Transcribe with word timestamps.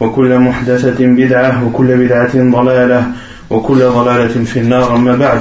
وكل 0.00 0.38
محدثة 0.38 1.06
بدعة 1.06 1.66
وكل 1.66 1.96
بدعة 1.96 2.34
ضلالة 2.34 3.06
وكل 3.50 3.78
ضلالة 3.78 4.44
في 4.44 4.58
النار 4.60 4.96
أما 4.96 5.16
بعد 5.16 5.40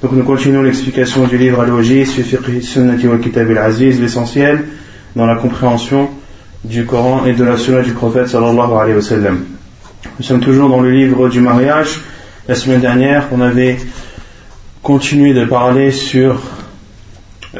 Donc 0.00 0.12
nous 0.12 0.22
continuons 0.22 0.62
l'explication 0.62 1.26
du 1.26 1.36
livre 1.36 1.60
Al-Wajiz 1.60 2.12
fi 2.12 2.22
fiqh 2.22 2.62
sunnati 2.62 3.08
wal 3.08 3.18
kitab 3.18 3.50
al-aziz, 3.50 4.00
l'essentiel 4.00 4.64
dans 5.16 5.26
la 5.26 5.34
compréhension 5.34 6.08
du 6.62 6.84
Coran 6.86 7.26
et 7.26 7.32
de 7.32 7.42
la 7.42 7.56
sunna 7.56 7.82
du 7.82 7.90
prophète 7.90 8.28
sallallahu 8.28 8.74
alayhi 8.74 8.94
wa 8.94 9.02
sallam. 9.02 9.44
Nous 10.18 10.24
sommes 10.24 10.38
toujours 10.38 10.68
dans 10.68 10.80
le 10.80 10.92
livre 10.92 11.28
du 11.28 11.40
mariage. 11.40 12.00
La 12.46 12.54
semaine 12.54 12.80
dernière, 12.80 13.26
on 13.32 13.40
avait 13.40 13.76
continué 14.84 15.34
de 15.34 15.44
parler 15.44 15.90
sur 15.90 16.40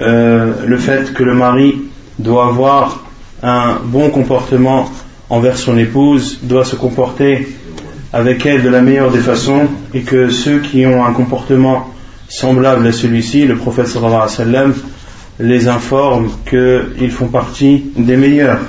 euh, 0.01 0.53
le 0.65 0.77
fait 0.79 1.13
que 1.13 1.25
le 1.25 1.35
mari 1.35 1.83
doit 2.21 2.47
avoir 2.47 3.05
un 3.43 3.79
bon 3.83 4.11
comportement 4.11 4.89
envers 5.34 5.58
son 5.58 5.80
épouse, 5.80 6.40
doit 6.44 6.64
se 6.64 6.76
comporter 6.76 7.48
avec 8.14 8.46
elle 8.46 8.62
de 8.62 8.70
la 8.70 8.82
meilleure 8.82 9.10
des 9.10 9.20
façons, 9.20 9.68
et 9.96 10.02
que 10.02 10.30
ceux 10.30 10.60
qui 10.60 10.86
ont 10.86 11.04
un 11.04 11.12
comportement 11.12 11.92
semblable 12.30 12.86
à 12.86 12.92
celui-ci, 12.92 13.48
le 13.48 13.56
prophète 13.56 13.88
sallallahu 13.88 14.14
alayhi 14.14 14.30
wa 14.30 14.46
sallam, 14.46 14.74
les 15.40 15.68
informe 15.68 16.30
qu'ils 16.48 17.10
font 17.10 17.30
partie 17.30 17.86
des 17.98 18.16
meilleurs. 18.16 18.60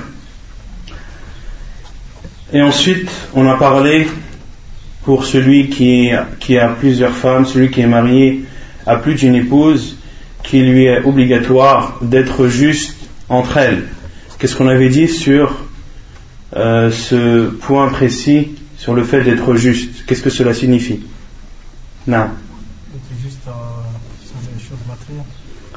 Et 2.55 2.63
ensuite, 2.63 3.11
on 3.35 3.47
a 3.47 3.57
parlé 3.57 4.07
pour 5.05 5.27
celui 5.27 5.69
qui, 5.69 6.13
qui 6.41 6.57
a 6.57 6.69
plusieurs 6.69 7.13
femmes, 7.13 7.45
celui 7.45 7.71
qui 7.71 7.83
est 7.83 7.87
marié 7.87 8.45
à 8.87 8.97
plus 8.97 9.17
d'une 9.17 9.35
épouse, 9.35 9.99
qu'il 10.43 10.71
lui 10.71 10.87
est 10.87 11.05
obligatoire 11.05 11.99
d'être 12.01 12.47
juste 12.47 12.97
entre 13.29 13.59
elles. 13.59 13.85
Qu'est-ce 14.39 14.57
qu'on 14.57 14.69
avait 14.69 14.89
dit 14.89 15.09
sur 15.09 15.64
euh, 16.57 16.91
ce 16.91 17.47
point 17.49 17.89
précis, 17.89 18.51
sur 18.77 18.95
le 18.95 19.03
fait 19.03 19.23
d'être 19.23 19.55
juste 19.55 20.05
Qu'est-ce 20.07 20.23
que 20.23 20.31
cela 20.31 20.55
signifie? 20.55 21.01
Non. 22.07 22.29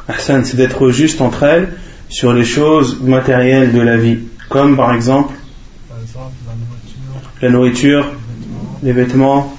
Hassan, 0.07 0.45
c'est 0.45 0.57
d'être 0.57 0.89
juste 0.91 1.21
entre 1.21 1.43
elles 1.43 1.73
sur 2.09 2.33
les 2.33 2.45
choses 2.45 2.99
matérielles 3.01 3.73
de 3.73 3.81
la 3.81 3.97
vie, 3.97 4.19
comme 4.49 4.77
par 4.77 4.93
exemple 4.93 5.33
Par 5.89 5.99
exemple, 5.99 6.33
la 6.47 6.55
nourriture, 6.55 7.41
la 7.41 7.49
nourriture, 7.49 8.11
les 8.83 8.93
vêtements, 8.93 9.35
les 9.43 9.51
vêtements, 9.51 9.57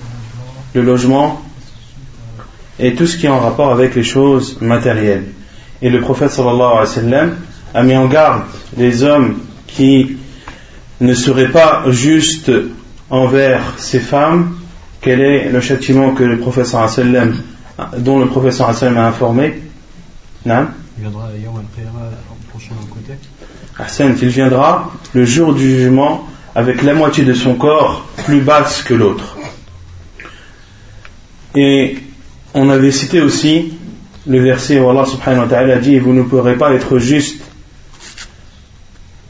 le 0.74 0.82
logement, 0.82 1.42
et 2.78 2.94
tout 2.94 3.06
ce 3.06 3.16
qui 3.16 3.26
est 3.26 3.30
en 3.30 3.40
rapport 3.40 3.72
avec 3.72 3.94
les 3.94 4.02
choses 4.02 4.58
matérielles. 4.60 5.24
Et 5.82 5.90
le 5.90 6.00
prophète 6.00 6.30
sallallahu 6.30 6.60
alayhi 6.60 6.80
wa 6.80 6.86
sallam 6.86 7.36
a 7.74 7.82
mis 7.82 7.96
en 7.96 8.06
garde 8.06 8.42
les 8.76 9.02
hommes 9.02 9.38
qui 9.66 10.16
ne 11.00 11.14
seraient 11.14 11.50
pas 11.50 11.84
justes 11.88 12.52
envers 13.10 13.74
ces 13.78 14.00
femmes. 14.00 14.56
Quel 15.00 15.20
est 15.20 15.50
le 15.50 15.60
châtiment 15.60 16.12
que 16.12 16.24
le 16.24 16.40
sallam, 16.64 17.36
dont 17.98 18.18
le 18.18 18.26
wa 18.26 18.50
sallam 18.50 18.98
a 18.98 19.08
informé? 19.08 19.62
Non 20.44 20.66
Il 20.96 21.02
viendra 21.02 21.28
il 24.20 24.28
viendra 24.28 24.92
le 25.12 25.24
jour 25.24 25.54
du 25.54 25.70
jugement 25.70 26.26
avec 26.54 26.82
la 26.82 26.94
moitié 26.94 27.24
de 27.24 27.34
son 27.34 27.54
corps 27.54 28.04
plus 28.24 28.40
basse 28.40 28.82
que 28.82 28.94
l'autre. 28.94 29.36
Et 31.54 31.98
on 32.54 32.68
avait 32.70 32.90
cité 32.90 33.20
aussi 33.20 33.74
le 34.26 34.40
verset 34.40 34.80
où 34.80 34.90
Allah 34.90 35.06
subhanahu 35.06 35.42
wa 35.42 35.46
ta'ala 35.46 35.76
dit 35.78 35.98
Vous 35.98 36.12
ne 36.12 36.22
pourrez 36.22 36.56
pas 36.56 36.72
être 36.72 36.98
juste 36.98 37.42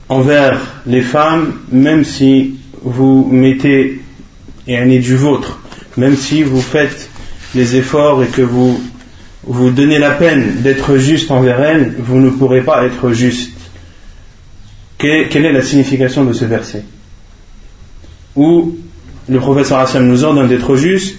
envers 0.09 0.61
les 0.87 1.03
femmes, 1.03 1.55
même 1.71 2.05
si 2.05 2.55
vous 2.83 3.29
mettez 3.31 4.01
yani, 4.67 5.01
du 5.01 5.17
vôtre, 5.17 5.59
même 5.97 6.17
si 6.17 6.43
vous 6.43 6.61
faites 6.61 7.11
les 7.55 7.77
efforts 7.77 8.23
et 8.23 8.27
que 8.27 8.43
vous 8.43 8.81
vous 9.45 9.71
donnez 9.71 9.99
la 9.99 10.11
peine 10.11 10.61
d'être 10.63 10.99
juste 10.99 11.31
envers 11.31 11.61
elles, 11.61 11.95
vous 11.99 12.19
ne 12.19 12.31
pourrez 12.31 12.61
pas 12.61 12.85
être 12.85 13.13
juste. 13.13 13.53
Quelle 14.99 15.45
est 15.45 15.53
la 15.53 15.63
signification 15.63 16.25
de 16.25 16.33
ce 16.33 16.45
verset? 16.45 16.83
Où 18.37 18.77
le 19.29 19.39
professeur 19.39 19.79
Hassan 19.79 20.07
nous 20.07 20.25
ordonne 20.25 20.49
d'être 20.49 20.77
juste 20.77 21.17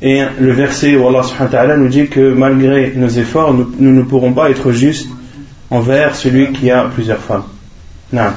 et 0.00 0.22
le 0.40 0.52
verset 0.52 0.96
où 0.96 1.06
Allah 1.06 1.22
subhanahu 1.22 1.52
wa 1.52 1.58
ta'ala 1.58 1.76
nous 1.76 1.88
dit 1.88 2.08
que 2.08 2.32
malgré 2.32 2.92
nos 2.96 3.08
efforts, 3.08 3.54
nous 3.54 3.92
ne 3.92 4.02
pourrons 4.02 4.32
pas 4.32 4.50
être 4.50 4.72
justes 4.72 5.08
envers 5.70 6.16
celui 6.16 6.52
qui 6.52 6.70
a 6.70 6.84
plusieurs 6.84 7.20
femmes. 7.20 7.44
Non. 8.12 8.32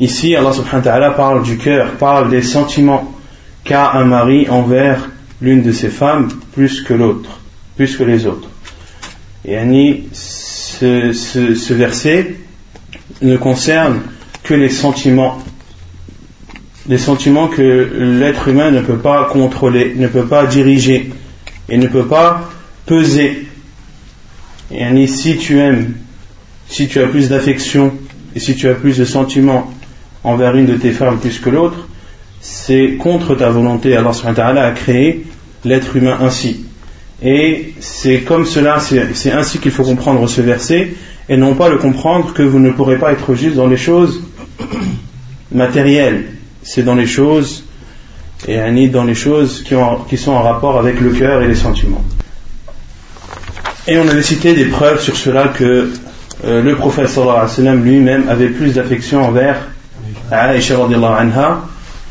Ici, 0.00 0.36
Allah 0.36 0.52
subhanahu 0.52 0.76
wa 0.76 0.82
ta'ala 0.82 1.10
parle 1.12 1.42
du 1.42 1.56
cœur, 1.58 1.92
parle 1.92 2.30
des 2.30 2.42
sentiments 2.42 3.14
qu'a 3.64 3.92
un 3.92 4.04
mari 4.04 4.48
envers 4.48 5.08
l'une 5.40 5.62
de 5.62 5.72
ses 5.72 5.88
femmes 5.88 6.28
plus 6.52 6.82
que 6.82 6.94
l'autre, 6.94 7.40
plus 7.76 7.96
que 7.96 8.04
les 8.04 8.26
autres. 8.26 8.48
Et 9.44 9.56
Annie, 9.56 10.08
ce, 10.12 11.12
ce 11.12 11.72
verset 11.74 12.36
ne 13.22 13.36
concerne 13.36 14.02
que 14.42 14.54
les 14.54 14.68
sentiments, 14.68 15.38
les 16.88 16.98
sentiments 16.98 17.48
que 17.48 18.18
l'être 18.20 18.48
humain 18.48 18.70
ne 18.70 18.80
peut 18.80 18.98
pas 18.98 19.28
contrôler, 19.32 19.94
ne 19.96 20.08
peut 20.08 20.26
pas 20.26 20.46
diriger 20.46 21.12
et 21.68 21.78
ne 21.78 21.86
peut 21.86 22.06
pas 22.06 22.50
peser. 22.86 23.46
Et 24.70 24.84
Annie, 24.84 25.08
si 25.08 25.36
tu 25.36 25.58
aimes, 25.58 25.94
si 26.72 26.88
tu 26.88 27.00
as 27.00 27.06
plus 27.06 27.28
d'affection 27.28 27.92
et 28.34 28.40
si 28.40 28.56
tu 28.56 28.66
as 28.66 28.74
plus 28.74 28.96
de 28.96 29.04
sentiments 29.04 29.70
envers 30.24 30.56
une 30.56 30.64
de 30.64 30.74
tes 30.74 30.92
femmes 30.92 31.18
plus 31.18 31.38
que 31.38 31.50
l'autre, 31.50 31.86
c'est 32.40 32.94
contre 32.98 33.34
ta 33.34 33.50
volonté. 33.50 33.94
Allah 33.94 34.14
subhanahu 34.14 34.58
a 34.58 34.70
créé 34.70 35.26
l'être 35.66 35.94
humain 35.96 36.16
ainsi. 36.22 36.64
Et 37.22 37.74
c'est 37.80 38.20
comme 38.20 38.46
cela, 38.46 38.78
c'est 38.80 39.30
ainsi 39.30 39.58
qu'il 39.58 39.70
faut 39.70 39.84
comprendre 39.84 40.26
ce 40.26 40.40
verset, 40.40 40.94
et 41.28 41.36
non 41.36 41.54
pas 41.54 41.68
le 41.68 41.76
comprendre 41.76 42.32
que 42.32 42.42
vous 42.42 42.58
ne 42.58 42.70
pourrez 42.70 42.96
pas 42.96 43.12
être 43.12 43.34
juste 43.34 43.54
dans 43.54 43.68
les 43.68 43.76
choses 43.76 44.22
matérielles. 45.52 46.24
C'est 46.62 46.82
dans 46.82 46.94
les 46.94 47.06
choses, 47.06 47.64
et 48.48 48.58
ani, 48.58 48.88
dans 48.88 49.04
les 49.04 49.14
choses 49.14 49.62
qui, 49.62 49.74
qui 50.08 50.16
sont 50.16 50.32
en 50.32 50.42
rapport 50.42 50.78
avec 50.78 51.00
le 51.00 51.10
cœur 51.10 51.42
et 51.42 51.48
les 51.48 51.54
sentiments. 51.54 52.02
Et 53.86 53.98
on 53.98 54.08
avait 54.08 54.22
cité 54.22 54.54
des 54.54 54.64
preuves 54.64 55.02
sur 55.02 55.16
cela 55.16 55.48
que 55.48 55.90
euh, 56.44 56.62
le 56.62 56.74
prophète 56.74 57.08
sallallahu 57.08 57.82
lui-même 57.82 58.28
avait 58.28 58.48
plus 58.48 58.74
d'affection 58.74 59.22
envers 59.22 59.68
Aïcha 60.30 60.76
anha 60.76 61.62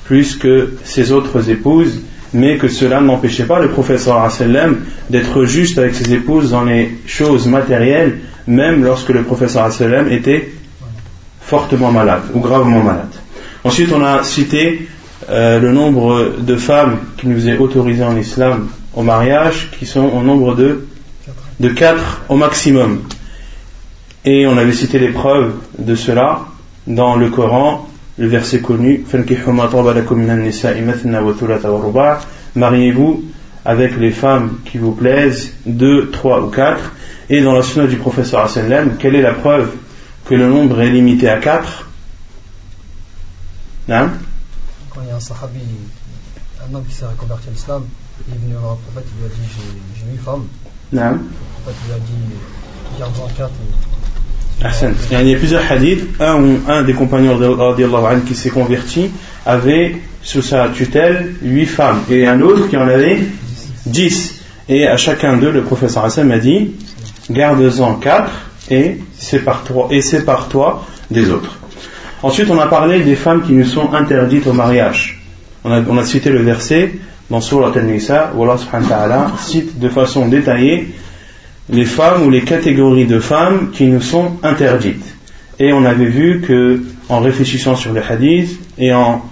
plus 0.05 0.35
que 0.35 0.73
ses 0.83 1.11
autres 1.11 1.49
épouses, 1.49 2.01
mais 2.33 2.57
que 2.57 2.67
cela 2.67 3.01
n'empêchait 3.01 3.45
pas 3.45 3.59
le 3.59 3.69
prophète 3.69 3.99
sallallahu 3.99 4.77
d'être 5.09 5.45
juste 5.45 5.77
avec 5.77 5.95
ses 5.95 6.13
épouses 6.13 6.51
dans 6.51 6.63
les 6.63 6.97
choses 7.05 7.47
matérielles, 7.47 8.19
même 8.47 8.83
lorsque 8.83 9.09
le 9.09 9.23
prophète 9.23 9.49
sallallahu 9.49 10.13
était 10.13 10.51
fortement 11.41 11.91
malade 11.91 12.23
ou 12.33 12.39
gravement 12.39 12.83
malade. 12.83 13.11
Ensuite, 13.63 13.91
on 13.93 14.03
a 14.03 14.23
cité 14.23 14.87
euh, 15.29 15.59
le 15.59 15.71
nombre 15.71 16.35
de 16.39 16.55
femmes 16.55 16.97
qui 17.17 17.27
nous 17.27 17.47
est 17.47 17.57
autorisé 17.57 18.03
en 18.03 18.17
islam 18.17 18.69
au 18.95 19.03
mariage, 19.03 19.69
qui 19.77 19.85
sont 19.85 20.05
au 20.05 20.21
nombre 20.21 20.55
de 20.55 20.85
de 21.61 21.69
4 21.69 22.23
au 22.29 22.35
maximum. 22.35 23.03
Et 24.23 24.45
on 24.45 24.57
avait 24.57 24.73
cité 24.73 24.99
les 24.99 25.09
preuves 25.09 25.53
de 25.79 25.95
cela 25.95 26.41
dans 26.87 27.15
le 27.15 27.29
Coran 27.29 27.87
le 28.17 28.27
verset 28.27 28.61
connu 28.61 29.03
Mariez-vous 32.55 33.23
avec 33.63 33.97
les 33.97 34.11
femmes 34.11 34.57
qui 34.65 34.77
vous 34.77 34.91
plaisent, 34.91 35.53
deux, 35.65 36.11
trois 36.11 36.41
ou 36.41 36.49
quatre. 36.49 36.91
Et 37.29 37.41
dans 37.41 37.53
la 37.53 37.63
sunna 37.63 37.87
du 37.87 37.95
professeur 37.95 38.41
Hassan 38.41 38.97
quelle 38.99 39.15
est 39.15 39.21
la 39.21 39.33
preuve 39.33 39.71
que 40.25 40.35
le 40.35 40.47
nombre 40.47 40.81
est 40.81 40.89
limité 40.89 41.29
à 41.29 41.37
quatre? 41.37 41.87
Quand 43.87 45.01
il 45.01 45.07
y 45.07 45.11
a 45.11 45.15
un 45.15 45.19
sahabi, 45.19 45.59
un 46.69 46.75
homme 46.75 46.85
qui 46.85 46.93
s'est 46.93 47.05
converti 47.17 47.47
à 47.47 47.51
l'islam, 47.51 47.85
il 48.27 48.35
est 48.35 48.37
venu 48.37 48.53
voir 48.55 48.73
le 48.73 48.91
prophète, 48.91 49.11
il 49.15 49.23
lui 49.23 49.31
a 49.31 49.35
dit 49.35 49.49
J'ai 49.95 50.11
huit 50.11 50.23
femmes. 50.23 50.47
Non. 50.91 51.11
Le 51.11 51.17
prophète 51.63 51.81
lui 51.87 51.93
a 51.93 51.99
dit 51.99 52.99
Garde-en 52.99 53.27
quatre. 53.35 53.51
Il 55.11 55.27
y 55.27 55.33
a 55.33 55.37
plusieurs 55.37 55.71
hadiths. 55.71 56.03
Un, 56.19 56.43
un 56.67 56.83
des 56.83 56.93
compagnons 56.93 57.39
qui 58.27 58.35
s'est 58.35 58.49
converti 58.49 59.09
avait 59.45 59.95
sous 60.21 60.41
sa 60.41 60.69
tutelle 60.69 61.33
huit 61.41 61.65
femmes 61.65 62.01
et 62.11 62.27
un 62.27 62.41
autre 62.41 62.69
qui 62.69 62.77
en 62.77 62.87
avait 62.87 63.19
dix. 63.85 64.39
Et 64.69 64.87
à 64.87 64.97
chacun 64.97 65.37
d'eux, 65.37 65.51
le 65.51 65.63
professeur 65.63 66.05
Hassan 66.05 66.27
m'a 66.27 66.37
dit 66.37 66.71
garde-en 67.29 67.95
quatre 67.95 68.31
et 68.69 68.97
sépare-toi 69.17 69.87
et 69.89 70.01
sépare-toi 70.01 70.85
des 71.09 71.31
autres. 71.31 71.57
Ensuite, 72.21 72.49
on 72.51 72.59
a 72.59 72.67
parlé 72.67 73.01
des 73.01 73.15
femmes 73.15 73.41
qui 73.41 73.53
nous 73.53 73.65
sont 73.65 73.93
interdites 73.93 74.45
au 74.45 74.53
mariage. 74.53 75.23
On 75.63 75.71
a, 75.71 75.81
on 75.89 75.97
a 75.97 76.05
cité 76.05 76.29
le 76.29 76.43
verset 76.43 76.93
dans 77.31 77.41
Surah 77.41 77.71
Al-Nisa 77.73 78.31
où 78.35 78.43
Allah 78.43 78.57
subhanahu 78.57 78.89
wa 78.89 78.95
ta'ala 78.95 79.31
cite 79.39 79.79
de 79.79 79.89
façon 79.89 80.27
détaillée 80.27 80.93
les 81.71 81.85
femmes 81.85 82.23
ou 82.23 82.29
les 82.29 82.41
catégories 82.41 83.05
de 83.05 83.19
femmes 83.19 83.71
qui 83.71 83.85
nous 83.85 84.01
sont 84.01 84.33
interdites. 84.43 85.15
Et 85.57 85.71
on 85.73 85.85
avait 85.85 86.05
vu 86.05 86.41
que, 86.41 86.81
en 87.07 87.19
réfléchissant 87.19 87.75
sur 87.75 87.93
les 87.93 88.01
hadiths 88.01 88.59
et 88.77 88.93
en, 88.93 89.23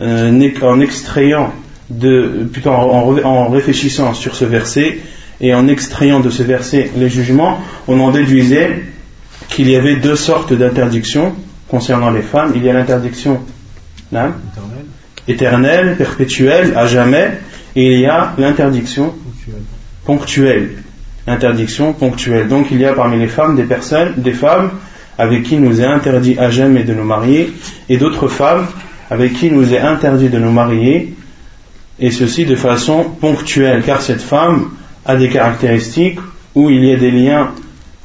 euh, 0.00 0.50
en 0.62 0.80
extrayant 0.80 1.52
de, 1.90 2.46
plutôt 2.52 2.70
en, 2.70 3.18
en, 3.24 3.48
réfléchissant 3.48 4.14
sur 4.14 4.34
ce 4.36 4.44
verset 4.44 4.98
et 5.40 5.54
en 5.54 5.66
extrayant 5.66 6.20
de 6.20 6.30
ce 6.30 6.42
verset 6.42 6.90
les 6.96 7.08
jugements, 7.08 7.58
on 7.88 7.98
en 8.00 8.10
déduisait 8.10 8.82
qu'il 9.48 9.68
y 9.68 9.76
avait 9.76 9.96
deux 9.96 10.16
sortes 10.16 10.52
d'interdictions 10.52 11.34
concernant 11.68 12.10
les 12.10 12.22
femmes. 12.22 12.52
Il 12.54 12.64
y 12.64 12.70
a 12.70 12.72
l'interdiction 12.72 13.40
éternelle, 15.26 15.96
perpétuelle, 15.96 16.74
à 16.76 16.86
jamais, 16.86 17.38
et 17.74 17.94
il 17.94 18.00
y 18.00 18.06
a 18.06 18.34
l'interdiction 18.38 19.14
ponctuelle 20.04 20.70
interdiction 21.28 21.92
ponctuelle. 21.92 22.48
Donc 22.48 22.68
il 22.70 22.80
y 22.80 22.84
a 22.84 22.92
parmi 22.92 23.18
les 23.18 23.28
femmes 23.28 23.56
des 23.56 23.64
personnes, 23.64 24.14
des 24.16 24.32
femmes 24.32 24.70
avec 25.18 25.42
qui 25.42 25.56
nous 25.56 25.80
est 25.80 25.84
interdit 25.84 26.38
à 26.38 26.50
jamais 26.50 26.84
de 26.84 26.94
nous 26.94 27.04
marier, 27.04 27.52
et 27.88 27.96
d'autres 27.96 28.28
femmes 28.28 28.66
avec 29.10 29.34
qui 29.34 29.50
nous 29.50 29.74
est 29.74 29.80
interdit 29.80 30.28
de 30.28 30.38
nous 30.38 30.52
marier, 30.52 31.14
et 31.98 32.12
ceci 32.12 32.46
de 32.46 32.54
façon 32.54 33.04
ponctuelle, 33.04 33.82
car 33.84 34.00
cette 34.00 34.22
femme 34.22 34.70
a 35.04 35.16
des 35.16 35.28
caractéristiques 35.28 36.20
où 36.54 36.70
il 36.70 36.84
y 36.84 36.92
a 36.92 36.96
des 36.96 37.10
liens 37.10 37.50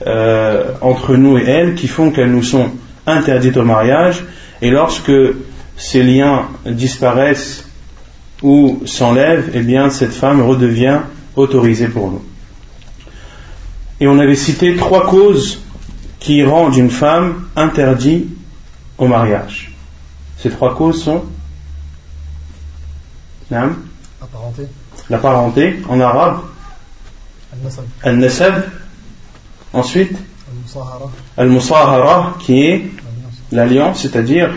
euh, 0.08 0.72
entre 0.82 1.16
nous 1.16 1.38
et 1.38 1.44
elle 1.44 1.76
qui 1.76 1.88
font 1.88 2.10
qu'elles 2.10 2.32
nous 2.32 2.44
sont 2.44 2.72
interdites 3.06 3.58
au 3.58 3.64
mariage, 3.64 4.24
et 4.62 4.72
lorsque 4.72 5.12
ces 5.78 6.02
liens 6.02 6.48
disparaissent 6.66 7.70
ou 8.42 8.82
s'enlèvent, 8.86 9.52
eh 9.54 9.62
bien 9.62 9.92
cette 9.92 10.14
femme 10.14 10.42
redevient 10.42 11.00
autorisée 11.36 11.88
pour 11.88 12.10
nous. 12.10 12.22
Et 14.00 14.08
on 14.08 14.20
avait 14.20 14.36
cité 14.36 14.76
trois 14.76 15.08
causes 15.08 15.62
qui 16.20 16.44
rendent 16.44 16.76
une 16.76 16.90
femme 16.90 17.48
interdite 17.56 18.28
au 18.98 19.08
mariage. 19.08 19.74
Ces 20.38 20.50
trois 20.50 20.76
causes 20.76 21.04
sont 21.04 21.24
la 23.52 24.28
parenté. 24.32 24.68
La 25.10 25.18
parenté 25.18 25.80
en 25.90 26.00
arabe. 26.00 26.40
Al-Nasab. 28.04 28.64
Ensuite 29.74 30.18
Al-Musahara 31.38 32.36
qui 32.40 32.62
est 32.62 32.92
l'alliance, 33.52 34.02
c'est-à-dire 34.02 34.54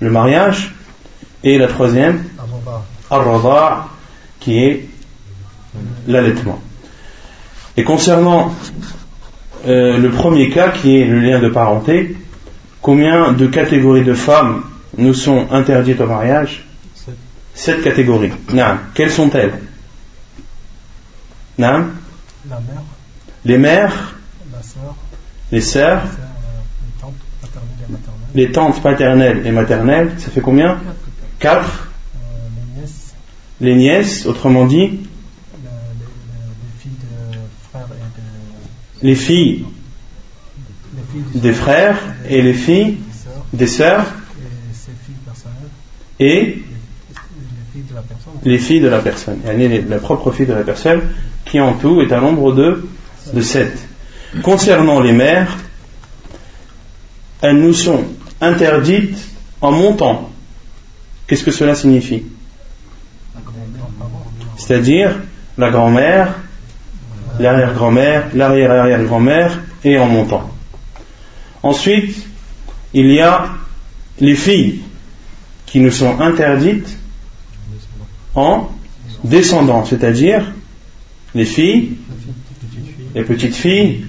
le 0.00 0.10
mariage. 0.10 0.74
Et 1.44 1.56
la 1.56 1.68
troisième 1.68 2.24
Al-Rada 3.10 3.86
qui 4.40 4.58
est 4.58 4.88
l'allaitement. 6.06 6.60
Et 7.78 7.84
concernant 7.84 8.52
euh, 9.68 9.98
le 9.98 10.10
premier 10.10 10.50
cas, 10.50 10.70
qui 10.70 10.96
est 10.96 11.04
le 11.04 11.20
lien 11.20 11.38
de 11.38 11.48
parenté, 11.48 12.16
combien 12.82 13.32
de 13.32 13.46
catégories 13.46 14.02
de 14.02 14.14
femmes 14.14 14.64
nous 14.96 15.14
sont 15.14 15.46
interdites 15.52 16.00
au 16.00 16.06
mariage? 16.06 16.66
Sept 17.54 17.84
catégories. 17.84 18.32
Quelles 18.94 19.12
sont-elles? 19.12 19.60
La 21.56 21.78
mère. 21.78 21.84
Les 23.44 23.58
mères. 23.58 24.16
Les 25.52 25.60
sœurs. 25.60 26.02
Les 28.34 28.50
tantes 28.50 28.82
paternelles 28.82 29.46
et 29.46 29.52
maternelles. 29.52 30.14
Ça 30.18 30.30
fait 30.32 30.40
combien? 30.40 30.80
Quatre. 31.38 31.90
Euh, 32.16 32.86
les 33.60 33.76
nièces, 33.76 34.26
autrement 34.26 34.66
dit 34.66 35.07
les 39.02 39.14
filles 39.14 39.64
des 41.34 41.52
frères 41.52 41.98
et 42.28 42.42
les 42.42 42.54
filles 42.54 42.98
des 43.52 43.66
sœurs 43.66 44.06
et 46.20 46.62
les 48.44 48.58
filles 48.58 48.80
de 48.80 48.88
la 48.88 48.98
personne. 48.98 49.40
La 49.88 49.98
propre 49.98 50.32
fille 50.32 50.46
de 50.46 50.52
la 50.52 50.62
personne 50.62 51.02
qui 51.44 51.60
en 51.60 51.74
tout 51.74 52.00
est 52.00 52.12
un 52.12 52.20
nombre 52.20 52.52
de, 52.52 52.88
de 53.32 53.40
sept. 53.40 53.78
Concernant 54.42 55.00
les 55.00 55.12
mères, 55.12 55.56
elles 57.40 57.56
nous 57.56 57.72
sont 57.72 58.04
interdites 58.40 59.18
en 59.60 59.72
montant. 59.72 60.30
Qu'est-ce 61.26 61.44
que 61.44 61.50
cela 61.50 61.74
signifie? 61.74 62.24
C'est-à-dire 64.56 65.16
la 65.56 65.70
grand-mère, 65.70 66.34
l'arrière-grand-mère, 67.38 68.28
l'arrière-arrière-grand-mère 68.34 69.60
et 69.84 69.98
en 69.98 70.06
montant. 70.06 70.50
Ensuite, 71.62 72.16
il 72.94 73.12
y 73.12 73.20
a 73.20 73.48
les 74.20 74.34
filles 74.34 74.80
qui 75.66 75.80
nous 75.80 75.90
sont 75.90 76.20
interdites 76.20 76.96
en 78.34 78.70
descendant, 79.24 79.84
c'est-à-dire 79.84 80.44
les 81.34 81.44
filles, 81.44 81.96
les 83.14 83.24
petites 83.24 83.54
filles, 83.54 84.06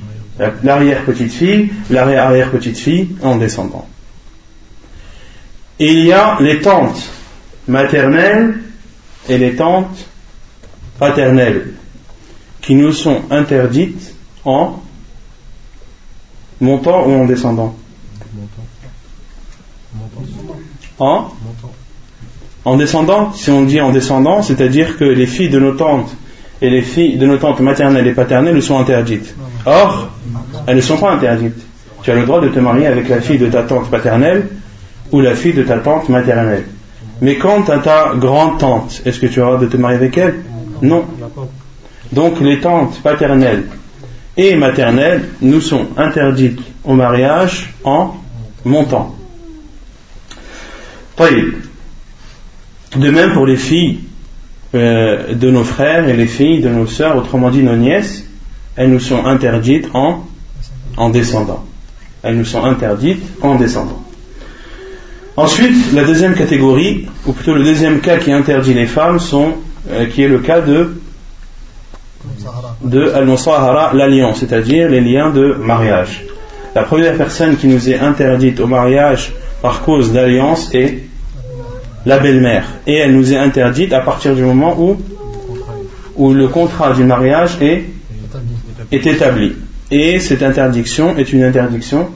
l'arrière-petite 0.64 1.34
fille, 1.34 1.70
l'arrière-arrière-petite 1.90 2.78
fille 2.78 3.10
en 3.22 3.38
descendant. 3.38 3.88
Il 5.80 6.06
y 6.06 6.14
a 6.14 6.38
les 6.40 6.62
tantes 6.62 7.10
maternelles 7.68 8.60
et 9.28 9.38
les 9.38 9.56
tantes 9.56 10.06
paternelles 10.98 11.74
qui 12.62 12.76
nous 12.76 12.92
sont 12.92 13.22
interdites 13.30 14.16
en 14.46 14.82
montant 16.62 17.06
ou 17.08 17.14
en 17.14 17.26
descendant 17.26 17.76
En 21.00 21.32
En 22.66 22.78
descendant, 22.78 23.32
si 23.34 23.50
on 23.50 23.64
dit 23.64 23.80
en 23.80 23.92
descendant, 23.92 24.42
c'est-à-dire 24.42 24.98
que 24.98 25.06
les 25.06 25.26
filles 25.26 25.50
de 25.50 25.60
nos 25.60 25.74
tantes 25.74 26.16
et 26.62 26.70
les 26.70 26.82
filles 26.82 27.18
de 27.18 27.26
nos 27.26 27.38
tantes 27.38 27.62
maternelles 27.62 28.08
et 28.08 28.14
paternelles 28.14 28.62
sont 28.62 28.78
interdites. 28.78 29.34
Or, 29.66 30.10
elles 30.68 30.76
ne 30.76 30.82
sont 30.82 30.98
pas 30.98 31.12
interdites. 31.12 31.66
Tu 32.04 32.12
as 32.12 32.16
le 32.16 32.26
droit 32.26 32.42
de 32.42 32.50
te 32.50 32.60
marier 32.60 32.88
avec 32.88 33.10
la 33.10 33.22
fille 33.22 33.38
de 33.38 33.48
ta 33.48 33.64
tante 33.64 33.90
paternelle 33.90 34.48
ou 35.12 35.22
la 35.22 35.36
fille 35.36 35.54
de 35.54 35.64
ta 35.64 35.80
tante 35.80 36.10
maternelle. 36.10 36.66
Mais 37.22 37.38
quant 37.38 37.64
à 37.64 37.80
ta 37.80 38.14
grande-tante, 38.16 39.02
est-ce 39.06 39.20
que 39.20 39.28
tu 39.28 39.42
auras 39.42 39.58
de 39.58 39.66
te 39.66 39.78
marier 39.78 39.98
avec 39.98 40.18
elle? 40.18 40.36
Non. 40.82 41.06
Donc 42.12 42.40
les 42.42 42.60
tantes 42.60 43.02
paternelles 43.02 43.66
et 44.38 44.56
maternelles 44.56 45.30
nous 45.42 45.62
sont 45.62 45.88
interdites 45.98 46.60
au 46.84 46.94
mariage 46.94 47.74
en 47.84 48.16
montant. 48.66 49.16
De 52.96 53.10
même 53.10 53.34
pour 53.34 53.46
les 53.46 53.58
filles 53.58 54.00
euh, 54.74 55.34
de 55.34 55.52
nos 55.52 55.64
frères 55.64 56.08
et 56.08 56.16
les 56.16 56.28
filles 56.28 56.62
de 56.62 56.70
nos 56.70 56.88
sœurs, 56.88 57.18
autrement 57.18 57.50
dit 57.50 57.62
nos 57.62 57.76
nièces, 57.76 58.26
elles 58.76 58.90
nous 58.90 59.00
sont 59.00 59.26
interdites 59.26 59.90
en, 59.94 60.24
en 60.96 61.10
descendant. 61.10 61.66
Elles 62.24 62.38
nous 62.38 62.46
sont 62.46 62.64
interdites 62.64 63.24
en 63.42 63.56
descendant. 63.56 64.02
Ensuite, 65.36 65.94
la 65.94 66.04
deuxième 66.04 66.36
catégorie, 66.36 67.08
ou 67.26 67.34
plutôt 67.34 67.54
le 67.54 67.64
deuxième 67.64 68.00
cas 68.00 68.18
qui 68.18 68.32
interdit 68.32 68.74
les 68.74 68.88
femmes, 68.88 69.20
euh, 69.90 70.06
qui 70.06 70.24
est 70.24 70.28
le 70.28 70.40
cas 70.40 70.62
de 70.62 70.99
de 72.82 73.12
al-musahara, 73.12 73.94
l'alliance, 73.94 74.40
c'est-à-dire 74.40 74.90
les 74.90 75.02
liens 75.02 75.32
de 75.32 75.56
mariage. 75.60 76.24
La 76.76 76.84
première 76.84 77.16
personne 77.18 77.58
qui 77.58 77.68
nous 77.68 77.90
est 77.90 78.00
interdite 78.00 78.60
au 78.60 78.68
mariage 78.68 79.34
par 79.62 79.82
cause 79.82 80.14
d'alliance 80.14 80.74
est 80.74 81.00
la 82.06 82.20
belle-mère. 82.20 82.66
Et 82.88 82.96
elle 82.96 83.14
nous 83.14 83.34
est 83.34 83.38
interdite 83.38 83.92
à 83.94 84.02
partir 84.02 84.36
du 84.36 84.44
moment 84.44 84.80
où, 84.80 84.98
où 86.16 86.34
le 86.34 86.48
contrat 86.48 86.94
du 86.94 87.04
mariage 87.04 87.58
est, 87.62 87.86
est 88.92 89.08
établi. 89.08 89.54
Et 89.92 90.20
cette 90.20 90.44
interdiction 90.44 91.18
est 91.18 91.34
une 91.34 91.44
interdiction 91.44 92.10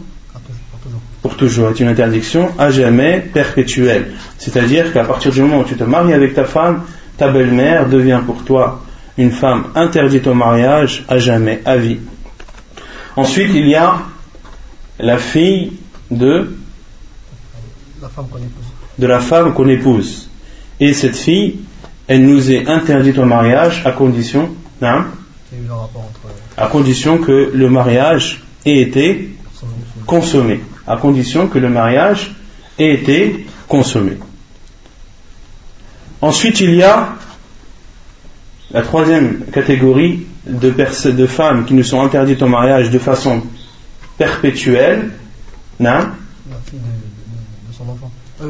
pour 1.21 1.37
toujours, 1.37 1.69
est 1.69 1.79
une 1.79 1.87
interdiction 1.87 2.49
à 2.59 2.69
jamais 2.69 3.19
perpétuelle. 3.33 4.07
C'est-à-dire 4.37 4.91
qu'à 4.91 5.05
partir 5.05 5.31
du 5.31 5.41
moment 5.41 5.61
où 5.61 5.63
tu 5.63 5.75
te 5.75 5.83
maries 5.83 6.13
avec 6.13 6.33
ta 6.33 6.43
femme, 6.43 6.83
ta 7.17 7.29
belle-mère 7.29 7.87
devient 7.87 8.19
pour 8.25 8.43
toi 8.43 8.83
une 9.17 9.31
femme 9.31 9.65
interdite 9.75 10.27
au 10.27 10.33
mariage 10.33 11.05
à 11.07 11.17
jamais, 11.19 11.61
à 11.65 11.77
vie. 11.77 11.99
Ensuite, 13.15 13.51
il 13.53 13.67
y 13.67 13.75
a 13.75 13.97
la 14.99 15.17
fille 15.17 15.73
de 16.09 16.55
de 18.97 19.07
la 19.07 19.19
femme 19.19 19.53
qu'on 19.53 19.69
épouse. 19.69 20.29
Et 20.79 20.93
cette 20.93 21.15
fille, 21.15 21.59
elle 22.07 22.25
nous 22.25 22.51
est 22.51 22.67
interdite 22.67 23.17
au 23.17 23.25
mariage 23.25 23.81
à 23.85 23.91
condition, 23.91 24.49
hein, 24.81 25.05
à 26.57 26.67
condition 26.67 27.17
que 27.17 27.51
le 27.53 27.69
mariage 27.69 28.43
ait 28.65 28.81
été 28.81 29.35
consommé. 30.05 30.61
À 30.85 30.97
condition 30.97 31.47
que 31.47 31.59
le 31.59 31.69
mariage 31.69 32.35
ait 32.77 32.93
été 32.93 33.45
consommé. 33.67 34.17
Ensuite, 36.21 36.59
il 36.61 36.75
y 36.75 36.83
a 36.83 37.15
la 38.73 38.81
troisième 38.81 39.45
catégorie 39.51 40.25
de, 40.47 40.71
de 41.11 41.27
femmes 41.27 41.65
qui 41.65 41.73
nous 41.73 41.83
sont 41.83 42.01
interdites 42.01 42.41
au 42.41 42.47
mariage 42.47 42.89
de 42.89 42.99
façon 42.99 43.43
perpétuelle. 44.17 45.11
Non 45.79 46.07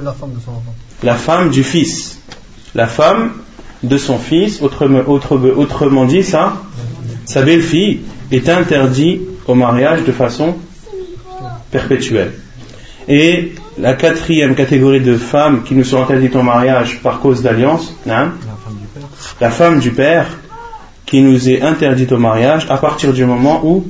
la 0.02 0.14
femme 0.14 0.32
de 0.34 0.40
son 0.40 0.52
enfant. 0.52 0.74
La 1.04 1.16
femme 1.16 1.50
du 1.50 1.64
fils. 1.64 2.20
La 2.74 2.88
femme 2.88 3.34
de 3.84 3.98
son 3.98 4.18
fils, 4.18 4.62
autrement, 4.62 5.02
autrement 5.08 6.06
dit, 6.06 6.24
ça, 6.24 6.54
sa 7.26 7.42
belle-fille 7.42 8.02
est 8.32 8.50
interdite 8.50 9.22
au 9.46 9.56
mariage 9.56 10.04
de 10.04 10.12
façon 10.12 10.56
perpétuelle. 11.70 12.34
Et 13.08 13.54
la 13.78 13.94
quatrième 13.94 14.56
catégorie 14.56 15.02
de 15.02 15.18
femmes 15.18 15.64
qui 15.64 15.76
nous 15.76 15.84
sont 15.84 16.02
interdites 16.02 16.36
au 16.36 16.44
mariage 16.44 17.00
par 17.02 17.20
cause 17.20 17.42
d'alliance, 17.42 17.94
hein, 18.10 18.32
la 19.44 19.50
femme 19.50 19.82
du 19.82 19.92
père 19.92 20.28
qui 21.06 21.22
nous 21.22 21.50
est 21.50 21.62
interdite 21.62 22.14
au 22.14 22.18
mariage 22.18 22.66
à 22.70 22.78
partir 22.78 23.12
du 23.12 23.26
moment 23.26 23.60
où 23.66 23.86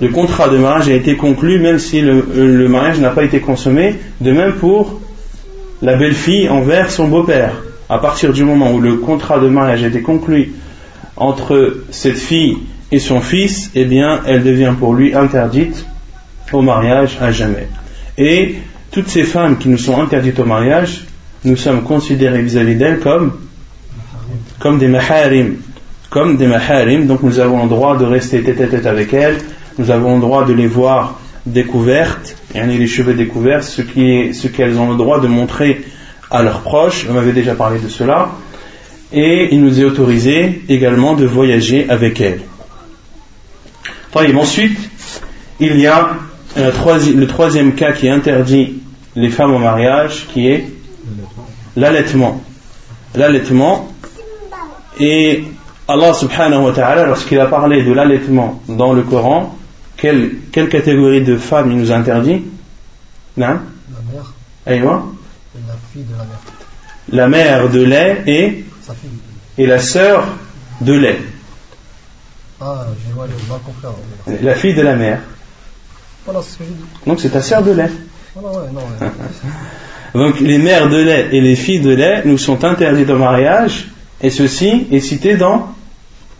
le 0.00 0.08
contrat 0.08 0.48
de 0.48 0.56
mariage 0.56 0.88
a 0.88 0.94
été 0.94 1.14
conclu, 1.14 1.58
même 1.58 1.78
si 1.78 2.00
le, 2.00 2.66
mariage 2.66 3.00
n'a 3.00 3.10
pas 3.10 3.22
été 3.22 3.40
consommé. 3.40 3.96
De 4.22 4.32
même 4.32 4.54
pour 4.54 4.98
la 5.82 5.94
belle-fille 5.94 6.48
envers 6.48 6.90
son 6.90 7.06
beau-père. 7.08 7.52
À 7.90 7.98
partir 7.98 8.32
du 8.32 8.42
moment 8.44 8.72
où 8.72 8.80
le 8.80 8.94
contrat 8.94 9.40
de 9.40 9.48
mariage 9.48 9.84
a 9.84 9.88
été 9.88 10.00
conclu 10.00 10.54
entre 11.18 11.76
cette 11.90 12.16
fille 12.16 12.56
et 12.90 12.98
son 12.98 13.20
fils, 13.20 13.70
eh 13.74 13.84
bien, 13.84 14.22
elle 14.26 14.42
devient 14.42 14.72
pour 14.78 14.94
lui 14.94 15.14
interdite 15.14 15.84
au 16.50 16.62
mariage 16.62 17.18
à 17.20 17.30
jamais. 17.30 17.68
Et 18.16 18.54
toutes 18.90 19.08
ces 19.08 19.24
femmes 19.24 19.58
qui 19.58 19.68
nous 19.68 19.76
sont 19.76 20.00
interdites 20.00 20.38
au 20.38 20.46
mariage, 20.46 21.04
nous 21.44 21.56
sommes 21.56 21.82
considérés 21.82 22.40
vis-à-vis 22.40 22.76
d'elles 22.76 23.00
comme, 23.00 23.32
comme 24.58 24.78
des 24.78 24.88
maharim. 24.88 25.56
Comme 26.10 26.36
des 26.36 26.46
maharim, 26.46 27.06
donc 27.06 27.22
nous 27.22 27.38
avons 27.38 27.62
le 27.62 27.68
droit 27.68 27.96
de 27.96 28.04
rester 28.04 28.42
tête 28.42 28.60
à 28.60 28.66
tête 28.66 28.86
avec 28.86 29.14
elles, 29.14 29.38
nous 29.78 29.90
avons 29.90 30.16
le 30.16 30.20
droit 30.20 30.44
de 30.44 30.52
les 30.52 30.66
voir 30.66 31.20
découvertes, 31.46 32.36
et 32.54 32.62
les 32.64 32.86
cheveux 32.86 33.14
découverts, 33.14 33.62
ce 33.62 33.82
qu'elles 33.82 34.78
ont 34.78 34.90
le 34.90 34.96
droit 34.96 35.20
de 35.20 35.28
montrer 35.28 35.84
à 36.30 36.42
leurs 36.42 36.60
proches, 36.60 37.06
on 37.10 37.16
avait 37.16 37.32
déjà 37.32 37.54
parlé 37.54 37.78
de 37.78 37.88
cela, 37.88 38.30
et 39.12 39.48
il 39.52 39.62
nous 39.62 39.80
est 39.80 39.84
autorisé 39.84 40.62
également 40.68 41.14
de 41.14 41.26
voyager 41.26 41.88
avec 41.88 42.20
elles. 42.20 42.42
ensuite, 44.14 44.78
il 45.58 45.78
y 45.78 45.86
a 45.86 46.10
le 46.56 47.26
troisième 47.26 47.74
cas 47.74 47.92
qui 47.92 48.08
interdit 48.08 48.80
les 49.16 49.30
femmes 49.30 49.54
au 49.54 49.58
mariage, 49.58 50.26
qui 50.32 50.48
est 50.48 50.64
l'allaitement. 51.76 52.42
L'allaitement, 53.14 53.89
et 55.00 55.44
Allah 55.88 56.14
subhanahu 56.14 56.66
wa 56.66 56.72
ta'ala, 56.72 57.06
lorsqu'il 57.06 57.40
a 57.40 57.46
parlé 57.46 57.82
de 57.82 57.92
l'allaitement 57.92 58.62
dans 58.68 58.92
le 58.92 59.02
Coran, 59.02 59.56
quelle, 59.96 60.36
quelle 60.52 60.68
catégorie 60.68 61.22
de 61.22 61.36
femmes 61.36 61.72
il 61.72 61.78
nous 61.78 61.90
interdit? 61.90 62.42
Non 63.36 63.46
La 63.46 64.12
mère. 64.12 64.32
Aïwa 64.66 65.04
La 65.66 65.74
fille 65.92 66.04
de 66.04 66.12
la 66.12 66.24
mère. 66.24 66.38
La 67.12 67.28
mère 67.28 67.68
de 67.70 67.82
lait 67.82 68.22
et 68.26 68.64
Sa 68.82 68.94
fille. 68.94 69.10
Et 69.58 69.66
la 69.66 69.78
sœur 69.78 70.26
de 70.80 70.92
lait. 70.92 71.20
Ah, 72.60 72.86
j'ai 73.06 73.14
mal 73.14 73.28
compris. 73.64 74.42
La 74.42 74.54
fille 74.54 74.74
de 74.74 74.82
la 74.82 74.94
mère. 74.94 75.20
Voilà, 76.24 76.40
c'est 76.42 76.52
ce 76.52 76.58
que 76.58 76.64
j'ai 76.64 76.70
dit. 76.70 76.84
Donc 77.06 77.20
c'est 77.20 77.30
ta 77.30 77.42
sœur 77.42 77.62
de 77.62 77.72
lait. 77.72 77.90
Voilà, 78.34 78.58
ouais, 78.58 78.70
non. 78.72 78.80
Ouais. 78.80 79.10
Donc 80.14 80.40
les 80.40 80.58
mères 80.58 80.88
de 80.88 80.96
lait 80.96 81.28
et 81.32 81.40
les 81.40 81.56
filles 81.56 81.80
de 81.80 81.90
lait 81.90 82.22
nous 82.24 82.38
sont 82.38 82.64
interdites 82.64 83.10
au 83.10 83.18
mariage, 83.18 83.88
et 84.22 84.30
ceci 84.30 84.86
est 84.90 85.00
cité 85.00 85.36
dans, 85.36 85.74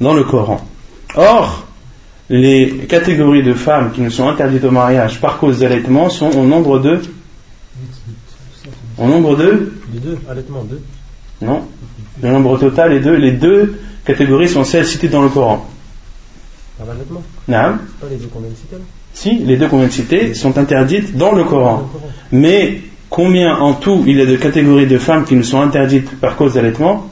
dans 0.01 0.15
le 0.15 0.25
Coran. 0.25 0.61
Or, 1.17 1.67
les 2.29 2.87
catégories 2.89 3.43
de 3.43 3.55
femmes 3.55 3.93
qui 3.93 4.01
nous 4.01 4.11
sont 4.11 4.29
interdites 4.29 4.65
au 4.65 4.71
mariage 4.71 5.21
par 5.21 5.39
cause 5.39 5.61
d'allaitement 5.61 6.09
sont 6.11 6.31
au 6.37 6.45
nombre 6.45 6.79
de 6.79 7.01
au 8.99 9.07
nombre 9.07 9.35
de 9.35 9.73
deux, 9.89 10.19
allaitement 10.29 10.63
deux. 10.63 10.83
Non, 11.41 11.63
le 12.23 12.31
nombre 12.31 12.59
total 12.59 12.93
est 12.93 13.01
deux. 13.01 13.17
Les 13.17 13.33
deux 13.33 13.81
catégories 14.05 14.49
sont 14.49 14.65
celles 14.65 14.87
citées 14.87 15.09
dans 15.09 15.23
le 15.23 15.31
Coran. 15.31 15.67
l'allaitement 16.87 17.23
Non. 17.49 17.79
Pas 18.01 18.07
les 18.11 18.17
deux 18.17 18.27
qu'on 18.27 18.41
vient 18.41 18.51
de 18.51 18.57
citer 18.57 18.77
Si, 19.15 19.39
les 19.39 19.57
deux 19.57 19.69
qu'on 19.69 19.79
vient 19.79 19.87
de 19.87 19.93
citer 19.93 20.35
sont 20.35 20.59
interdites 20.59 21.17
dans 21.17 21.33
le 21.33 21.45
Coran. 21.45 21.89
Mais 22.31 22.83
combien 23.09 23.57
en 23.57 23.73
tout 23.73 24.05
il 24.07 24.19
y 24.19 24.21
a 24.21 24.27
de 24.27 24.37
catégories 24.37 24.87
de 24.87 24.99
femmes 24.99 25.25
qui 25.25 25.35
nous 25.35 25.45
sont 25.45 25.61
interdites 25.63 26.21
par 26.21 26.37
cause 26.37 26.55
d'allaitement? 26.55 27.11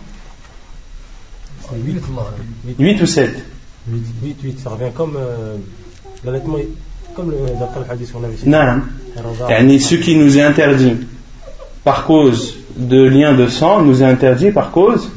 8 2.79 3.03
ou 3.03 3.07
7 3.07 3.45
8, 3.91 4.37
8, 4.43 4.61
ça 4.61 4.71
revient 4.71 4.91
comme 4.95 5.17
euh, 5.17 5.57
l'allaitement, 6.25 6.59
comme 7.15 7.31
le, 7.31 7.37
d'après 7.59 7.81
le 7.81 7.91
hadith 7.91 8.13
qu'on 8.13 8.25
avait 8.25 8.37
cité. 8.37 8.51
Non, 8.51 8.83
ce 9.17 9.95
qui 9.95 10.17
nous 10.17 10.37
est 10.37 10.43
interdit 10.43 10.97
par 11.85 12.05
cause 12.05 12.57
de 12.77 13.03
lien 13.03 13.35
de 13.35 13.47
sang 13.47 13.83
nous 13.83 14.03
est 14.03 14.07
interdit 14.07 14.51
par 14.51 14.71
cause 14.71 15.11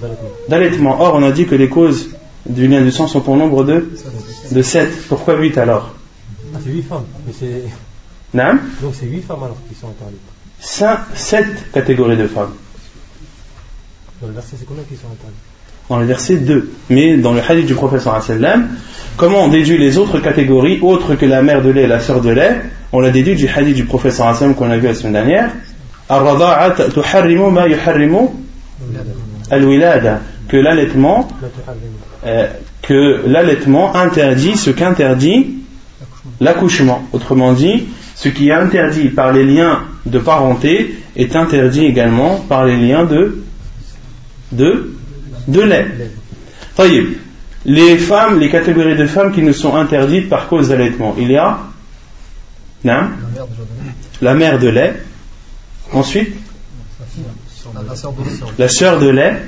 d'allaitement. 0.48 1.02
Or, 1.02 1.16
on 1.16 1.24
a 1.24 1.32
dit 1.32 1.46
que 1.46 1.56
les 1.56 1.70
causes 1.70 2.10
du 2.46 2.68
lien 2.68 2.82
de 2.82 2.90
sang 2.90 3.08
sont 3.08 3.30
au 3.30 3.36
nombre 3.36 3.64
de, 3.64 3.92
de 4.52 4.62
7. 4.62 5.08
Pourquoi 5.08 5.38
8 5.38 5.58
alors 5.58 5.94
ah, 6.54 6.58
C'est 6.64 6.72
8 6.72 6.82
femmes. 6.84 7.06
Mais 7.28 7.34
c'est... 7.38 7.64
Non 8.34 8.58
Donc 8.82 8.94
c'est 8.98 9.06
8 9.06 9.22
femmes 9.22 9.44
alors 9.44 9.58
qui 9.68 9.76
sont 9.76 9.88
interdites. 9.88 10.20
5, 10.60 11.00
7 11.14 11.72
catégories 11.72 12.18
de 12.18 12.28
femmes. 12.28 12.54
Dans 14.22 14.28
le 14.28 14.34
verset, 14.34 14.56
c'est 14.60 14.66
combien 14.66 14.84
qui 14.84 14.96
sont 14.96 15.08
interdites? 15.08 15.51
Dans 15.90 16.00
le 16.00 16.06
verset 16.06 16.38
2. 16.38 16.72
Mais 16.90 17.18
dans 17.18 17.34
le 17.34 17.42
hadith 17.42 17.66
du 17.66 17.74
professeur 17.74 18.22
sallam, 18.22 18.70
comment 19.18 19.46
on 19.46 19.48
déduit 19.50 19.78
les 19.78 19.98
autres 19.98 20.20
catégories, 20.20 20.80
autres 20.82 21.16
que 21.16 21.26
la 21.26 21.42
mère 21.42 21.62
de 21.62 21.70
lait 21.70 21.84
et 21.84 21.88
la 21.88 22.00
sœur 22.00 22.22
de 22.22 22.30
lait? 22.30 22.62
On 22.94 23.00
l'a 23.00 23.12
déduit 23.12 23.36
du 23.36 23.48
hadith 23.48 23.76
du 23.76 23.86
professeur 23.86 24.34
sallam 24.36 24.56
qu'on 24.56 24.70
a 24.70 24.78
vu 24.78 24.88
la 24.88 24.94
semaine 24.94 25.14
dernière. 25.14 25.50
que 30.48 30.58
l'allaitement 30.58 31.28
euh, 32.26 32.48
que 32.82 33.24
l'allaitement 33.26 33.96
interdit 33.96 34.58
ce 34.58 34.70
qu'interdit 34.70 35.56
l'accouchement. 36.40 37.04
Autrement 37.14 37.54
dit, 37.54 37.86
ce 38.16 38.30
qui 38.30 38.50
est 38.50 38.54
interdit 38.54 39.10
par 39.10 39.32
les 39.32 39.46
liens 39.46 39.84
de 40.06 40.20
parenté 40.20 40.96
est 41.16 41.36
interdit 41.36 41.86
également 41.86 42.38
par 42.38 42.66
les 42.66 42.78
liens 42.78 43.06
de 43.06 43.44
de 44.52 44.92
de 45.48 45.62
lait. 45.62 45.88
Les 47.64 47.98
femmes, 47.98 48.40
les 48.40 48.50
catégories 48.50 48.98
de 48.98 49.06
femmes 49.06 49.32
qui 49.32 49.44
nous 49.44 49.54
sont 49.54 49.76
interdites 49.76 50.30
par 50.30 50.48
cause 50.48 50.70
d'allaitement. 50.70 51.16
Il 51.18 51.32
y 51.32 51.38
a 51.38 51.60
non 52.84 53.10
la 54.22 54.34
mère 54.34 54.58
de 54.60 54.68
lait. 54.68 54.96
Ensuite 55.94 56.36
la 58.58 58.68
sœur 58.68 59.00
de 59.00 59.10
lait. 59.10 59.42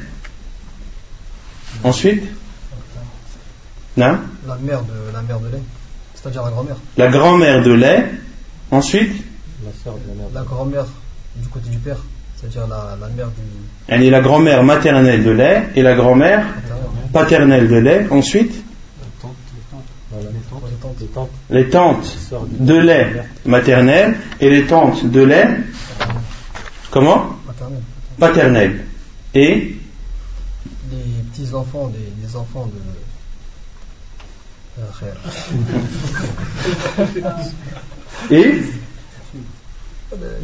Ensuite 1.83 2.23
non 3.97 4.19
la 4.47 4.55
mère 4.57 4.83
de, 4.83 5.13
la 5.13 5.21
mère 5.21 5.39
de 5.39 5.47
lait. 5.47 5.61
C'est-à-dire 6.13 6.43
la 6.43 6.51
grand-mère. 6.51 6.75
La 6.97 7.07
grand-mère 7.07 7.63
de 7.63 7.71
lait. 7.71 8.11
Ensuite 8.69 9.11
la, 9.65 9.71
la 10.33 10.41
grand-mère 10.43 10.85
du 11.35 11.47
côté 11.47 11.69
du 11.69 11.77
père. 11.79 11.97
C'est-à-dire 12.43 12.67
la, 12.67 12.97
la, 12.99 13.07
mère 13.07 13.27
du. 13.27 13.41
Elle 13.87 14.03
est 14.03 14.09
la 14.09 14.19
grand-mère 14.21 14.63
maternelle 14.63 15.23
de 15.23 15.31
lait 15.31 15.63
et 15.75 15.81
la 15.81 15.95
grand-mère 15.95 16.45
paternelle 17.13 17.67
de 17.69 17.75
lait. 17.75 18.07
Ensuite 18.11 18.63
les 21.49 21.69
tantes. 21.69 22.17
De 22.59 22.75
lait 22.75 23.23
maternel 23.45 24.15
et 24.39 24.49
les 24.49 24.65
tantes 24.65 25.05
de 25.05 25.21
lait 25.21 25.47
comment 26.91 27.29
paternel 28.19 28.85
et 29.33 29.75
les 30.91 30.97
petits 31.31 31.53
enfants 31.53 31.91
des, 32.21 32.35
enfants 32.35 32.67
de 32.67 32.73
et 38.31 38.61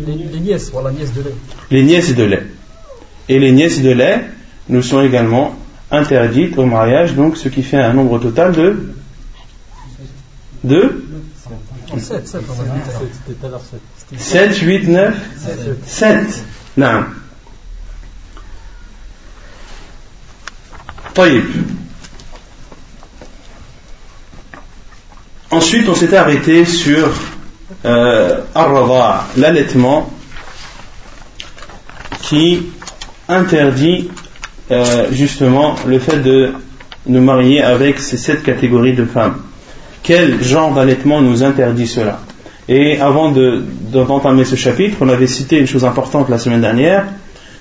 les, 0.06 0.40
nièces, 0.40 0.72
voilà, 0.72 0.92
nièces 0.92 1.14
de 1.14 1.22
lait. 1.22 1.36
Les 1.72 1.84
nièces 1.84 2.16
de 2.16 2.24
lait. 2.24 2.44
Et 3.28 3.40
les 3.40 3.52
nièces 3.52 3.82
de 3.82 3.92
lait 3.92 4.26
nous 4.70 4.82
sont 4.82 5.02
également 5.02 5.56
interdites 5.92 6.58
au 6.58 6.66
mariage, 6.66 7.16
donc 7.16 7.38
ce 7.38 7.50
qui 7.50 7.64
fait 7.64 7.78
un 7.78 7.94
nombre 7.94 8.20
total 8.20 8.52
de 8.54 8.94
de 10.64 11.06
7, 11.98 12.28
7, 12.28 12.42
7, 14.18 14.58
8, 14.58 14.88
9, 14.90 15.16
7. 15.86 16.44
Non. 16.78 17.06
Ensuite, 25.52 25.90
on 25.90 25.96
s'était 25.96 26.16
arrêté 26.16 26.64
sur 26.66 27.10
euh, 27.86 28.42
l'allaitement, 29.38 30.10
qui 32.22 32.68
interdit 33.28 34.10
euh, 34.72 35.08
justement 35.12 35.76
le 35.88 36.00
fait 36.00 36.20
de 36.20 36.54
nous 37.08 37.22
marier 37.22 37.62
avec 37.62 38.00
ces 38.00 38.18
sept 38.18 38.44
catégories 38.44 38.94
de 38.94 39.06
femmes. 39.06 39.42
Quel 40.04 40.44
genre 40.44 40.74
d'allaitement 40.74 41.22
nous 41.22 41.44
interdit 41.44 41.88
cela? 41.88 42.20
Et 42.68 43.00
avant 43.00 43.32
d'entamer 43.32 44.46
ce 44.46 44.56
chapitre, 44.56 44.98
on 45.02 45.10
avait 45.10 45.28
cité 45.28 45.58
une 45.58 45.66
chose 45.66 45.86
importante 45.86 46.30
la 46.30 46.38
semaine 46.38 46.62
dernière, 46.62 47.06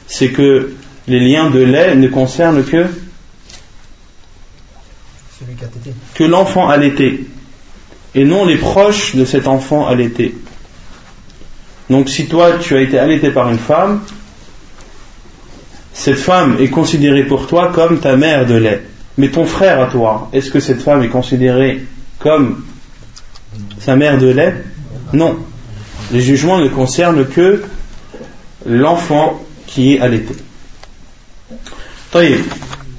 c'est 0.07 0.31
que 0.31 0.73
les 1.07 1.21
liens 1.21 1.49
de 1.51 1.61
lait 1.61 1.97
ne 1.97 2.09
concernent 2.09 2.63
que 2.63 2.87
que 6.15 6.25
l'enfant 6.25 6.69
allaité 6.69 7.25
et 8.16 8.26
non 8.26 8.46
les 8.46 8.58
proches 8.58 9.16
de 9.16 9.26
cet 9.26 9.48
enfant 9.48 9.88
allaité. 9.88 10.36
Donc 11.90 12.10
si 12.10 12.28
toi 12.28 12.54
tu 12.60 12.76
as 12.76 12.82
été 12.82 13.00
allaité 13.00 13.32
par 13.32 13.50
une 13.50 13.58
femme, 13.58 14.02
cette 15.94 16.18
femme 16.18 16.58
est 16.60 16.70
considérée 16.70 17.24
pour 17.24 17.48
toi 17.48 17.72
comme 17.74 18.00
ta 18.00 18.16
mère 18.16 18.46
de 18.46 18.56
lait. 18.56 18.84
Mais 19.18 19.30
ton 19.30 19.46
frère 19.46 19.80
à 19.80 19.88
toi, 19.88 20.30
est-ce 20.34 20.50
que 20.50 20.60
cette 20.60 20.82
femme 20.82 21.04
est 21.04 21.10
considérée 21.10 21.84
comme 22.20 22.64
sa 23.80 23.96
mère 23.96 24.18
de 24.18 24.28
lait 24.28 24.56
Non. 25.14 25.38
Le 26.12 26.20
jugement 26.20 26.58
ne 26.60 26.68
concerne 26.68 27.26
que 27.26 27.64
l'enfant 28.66 29.42
qui 29.68 29.94
est 29.96 30.00
allaité. 30.00 30.36
طيب 32.14 32.42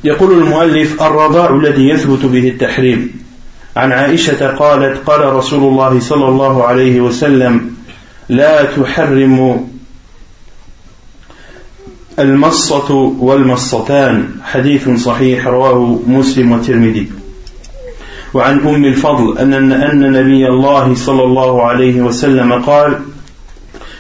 يقول 0.05 0.43
المؤلف 0.43 1.03
الرضاع 1.03 1.57
الذي 1.57 1.88
يثبت 1.88 2.25
به 2.25 2.49
التحريم 2.49 3.11
عن 3.80 3.92
عائشة 3.92 4.48
قالت 4.48 5.10
قال 5.10 5.34
رسول 5.34 5.64
الله 5.64 6.00
صلى 6.00 6.28
الله 6.28 6.64
عليه 6.64 7.02
وسلم 7.02 7.76
لا 8.30 8.64
تحرم 8.64 9.68
المصة 12.20 12.92
والمصتان. 13.20 14.30
حديث 14.44 14.90
صحيح 14.90 15.48
رواه 15.48 16.00
مسلم 16.08 16.52
والترمذي. 16.52 17.12
وعن 18.34 18.60
أم 18.60 18.86
الفضل 18.86 19.38
أن 19.38 19.72
أن 19.72 20.12
نبي 20.12 20.48
الله 20.48 20.96
صلى 20.96 21.24
الله 21.24 21.64
عليه 21.64 22.02
وسلم 22.02 22.54
قال 22.54 23.00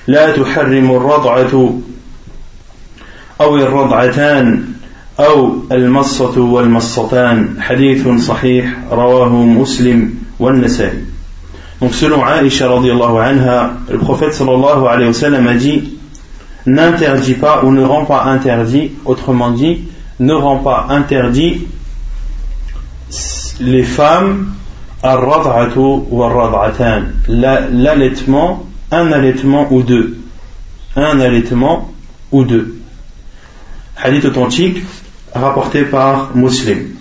لا 0.07 0.31
تحرم 0.31 0.91
الرضعة 0.91 1.79
أو 3.41 3.57
الرضعتان. 3.57 4.68
أو 5.19 5.53
المصة 5.71 6.41
والمصتان 6.41 7.61
حديث 7.61 8.07
صحيح 8.07 8.65
رواه 8.91 9.29
مسلم 9.35 10.13
والنسائي 10.39 11.03
Donc 11.81 11.93
selon 11.93 12.25
Aisha 12.25 12.67
radiallahu 12.67 13.17
anha, 13.19 13.71
le 13.89 13.97
prophète 13.99 14.33
sallallahu 14.33 14.85
alayhi 14.85 15.07
wa 15.07 15.13
sallam 15.13 15.47
a 15.47 15.53
dit 15.53 15.97
n'interdit 16.65 17.35
pas 17.35 17.63
ou 17.63 17.71
ne 17.71 17.81
rend 17.81 18.03
pas 18.03 18.23
interdit, 18.25 18.91
autrement 19.05 19.51
dit, 19.51 19.83
ne 20.19 20.33
rend 20.33 20.57
pas 20.57 20.87
interdit 20.89 21.67
les 23.61 23.83
femmes 23.83 24.53
l'allaitement, 27.27 28.65
un 28.91 29.11
allaitement 29.13 29.67
ou 29.71 29.81
deux. 29.83 30.17
Un 30.95 31.19
allaitement 31.21 31.91
ou 32.31 32.43
deux. 32.43 32.75
Hadith 33.95 34.25
authentique 34.25 34.83
rapporté 35.33 35.83
par 35.83 36.35
Muslim. 36.35 36.95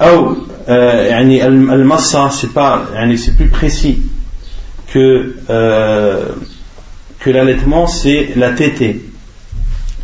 Ou, 0.00 0.36
euh, 0.68 1.70
al-massa, 1.70 2.30
c'est 2.30 2.52
pas, 2.52 2.86
c'est 3.16 3.36
plus 3.36 3.48
précis 3.48 4.02
que, 4.92 5.36
euh, 5.50 6.28
que 7.20 7.30
l'allaitement, 7.30 7.86
c'est 7.86 8.30
la 8.36 8.52
tétée. 8.52 9.04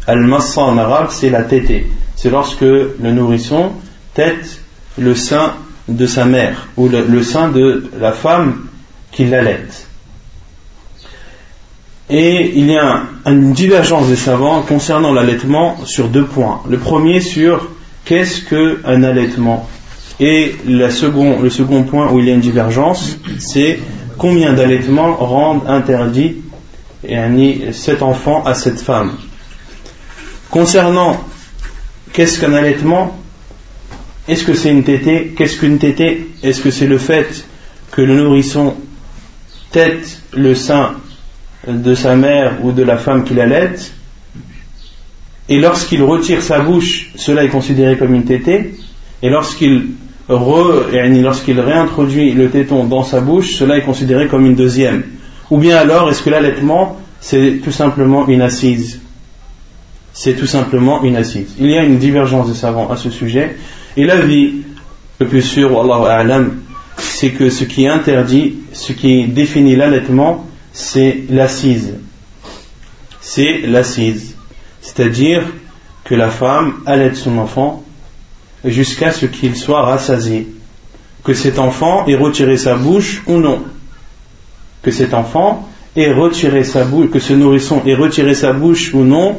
Al-massa 0.07 0.63
en 0.63 0.79
arabe, 0.79 1.09
c'est 1.11 1.31
la 1.31 1.43
tétée. 1.43 1.87
C'est 2.17 2.31
lorsque 2.31 2.63
le 2.63 3.13
nourrisson 3.13 3.73
tête 4.15 4.61
le 4.99 5.15
sein 5.15 5.55
de 5.89 6.07
sa 6.07 6.25
mère 6.25 6.69
ou 6.77 6.89
le, 6.89 7.23
sein 7.23 7.49
de 7.49 7.91
la 8.01 8.13
femme 8.13 8.67
qui 9.11 9.27
l'allaite. 9.27 9.89
Et 12.17 12.53
il 12.55 12.71
y 12.71 12.77
a 12.77 13.07
une 13.27 13.53
divergence 13.53 14.07
des 14.07 14.15
savants 14.15 14.63
concernant 14.63 15.13
l'allaitement 15.13 15.85
sur 15.85 16.07
deux 16.07 16.25
points. 16.25 16.63
Le 16.69 16.79
premier 16.79 17.21
sur 17.21 17.69
qu'est-ce 18.05 18.43
qu'un 18.43 19.03
allaitement 19.03 19.69
Et 20.21 20.55
le 20.65 20.91
second, 20.91 21.83
point 21.83 22.13
où 22.13 22.21
il 22.21 22.27
y 22.27 22.31
a 22.31 22.35
une 22.35 22.41
divergence, 22.41 23.19
c'est 23.41 23.81
combien 24.17 24.53
d'allaitements 24.53 25.17
rendent 25.17 25.67
interdit 25.67 26.37
cet 27.73 28.01
enfant 28.01 28.45
à 28.45 28.55
cette 28.55 28.81
femme. 28.81 29.17
Concernant 30.53 31.21
qu'est-ce 32.13 32.39
qu'un 32.39 32.55
allaitement, 32.55 33.19
est-ce 34.29 34.45
que 34.45 34.55
c'est 34.55 34.71
une 34.71 34.85
tétée 34.85 35.35
Qu'est-ce 35.37 35.59
qu'une 35.59 35.79
tétée? 35.79 36.29
Est-ce 36.45 36.61
que 36.61 36.71
c'est 36.71 36.87
le 36.87 36.99
fait 36.99 37.45
que 37.91 38.03
le 38.03 38.15
nourrisson 38.15 38.77
tête 39.73 40.21
le 40.33 40.55
sein 40.55 40.95
de 41.67 41.95
sa 41.95 42.17
mère 42.17 42.59
ou 42.63 42.73
de 42.73 42.83
la 42.83 42.97
femme 42.97 43.25
qui 43.25 43.35
l'allait 43.35 43.75
et 45.49 45.59
lorsqu'il 45.59 46.03
retire 46.03 46.43
sa 46.43 46.61
bouche, 46.61 47.11
cela 47.17 47.45
est 47.45 47.49
considéré 47.49 47.99
comme 47.99 48.15
une 48.15 48.25
tétée 48.25 48.75
et 49.23 49.29
lorsqu'il 49.29 49.89
réintroduit 50.29 52.33
le 52.33 52.49
téton 52.49 52.85
dans 52.85 53.05
sa 53.05 53.21
bouche, 53.21 53.55
cela 53.55 53.77
est 53.77 53.83
considéré 53.83 54.29
comme 54.29 54.47
une 54.47 54.55
deuxième. 54.55 55.03
Ou 55.51 55.59
bien 55.59 55.77
alors, 55.77 56.09
est-ce 56.09 56.23
que 56.23 56.31
l'allaitement, 56.31 56.99
c'est 57.21 57.61
tout 57.63 57.73
simplement 57.73 58.27
une 58.27 58.41
assise? 58.41 59.01
C'est 60.15 60.35
tout 60.35 60.47
simplement 60.47 61.03
une 61.03 61.17
assise. 61.17 61.55
Il 61.59 61.71
y 61.71 61.77
a 61.77 61.83
une 61.83 61.99
divergence 61.99 62.49
des 62.49 62.55
savants 62.55 62.91
à 62.91 62.97
ce 62.97 63.11
sujet. 63.11 63.57
Et 63.97 64.05
l'avis 64.05 64.63
le 65.19 65.27
plus 65.27 65.43
sûr, 65.43 65.71
c'est 66.97 67.31
que 67.31 67.51
ce 67.51 67.65
qui 67.65 67.87
interdit, 67.87 68.55
ce 68.73 68.93
qui 68.93 69.27
définit 69.27 69.77
l'allaitement, 69.77 70.47
c'est 70.75 71.23
l'assise. 71.31 71.95
C'est 73.21 73.61
l'assise. 73.61 74.35
C'est-à-dire 74.83 75.47
que 76.05 76.15
la 76.15 76.29
femme 76.29 76.75
allaite 76.85 77.17
son 77.17 77.39
enfant 77.39 77.83
jusqu'à 78.65 79.13
ce 79.13 79.25
qu'il 79.25 79.57
soit 79.57 79.83
rassasié. 79.83 80.49
Que 81.23 81.33
cet 81.33 81.59
enfant 81.59 82.07
ait 82.07 82.17
retiré 82.17 82.59
sa 82.59 82.75
bouche 82.75 83.23
ou 83.27 83.39
non. 83.39 83.63
Que 84.83 84.91
cet 84.91 85.15
enfant 85.15 85.67
ait 85.97 86.13
retiré 86.13 86.65
sa 86.65 86.85
bouche, 86.85 87.09
que 87.11 87.21
ce 87.21 87.33
nourrisson 87.33 87.81
ait 87.87 87.95
retiré 87.95 88.35
sa 88.35 88.53
bouche 88.53 88.93
ou 88.93 89.05
non, 89.05 89.39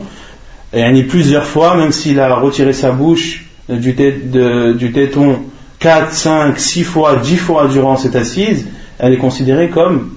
et 0.74 1.04
plusieurs 1.04 1.46
fois, 1.46 1.76
même 1.76 1.92
s'il 1.92 2.20
a 2.20 2.34
retiré 2.36 2.74
sa 2.74 2.92
bouche 2.92 3.46
du, 3.70 3.94
téton 3.94 5.40
4, 5.80 6.14
5, 6.14 6.60
6 6.60 6.84
fois, 6.84 7.18
10 7.18 7.38
fois 7.38 7.68
durant 7.68 7.98
cette 7.98 8.16
assise, 8.16 8.68
elle 9.00 9.14
est 9.14 9.18
considérée 9.18 9.70
comme 9.70 10.15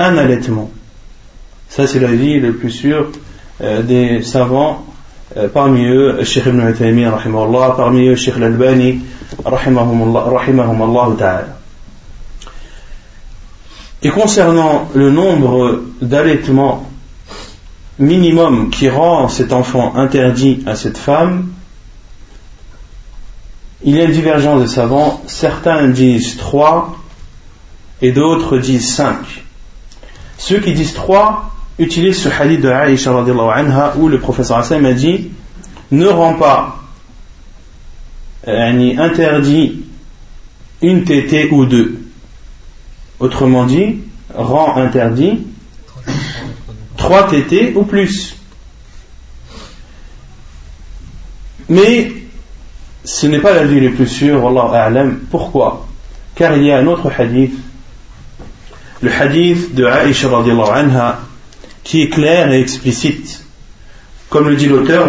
un 0.00 0.16
allaitement. 0.16 0.70
Ça, 1.68 1.86
c'est 1.86 2.00
la 2.00 2.12
vie 2.12 2.40
le 2.40 2.54
plus 2.54 2.70
sûr 2.70 3.10
euh, 3.60 3.82
des 3.82 4.22
savants. 4.22 4.86
Euh, 5.36 5.48
parmi 5.48 5.84
eux, 5.84 6.24
Sheikh 6.24 6.46
Ibn 6.46 6.68
Uthaymin, 6.70 7.12
parmi 7.76 8.08
eux, 8.08 8.16
Sheikh 8.16 8.34
Al-Albani, 8.36 9.00
ta'ala. 11.18 11.56
Et 14.02 14.08
concernant 14.08 14.88
le 14.94 15.10
nombre 15.10 15.82
d'allaitements 16.00 16.88
minimum 17.98 18.70
qui 18.70 18.88
rend 18.88 19.28
cet 19.28 19.52
enfant 19.52 19.94
interdit 19.96 20.64
à 20.66 20.74
cette 20.74 20.96
femme, 20.96 21.52
il 23.84 23.96
y 23.96 24.00
a 24.00 24.04
une 24.04 24.12
divergence 24.12 24.62
de 24.62 24.66
savants. 24.66 25.20
Certains 25.26 25.88
disent 25.88 26.38
3 26.38 26.96
et 28.00 28.12
d'autres 28.12 28.56
disent 28.56 28.94
5. 28.94 29.16
Ceux 30.40 30.58
qui 30.58 30.72
disent 30.72 30.94
3 30.94 31.54
utilisent 31.78 32.22
ce 32.22 32.30
hadith 32.30 32.62
de 32.62 32.70
Aisha 32.70 33.12
anha 33.12 33.94
où 33.98 34.08
le 34.08 34.18
professeur 34.18 34.56
Hassan 34.56 34.86
a 34.86 34.94
dit 34.94 35.30
ne 35.90 36.06
rend 36.06 36.34
pas 36.34 36.78
euh, 38.48 38.96
interdit 38.98 39.84
une 40.80 41.04
tétée 41.04 41.50
ou 41.50 41.66
deux. 41.66 42.06
Autrement 43.18 43.66
dit, 43.66 43.98
rend 44.34 44.78
interdit 44.78 45.46
trois 46.96 47.28
tétés 47.28 47.74
ou 47.76 47.82
plus. 47.82 48.34
Mais 51.68 52.12
ce 53.04 53.26
n'est 53.26 53.40
pas 53.40 53.52
la 53.52 53.64
vie 53.64 53.80
le 53.80 53.92
plus 53.92 54.06
sûr, 54.06 54.46
Allah 54.48 55.04
Pourquoi? 55.30 55.86
Car 56.34 56.56
il 56.56 56.64
y 56.64 56.72
a 56.72 56.78
un 56.78 56.86
autre 56.86 57.10
hadith, 57.18 57.52
le 59.02 59.10
hadith 59.10 59.74
de 59.74 59.84
Aisha 59.84 60.28
anha, 60.74 61.20
qui 61.84 62.02
est 62.02 62.08
clair 62.08 62.52
et 62.52 62.60
explicite. 62.60 63.44
Comme 64.28 64.48
le 64.48 64.56
dit 64.56 64.66
l'auteur, 64.66 65.08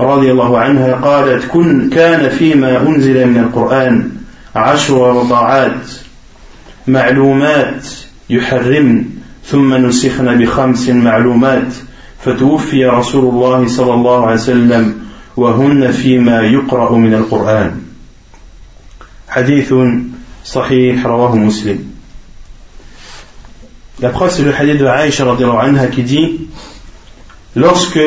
رضي 0.00 0.32
الله 0.32 0.58
عنها 0.58 0.92
قالت 0.94 1.44
كن 1.44 1.90
كان 1.90 2.30
فيما 2.30 2.82
أنزل 2.82 3.26
من 3.26 3.38
القرآن 3.38 4.10
عشر 4.54 5.16
رضاعات 5.16 5.86
معلومات 6.86 7.86
يحرمن 8.30 9.04
ثم 9.44 9.74
نسخن 9.74 10.38
بخمس 10.38 10.88
معلومات 10.88 11.74
فتوفي 12.24 12.86
رسول 12.86 13.34
الله 13.34 13.66
صلى 13.68 13.94
الله 13.94 14.26
عليه 14.26 14.34
وسلم 14.34 14.94
وهن 15.36 15.90
فيما 15.90 16.40
يقرأ 16.40 16.96
من 16.96 17.14
القرآن 17.14 17.80
حديث 19.28 19.74
صحيح 20.44 21.06
رواه 21.06 21.36
مسلم 21.36 21.93
La 24.00 24.10
preuve, 24.10 24.30
c'est 24.30 24.42
le 24.42 24.54
hadith 24.54 24.78
de 24.78 24.86
Aïcha 24.86 25.24
anha 25.24 25.86
qui 25.88 26.02
dit 26.02 26.48
Lorsque 27.56 28.00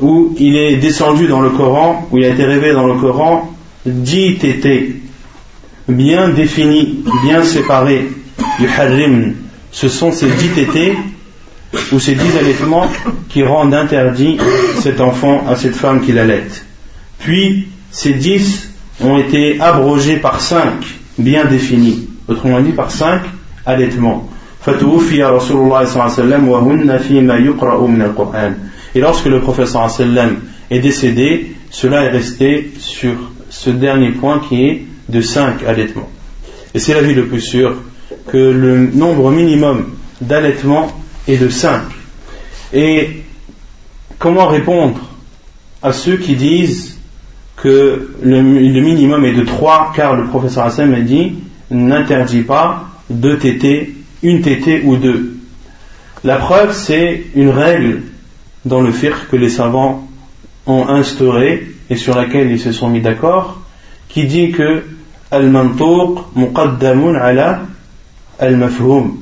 où 0.00 0.34
il 0.38 0.56
est 0.56 0.76
descendu 0.76 1.26
dans 1.26 1.40
le 1.40 1.50
Coran, 1.50 2.08
où 2.10 2.18
il 2.18 2.24
a 2.24 2.28
été 2.28 2.44
révélé 2.44 2.72
dans 2.72 2.86
le 2.86 2.94
Coran, 2.94 3.52
dix 3.84 4.36
tétés, 4.38 5.00
bien 5.88 6.28
définis, 6.28 7.04
bien 7.24 7.42
séparés, 7.42 8.08
du 8.58 8.68
harim. 8.68 9.34
Ce 9.70 9.88
sont 9.88 10.12
ces 10.12 10.28
dix 10.28 10.48
tétés, 10.48 10.96
ou 11.92 11.98
ces 11.98 12.14
dix 12.14 12.36
allaitements, 12.38 12.90
qui 13.28 13.42
rendent 13.42 13.74
interdit 13.74 14.38
cet 14.80 15.00
enfant 15.00 15.44
à 15.48 15.56
cette 15.56 15.74
femme 15.74 16.00
qui 16.00 16.12
l'allait. 16.12 16.44
Puis, 17.18 17.68
ces 17.90 18.14
dix 18.14 18.70
ont 19.00 19.18
été 19.18 19.60
abrogés 19.60 20.16
par 20.16 20.40
cinq, 20.40 20.86
bien 21.18 21.44
définis. 21.44 22.08
Autrement 22.28 22.60
dit, 22.60 22.72
par 22.72 22.90
cinq 22.90 23.22
wa 26.48 26.64
et 28.94 29.00
lorsque 29.00 29.26
le 29.26 29.40
professeur 29.40 29.88
est 30.70 30.78
décédé, 30.80 31.56
cela 31.70 32.04
est 32.04 32.10
resté 32.10 32.72
sur 32.78 33.14
ce 33.50 33.70
dernier 33.70 34.10
point 34.12 34.40
qui 34.40 34.64
est 34.64 34.82
de 35.08 35.20
5 35.20 35.62
allaitements. 35.64 36.08
Et 36.74 36.78
c'est 36.78 36.94
la 36.94 37.02
vie 37.02 37.14
le 37.14 37.26
plus 37.26 37.40
sûr 37.40 37.76
que 38.26 38.36
le 38.36 38.90
nombre 38.92 39.30
minimum 39.30 39.90
d'allaitements 40.20 40.88
est 41.26 41.36
de 41.36 41.48
5. 41.48 41.82
Et 42.72 43.22
comment 44.18 44.46
répondre 44.46 45.00
à 45.82 45.92
ceux 45.92 46.16
qui 46.16 46.34
disent 46.34 46.98
que 47.56 48.10
le, 48.22 48.42
minimum 48.42 49.24
est 49.24 49.34
de 49.34 49.44
3 49.44 49.92
car 49.94 50.16
le 50.16 50.26
professeur 50.26 50.64
Hassan 50.64 50.94
a 50.94 51.00
dit 51.00 51.34
n'interdit 51.70 52.42
pas 52.42 52.88
deux 53.10 53.38
tétés, 53.38 53.94
une 54.22 54.42
tétée 54.42 54.82
ou 54.84 54.96
deux. 54.96 55.36
La 56.24 56.36
preuve 56.36 56.74
c'est 56.74 57.24
une 57.34 57.50
règle 57.50 58.02
dans 58.64 58.80
le 58.80 58.92
fiqh 58.92 59.28
que 59.30 59.36
les 59.36 59.50
savants 59.50 60.08
ont 60.66 60.88
instauré 60.88 61.66
et 61.90 61.96
sur 61.96 62.14
laquelle 62.14 62.50
ils 62.50 62.60
se 62.60 62.72
sont 62.72 62.88
mis 62.88 63.00
d'accord, 63.00 63.60
qui 64.08 64.26
dit 64.26 64.50
que 64.50 64.84
al-mantuq 65.30 66.18
muqaddamun 66.34 67.14
ala 67.14 67.62
al-mafhum. 68.38 69.18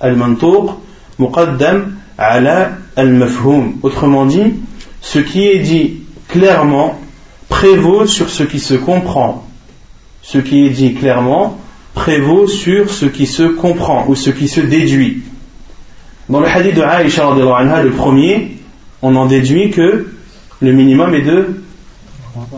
Al-mantuq 0.00 0.70
muqaddam 1.18 1.96
ala 2.18 2.72
al-mafhum. 2.96 3.74
Autrement 3.82 4.26
dit, 4.26 4.54
ce 5.00 5.18
qui 5.18 5.46
est 5.46 5.58
dit 5.58 6.02
clairement 6.28 6.98
prévaut 7.48 8.06
sur 8.06 8.30
ce 8.30 8.42
qui 8.42 8.60
se 8.60 8.74
comprend. 8.74 9.46
Ce 10.22 10.38
qui 10.38 10.66
est 10.66 10.70
dit 10.70 10.94
clairement 10.94 11.58
prévaut 11.94 12.46
sur 12.46 12.90
ce 12.90 13.06
qui 13.06 13.26
se 13.26 13.42
comprend 13.42 14.06
ou 14.08 14.14
ce 14.14 14.30
qui 14.30 14.48
se 14.48 14.60
déduit. 14.60 15.22
Dans 16.28 16.40
le 16.40 16.46
hadith 16.46 16.74
de 16.74 16.82
Aïcha, 16.82 17.30
le 17.34 17.90
premier, 17.90 18.56
on 19.02 19.14
en 19.16 19.26
déduit 19.26 19.70
que 19.70 20.06
le 20.60 20.72
minimum 20.72 21.14
est 21.14 21.22
de 21.22 21.62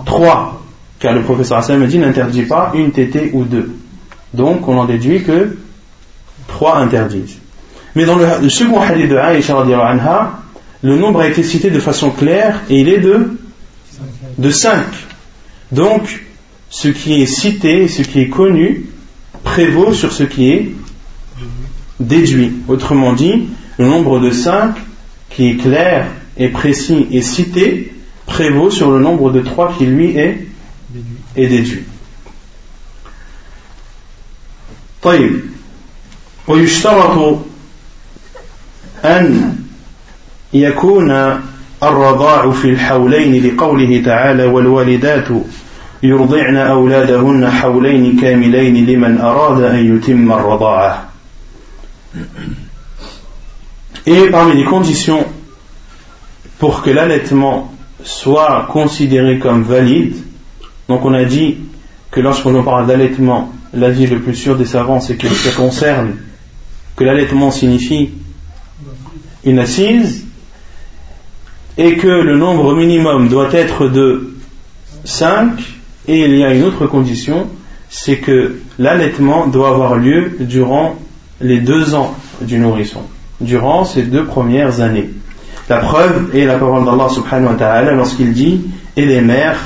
3. 0.05 0.63
Car 1.01 1.15
le 1.15 1.23
professeur 1.23 1.59
Hassan 1.59 1.85
dit 1.87 1.99
n'interdit 1.99 2.43
pas 2.43 2.73
une 2.75 2.93
tétée 2.93 3.31
ou 3.33 3.45
deux. 3.45 3.75
Donc 4.33 4.69
on 4.69 4.79
en 4.79 4.85
déduit 4.85 5.23
que 5.23 5.57
3 6.49 6.79
interdisent. 6.79 7.39
Mais 7.95 8.05
dans 8.05 8.17
le, 8.17 8.49
second 8.49 8.81
hadith 8.81 9.09
de 9.09 9.17
Aïcha, 9.17 9.59
anha, 9.59 10.41
le 10.83 10.97
nombre 10.97 11.21
a 11.21 11.29
été 11.29 11.43
cité 11.43 11.71
de 11.71 11.81
façon 11.81 12.11
claire 12.11 12.63
et 12.69 12.81
il 12.81 12.89
est 12.89 12.99
de, 12.99 13.39
de 14.39 14.51
5. 14.51 14.85
Donc 15.73 16.25
ce 16.71 16.89
qui 16.89 17.23
est 17.23 17.27
cité, 17.27 17.89
ce 17.89 18.03
qui 18.03 18.21
est 18.21 18.29
connu, 18.29 18.87
prévaut 19.44 19.94
sur 19.94 20.12
ce 20.12 20.24
qui 20.24 20.52
est 20.52 20.72
déduit. 22.00 22.54
Autrement 22.68 23.14
dit, 23.14 23.50
le 23.78 23.86
nombre 23.86 24.20
de 24.20 24.32
5 24.32 24.76
qui 25.30 25.50
est 25.50 25.58
clair 25.58 26.08
et 26.38 26.50
précis 26.50 27.08
et 27.12 27.22
cité 27.22 27.94
prévaut 28.26 28.70
sur 28.70 28.92
le 28.92 29.00
nombre 29.00 29.32
de 29.32 29.42
trois 29.42 29.74
qui 29.78 29.86
lui 29.86 30.18
est, 30.18 30.48
est 31.36 31.48
déduit. 31.48 31.84
طيب 35.02 35.42
ويشترط 36.48 37.40
أن 39.06 39.56
يكون 40.54 41.12
الرضاع 41.84 42.52
في 42.52 42.70
الحولين 42.70 43.46
لقوله 43.48 44.02
تعالى 44.06 44.46
والوالدات 44.46 45.28
يرضعن 46.04 46.56
أولادهن 46.56 47.50
حولين 47.50 48.20
كاملين 48.20 48.86
لمن 48.86 49.22
أراد 49.22 49.62
أن 49.62 49.96
يتم 49.98 50.32
الرضاعة 50.32 51.10
Et 54.06 54.30
parmi 54.32 54.56
les 54.56 54.64
conditions 54.64 55.24
pour 56.58 56.82
que 56.82 56.90
l'allaitement 56.90 57.72
soit 58.04 58.68
considéré 58.72 59.38
comme 59.38 59.64
valide, 59.64 60.16
donc 60.88 61.06
on 61.06 61.14
a 61.14 61.26
dit 61.26 61.58
que 62.10 62.20
lorsqu'on 62.20 62.64
parle 62.64 62.88
d'allaitement, 62.88 63.52
l'avis 63.74 64.08
le 64.08 64.20
plus 64.20 64.36
sûr 64.36 64.58
des 64.58 64.66
savants, 64.66 65.00
c'est 65.00 65.16
que 65.16 65.28
ça 65.28 65.52
concerne 65.52 66.16
que 66.96 67.04
l'allaitement 67.04 67.52
signifie 67.52 68.10
une 69.44 69.60
assise 69.60 70.26
et 71.78 71.98
que 71.98 72.08
le 72.08 72.38
nombre 72.38 72.74
minimum 72.74 73.28
doit 73.28 73.54
être 73.54 73.88
de 73.88 74.34
5 75.04 75.73
et 76.07 76.25
il 76.25 76.37
y 76.37 76.45
a 76.45 76.53
une 76.53 76.65
autre 76.65 76.87
condition, 76.87 77.47
c'est 77.89 78.19
que 78.19 78.57
l'allaitement 78.79 79.47
doit 79.47 79.71
avoir 79.71 79.97
lieu 79.97 80.37
durant 80.41 80.97
les 81.41 81.59
deux 81.59 81.95
ans 81.95 82.15
du 82.41 82.59
nourrisson, 82.59 83.03
durant 83.41 83.85
ces 83.85 84.03
deux 84.03 84.25
premières 84.25 84.81
années. 84.81 85.11
La 85.69 85.79
preuve 85.79 86.35
est 86.37 86.45
la 86.45 86.59
parole 86.59 86.85
d'Allah 86.85 87.09
subhanahu 87.09 87.53
wa 87.53 87.55
ta'ala 87.55 87.93
lorsqu'il 87.93 88.33
dit 88.33 88.63
Et 88.97 89.07
les 89.07 89.21
mères 89.23 89.59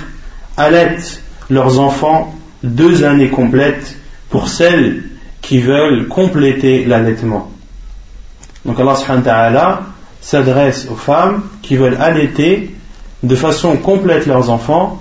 allaitent 0.57 1.22
leurs 1.51 1.81
enfants 1.81 2.35
deux 2.62 3.05
années 3.05 3.29
complètes 3.29 3.96
pour 4.31 4.48
celles 4.48 5.05
qui 5.40 5.61
veulent 5.61 6.07
compléter 6.09 6.85
l'allaitement. 6.85 7.51
Donc 8.64 8.79
Allah 8.79 8.94
subhanahu 8.94 9.24
wa 9.24 9.31
ta'ala 9.31 9.81
s'adresse 10.20 10.87
aux 10.90 10.96
femmes 10.96 11.42
qui 11.62 11.77
veulent 11.77 11.96
allaiter 12.01 12.74
de 13.22 13.35
façon 13.35 13.77
complète 13.77 14.27
leurs 14.27 14.51
enfants, 14.51 15.01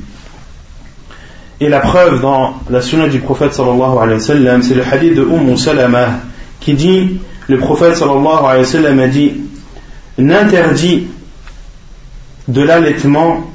Et 1.61 1.69
la 1.69 1.79
preuve 1.79 2.21
dans 2.21 2.55
la 2.71 2.81
sunna 2.81 3.07
du 3.07 3.19
prophète 3.19 3.53
sallallahu 3.53 3.99
alayhi 4.01 4.19
wa 4.19 4.61
c'est 4.63 4.73
le 4.73 4.83
hadith 4.83 5.13
de 5.13 5.21
Umm 5.21 5.55
Salama 5.57 6.07
qui 6.59 6.73
dit, 6.73 7.19
le 7.47 7.59
prophète 7.59 7.95
sallallahu 7.95 8.45
alayhi 8.45 8.97
wa 8.97 9.03
a 9.03 9.07
dit, 9.07 9.33
n'interdit 10.17 11.05
de 12.47 12.61
l'allaitement 12.63 13.45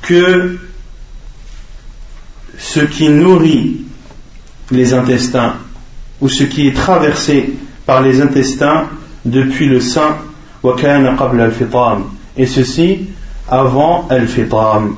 que 0.00 0.56
ce 2.56 2.80
qui 2.80 3.10
nourrit 3.10 3.82
les 4.70 4.94
intestins 4.94 5.56
ou 6.22 6.30
ce 6.30 6.44
qui 6.44 6.68
est 6.68 6.74
traversé 6.74 7.52
par 7.84 8.00
les 8.00 8.22
intestins 8.22 8.86
depuis 9.26 9.66
le 9.66 9.82
sein. 9.82 10.16
Et 12.38 12.46
ceci 12.46 13.00
avant 13.46 14.08
al-fitam. 14.08 14.96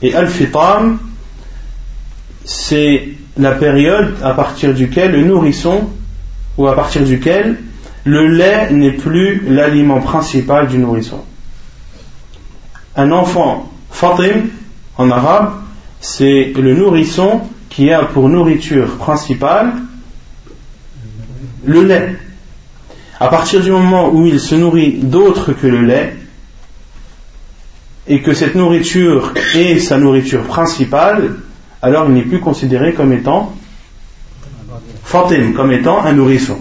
Et 0.00 0.14
al-fitam 0.14 0.98
c'est 2.44 3.08
la 3.36 3.52
période 3.52 4.14
à 4.22 4.34
partir 4.34 4.74
duquel 4.74 5.12
le 5.12 5.22
nourrisson 5.22 5.88
ou 6.58 6.66
à 6.66 6.74
partir 6.74 7.02
duquel 7.02 7.58
le 8.04 8.26
lait 8.26 8.70
n'est 8.70 8.92
plus 8.92 9.42
l'aliment 9.48 10.00
principal 10.00 10.68
du 10.68 10.78
nourrisson 10.78 11.22
un 12.96 13.10
enfant 13.10 13.70
fatim 13.90 14.48
en 14.98 15.10
arabe 15.10 15.52
c'est 16.00 16.52
le 16.56 16.74
nourrisson 16.74 17.42
qui 17.70 17.90
a 17.90 18.04
pour 18.04 18.28
nourriture 18.28 18.96
principale 18.96 19.72
le 21.64 21.84
lait. 21.84 22.16
À 23.20 23.28
partir 23.28 23.60
du 23.60 23.70
moment 23.70 24.10
où 24.10 24.26
il 24.26 24.40
se 24.40 24.54
nourrit 24.54 24.94
d'autre 24.94 25.52
que 25.52 25.66
le 25.66 25.82
lait, 25.82 26.16
et 28.08 28.20
que 28.20 28.34
cette 28.34 28.56
nourriture 28.56 29.32
est 29.54 29.78
sa 29.78 29.96
nourriture 29.96 30.42
principale, 30.42 31.36
alors 31.82 32.06
il 32.08 32.14
n'est 32.14 32.22
plus 32.22 32.40
considéré 32.40 32.94
comme 32.94 33.12
étant 33.12 33.54
fatim, 35.02 35.52
comme 35.54 35.72
étant 35.72 36.04
un 36.04 36.12
nourrisson. 36.12 36.58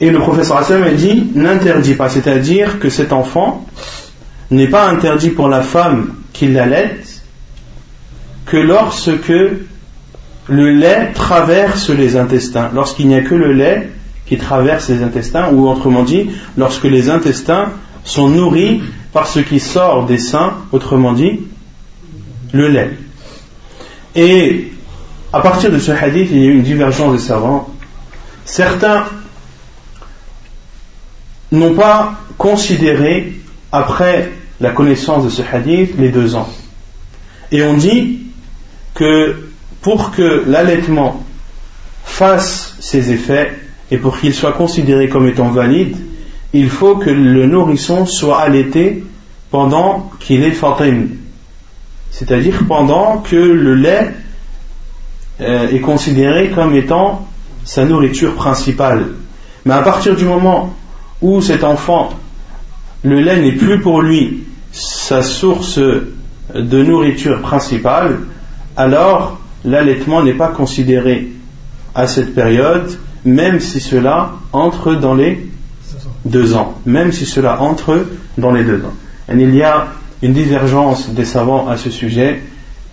Et 0.00 0.10
le 0.10 0.18
professeur 0.18 0.58
Hassan 0.58 0.82
a 0.82 0.90
dit 0.90 1.30
n'interdit 1.34 1.94
pas, 1.94 2.08
c'est-à-dire 2.08 2.78
que 2.78 2.90
cet 2.90 3.12
enfant 3.12 3.66
n'est 4.50 4.68
pas 4.68 4.88
interdit 4.88 5.30
pour 5.30 5.48
la 5.48 5.62
femme 5.62 6.14
qui 6.32 6.48
l'allait 6.48 6.98
que 8.46 8.56
lorsque 8.56 9.32
le 10.48 10.70
lait 10.70 11.12
traverse 11.14 11.90
les 11.90 12.16
intestins, 12.16 12.70
lorsqu'il 12.74 13.08
n'y 13.08 13.14
a 13.14 13.22
que 13.22 13.34
le 13.34 13.52
lait 13.52 13.90
qui 14.26 14.38
traverse 14.38 14.88
les 14.88 15.02
intestins, 15.02 15.50
ou 15.52 15.68
autrement 15.68 16.02
dit, 16.02 16.30
lorsque 16.56 16.84
les 16.84 17.10
intestins 17.10 17.70
sont 18.04 18.28
nourris 18.28 18.82
par 19.12 19.26
ce 19.26 19.40
qui 19.40 19.60
sort 19.60 20.06
des 20.06 20.18
seins, 20.18 20.54
autrement 20.72 21.12
dit, 21.12 21.40
le 22.52 22.68
lait. 22.68 22.90
Et 24.14 24.72
à 25.32 25.40
partir 25.40 25.70
de 25.70 25.78
ce 25.78 25.92
hadith, 25.92 26.28
il 26.30 26.38
y 26.38 26.44
a 26.44 26.46
eu 26.46 26.54
une 26.54 26.62
divergence 26.62 27.12
des 27.12 27.26
savants. 27.26 27.68
Certains 28.44 29.04
n'ont 31.52 31.74
pas 31.74 32.14
considéré, 32.38 33.34
après 33.72 34.32
la 34.60 34.70
connaissance 34.70 35.24
de 35.24 35.30
ce 35.30 35.42
hadith, 35.42 35.94
les 35.98 36.08
deux 36.08 36.34
ans. 36.34 36.48
Et 37.52 37.62
on 37.62 37.76
dit 37.76 38.20
que 38.94 39.36
pour 39.82 40.10
que 40.10 40.44
l'allaitement 40.46 41.24
fasse 42.04 42.76
ses 42.80 43.12
effets 43.12 43.52
et 43.90 43.98
pour 43.98 44.18
qu'il 44.18 44.34
soit 44.34 44.52
considéré 44.52 45.08
comme 45.08 45.26
étant 45.26 45.50
valide, 45.50 45.96
il 46.52 46.68
faut 46.68 46.96
que 46.96 47.10
le 47.10 47.46
nourrisson 47.46 48.06
soit 48.06 48.40
allaité 48.40 49.04
pendant 49.50 50.10
qu'il 50.20 50.42
est 50.42 50.52
fatim, 50.52 51.06
c'est-à-dire 52.10 52.64
pendant 52.68 53.18
que 53.18 53.36
le 53.36 53.74
lait 53.74 54.12
euh, 55.40 55.68
est 55.68 55.80
considéré 55.80 56.50
comme 56.50 56.74
étant 56.74 57.26
sa 57.64 57.84
nourriture 57.84 58.34
principale. 58.34 59.06
Mais 59.64 59.74
à 59.74 59.82
partir 59.82 60.16
du 60.16 60.24
moment 60.24 60.74
où 61.22 61.40
cet 61.40 61.64
enfant, 61.64 62.10
le 63.02 63.20
lait 63.20 63.40
n'est 63.40 63.56
plus 63.56 63.80
pour 63.80 64.02
lui 64.02 64.44
sa 64.72 65.22
source 65.22 65.78
de 65.78 66.82
nourriture 66.82 67.40
principale, 67.40 68.20
alors 68.76 69.38
l'allaitement 69.64 70.22
n'est 70.22 70.34
pas 70.34 70.48
considéré 70.48 71.28
à 71.94 72.06
cette 72.06 72.34
période, 72.34 72.98
même 73.24 73.60
si 73.60 73.80
cela 73.80 74.32
entre 74.52 74.94
dans 74.94 75.14
les 75.14 75.50
deux 76.24 76.54
ans, 76.54 76.74
même 76.86 77.12
si 77.12 77.26
cela 77.26 77.60
entre 77.60 78.06
dans 78.38 78.52
les 78.52 78.64
deux 78.64 78.82
ans. 78.84 78.94
Une 80.22 80.32
divergence 80.32 81.10
des 81.10 81.24
savants 81.24 81.68
à 81.68 81.76
ce 81.76 81.90
sujet. 81.90 82.40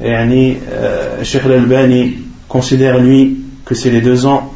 Et 0.03 0.13
euh, 0.13 1.23
Sheikh 1.23 1.45
al-Albani 1.45 2.17
considère 2.47 2.99
lui 2.99 3.37
que 3.65 3.75
c'est 3.75 3.89
les 3.89 4.01
deux 4.01 4.25
ans, 4.25 4.53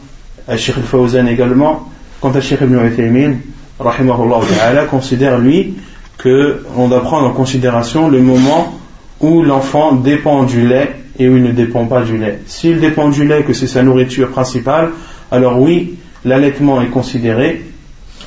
Sheikh 0.56 0.78
al-Fawzan 0.78 1.28
également. 1.28 1.90
Quant 2.22 2.32
à 2.32 2.42
Sheikh 2.42 2.62
ibn 2.62 2.78
Uthaymin, 2.86 3.38
rahimahullah 3.80 4.86
considère 4.90 5.40
lui 5.40 5.74
qu'on 6.22 6.88
doit 6.88 7.02
prendre 7.02 7.28
en 7.28 7.32
considération 7.32 8.10
le 8.10 8.22
moment 8.22 8.80
où 9.20 9.42
l'enfant 9.42 9.94
dépend 9.94 10.44
du 10.44 10.68
lait 10.68 10.96
et 11.18 11.28
où 11.28 11.38
il 11.38 11.44
ne 11.44 11.52
dépend 11.52 11.86
pas 11.86 12.04
du 12.04 12.18
lait. 12.18 12.40
S'il 12.46 12.80
dépend 12.80 13.10
du 13.10 13.26
lait, 13.26 13.44
que 13.44 13.54
c'est 13.54 13.68
sa 13.68 13.84
nourriture 13.84 14.30
principale, 14.30 14.92
alors 15.32 15.60
oui, 15.60 15.96
l'allaitement 16.26 16.82
est 16.82 16.88
considéré. 16.88 17.66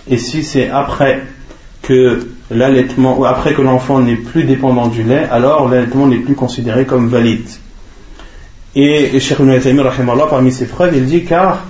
Et 0.08 0.18
si 0.18 0.42
c'est 0.42 0.68
après 0.68 1.22
que 1.82 2.33
l'allaitement, 2.50 3.18
ou 3.18 3.24
après 3.24 3.54
que 3.54 3.62
l'enfant 3.62 4.00
n'est 4.00 4.16
plus 4.16 4.44
dépendant 4.44 4.88
du 4.88 5.02
lait, 5.02 5.26
alors 5.30 5.68
l'allaitement 5.68 6.06
n'est 6.06 6.18
plus 6.18 6.34
considéré 6.34 6.84
comme 6.84 7.08
valide. 7.08 7.48
Et 8.76 9.18
Cheikh 9.20 9.38
Ibn 9.38 9.82
parmi 10.28 10.52
ses 10.52 10.66
preuves, 10.66 10.96
il 10.96 11.06
dit 11.06 11.24
car 11.24 11.64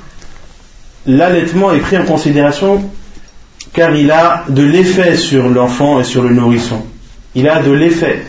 l'allaitement 1.06 1.72
est 1.72 1.80
pris 1.80 1.98
en 1.98 2.04
considération 2.04 2.90
car 3.74 3.94
il 3.94 4.10
a 4.10 4.44
de 4.48 4.62
l'effet 4.62 5.16
sur 5.16 5.48
l'enfant 5.48 6.00
et 6.00 6.04
sur 6.04 6.22
le 6.22 6.30
nourrisson. 6.30 6.82
Il 7.34 7.48
a 7.48 7.60
de 7.60 7.72
l'effet 7.72 8.24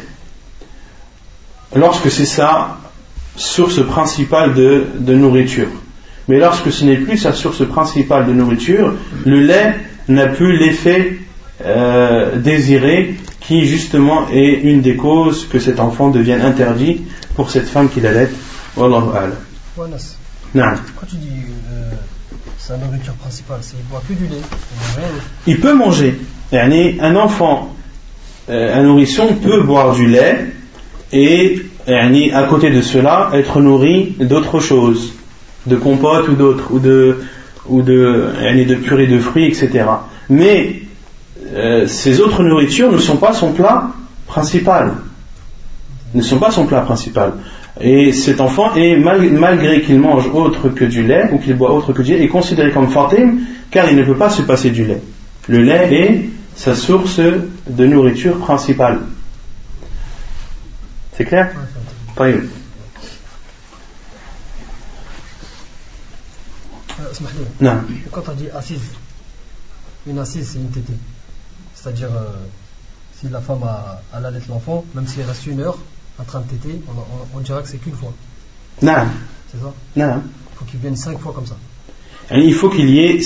lorsque 1.75 2.12
c'est 2.12 2.25
sa 2.25 2.77
source 3.36 3.86
principale 3.86 4.53
de, 4.53 5.13
nourriture. 5.13 5.67
Mais 6.27 6.39
lorsque 6.39 6.71
ce 6.71 6.84
n'est 6.84 6.97
plus 6.97 7.17
sa 7.17 7.34
source 7.34 7.65
principale 7.67 8.25
de 8.25 8.34
nourriture, 8.34 8.93
le 9.25 9.39
lait 9.41 9.75
n'a 10.08 10.27
plus 10.27 10.58
l'effet 10.58 11.19
euh, 11.63 12.37
désiré 12.37 13.15
qui 13.39 13.65
justement 13.65 14.27
est 14.29 14.61
une 14.63 14.81
des 14.81 14.95
causes 14.95 15.47
que 15.47 15.59
cet 15.59 15.79
enfant 15.79 16.09
devienne 16.09 16.41
interdit 16.41 17.01
pour 17.35 17.49
cette 17.49 17.67
femme 17.67 17.89
qui 17.89 18.01
l'allait. 18.01 18.29
Wallahu 18.75 19.31
Quand 20.53 21.05
tu 21.07 21.15
dis 21.15 21.29
euh, 21.71 21.91
sa 22.57 22.77
nourriture 22.77 23.13
principale, 23.13 23.59
c'est 23.61 23.75
il 23.79 23.85
boit 23.89 24.01
plus 24.01 24.15
du 24.15 24.27
lait. 24.27 24.41
Il 25.47 25.59
peut 25.59 25.73
manger. 25.73 26.19
Un 26.51 27.15
enfant, 27.15 27.75
euh, 28.49 28.77
un 28.77 28.83
nourrisson 28.83 29.35
peut 29.35 29.63
boire 29.63 29.95
du 29.95 30.07
lait 30.07 30.47
et 31.13 31.61
à 31.87 32.43
côté 32.43 32.69
de 32.69 32.81
cela 32.81 33.29
être 33.33 33.61
nourri 33.61 34.15
d'autres 34.19 34.59
choses, 34.59 35.13
de 35.67 35.75
compote 35.75 36.27
ou 36.27 36.35
d'autres, 36.35 36.71
ou 36.71 36.79
de, 36.79 37.19
ou 37.67 37.81
de, 37.81 38.31
de 38.67 38.75
purée 38.75 39.07
de 39.07 39.19
fruits, 39.19 39.45
etc. 39.45 39.85
Mais 40.29 40.81
euh, 41.53 41.88
ces 41.88 42.21
autres 42.21 42.43
nourritures 42.43 42.91
ne 42.91 42.97
sont 42.97 43.17
pas 43.17 43.34
son 43.34 43.51
plat 43.51 43.91
principal. 44.27 44.93
Ne 46.13 46.21
sont 46.21 46.39
pas 46.39 46.51
son 46.51 46.65
plat 46.65 46.81
principal. 46.81 47.34
Et 47.79 48.13
cet 48.13 48.39
enfant, 48.39 48.73
est, 48.75 48.95
malgré 48.95 49.81
qu'il 49.81 49.99
mange 49.99 50.27
autre 50.27 50.69
que 50.69 50.86
du 50.86 51.03
lait 51.03 51.29
ou 51.31 51.39
qu'il 51.39 51.55
boit 51.55 51.73
autre 51.73 51.91
que 51.93 52.01
du 52.01 52.13
lait, 52.13 52.23
est 52.23 52.29
considéré 52.29 52.71
comme 52.71 52.89
fatim 52.89 53.39
car 53.69 53.89
il 53.89 53.97
ne 53.97 54.03
peut 54.03 54.15
pas 54.15 54.29
se 54.29 54.41
passer 54.41 54.69
du 54.69 54.86
lait. 54.86 55.01
Le 55.47 55.62
lait 55.62 55.93
est 55.93 56.29
sa 56.55 56.73
source 56.73 57.19
de 57.19 57.86
nourriture 57.86 58.38
principale. 58.38 59.01
C'est 61.17 61.25
clair? 61.25 61.51
Pas 62.15 62.29
une. 62.29 62.47
Euh, 66.99 67.03
non. 67.60 67.81
Quand 68.12 68.23
on 68.29 68.34
dit 68.34 68.49
assise, 68.49 68.81
une 70.08 70.17
assise 70.19 70.49
c'est 70.49 70.60
une 70.60 70.69
tétée. 70.69 70.93
C'est-à-dire, 71.85 72.09
euh, 72.15 72.31
si 73.13 73.29
la 73.29 73.41
femme 73.41 73.61
a, 73.61 74.01
a 74.11 74.19
l'enfant, 74.49 74.83
même 74.95 75.05
s'il 75.05 75.21
reste 75.21 75.45
une 75.45 75.61
heure 75.61 75.77
en 76.19 76.23
train 76.23 76.39
de 76.39 76.45
téter, 76.45 76.81
on, 76.87 77.37
on, 77.37 77.41
dira 77.41 77.61
que 77.61 77.67
c'est 77.67 77.77
qu'une 77.77 77.93
fois. 77.93 78.11
Non. 78.81 79.05
C'est 79.51 79.59
ça? 79.59 79.71
Non. 79.95 80.23
Il 80.51 80.57
faut 80.57 80.65
qu'il 80.65 80.79
vienne 80.79 80.95
cinq 80.95 81.19
fois 81.19 81.31
comme 81.31 81.45
ça. 81.45 81.55
Il 82.31 82.55
faut 82.55 82.69
qu'il 82.69 82.89
y 82.89 83.01
ait 83.01 83.19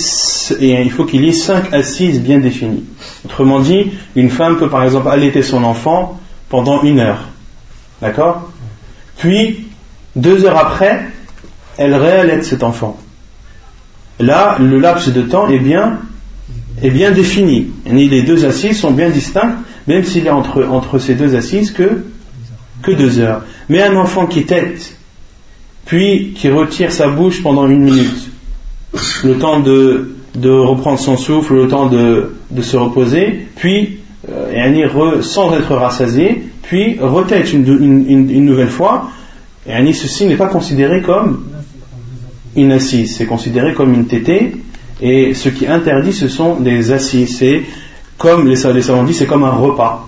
il 0.60 0.92
faut 0.92 1.06
qu'il 1.06 1.24
y 1.24 1.30
ait 1.30 1.32
cinq 1.32 1.72
assises 1.72 2.20
bien 2.20 2.40
définies. 2.40 2.84
Autrement 3.24 3.62
dit, 3.62 3.94
une 4.18 4.30
femme 4.30 4.58
peut 4.58 4.70
par 4.70 4.84
exemple 4.84 5.08
allaiter 5.08 5.42
son 5.42 5.64
enfant 5.64 6.20
pendant 6.50 6.84
une 6.84 7.00
heure. 7.00 7.30
D'accord? 8.02 8.52
Puis, 9.16 9.70
deux 10.18 10.44
heures 10.44 10.58
après, 10.58 11.08
elle 11.78 11.96
réallaite 11.96 12.44
cet 12.44 12.64
enfant. 12.64 13.00
Là, 14.20 14.58
le 14.60 14.80
laps 14.80 15.08
de 15.14 15.22
temps 15.22 15.48
est 15.48 15.60
bien, 15.60 16.00
est 16.82 16.90
bien 16.90 17.12
défini. 17.12 17.68
Les 17.86 18.22
deux 18.24 18.46
assises 18.46 18.80
sont 18.80 18.92
bien 18.92 19.10
distinctes, 19.10 19.58
même 19.88 20.04
s'il 20.04 20.24
y 20.24 20.30
a 20.30 20.36
entre, 20.36 21.00
ces 21.00 21.16
deux 21.16 21.36
assises 21.36 21.72
que 21.72 22.04
deux 22.94 23.20
heures. 23.20 23.44
Mais 23.68 23.82
un 23.82 23.96
enfant 23.96 24.26
qui 24.26 24.44
tête, 24.44 24.96
puis 25.86 26.34
qui 26.36 26.50
retire 26.50 26.92
sa 26.92 27.08
bouche 27.08 27.42
pendant 27.44 27.68
une 27.68 27.84
minute, 27.84 28.30
le 29.24 29.38
temps 29.38 29.60
de, 29.60 30.16
reprendre 30.44 31.00
son 31.00 31.18
souffle, 31.18 31.56
le 31.56 31.68
temps 31.68 31.88
de, 31.88 32.32
se 32.62 32.78
reposer, 32.78 33.48
puis 33.56 34.00
euh, 34.30 35.22
sans 35.22 35.54
être 35.54 35.76
rassasié, 35.76 36.44
puis 36.64 36.98
retête 37.00 37.52
une, 37.54 38.06
une, 38.08 38.46
nouvelle 38.46 38.70
fois, 38.70 39.10
et 39.68 39.94
ceci 39.94 40.26
n'est 40.26 40.36
pas 40.36 40.48
considéré 40.48 41.02
comme 41.02 41.46
une 42.56 42.72
assise, 42.72 43.16
c'est 43.16 43.26
considéré 43.26 43.74
comme 43.74 43.94
une 43.94 44.06
tétée, 44.06 44.54
et 45.02 45.34
ce 45.34 45.50
qui 45.50 45.68
interdit 45.68 46.14
ce 46.14 46.28
sont 46.28 46.56
des 46.56 46.92
assises, 46.92 47.38
c'est 47.38 47.64
comme 48.18 48.48
les, 48.48 48.56
les 48.74 48.82
savants 48.82 49.04
disent, 49.04 49.18
c'est 49.18 49.26
comme 49.26 49.44
un 49.44 49.52
repas. 49.52 50.08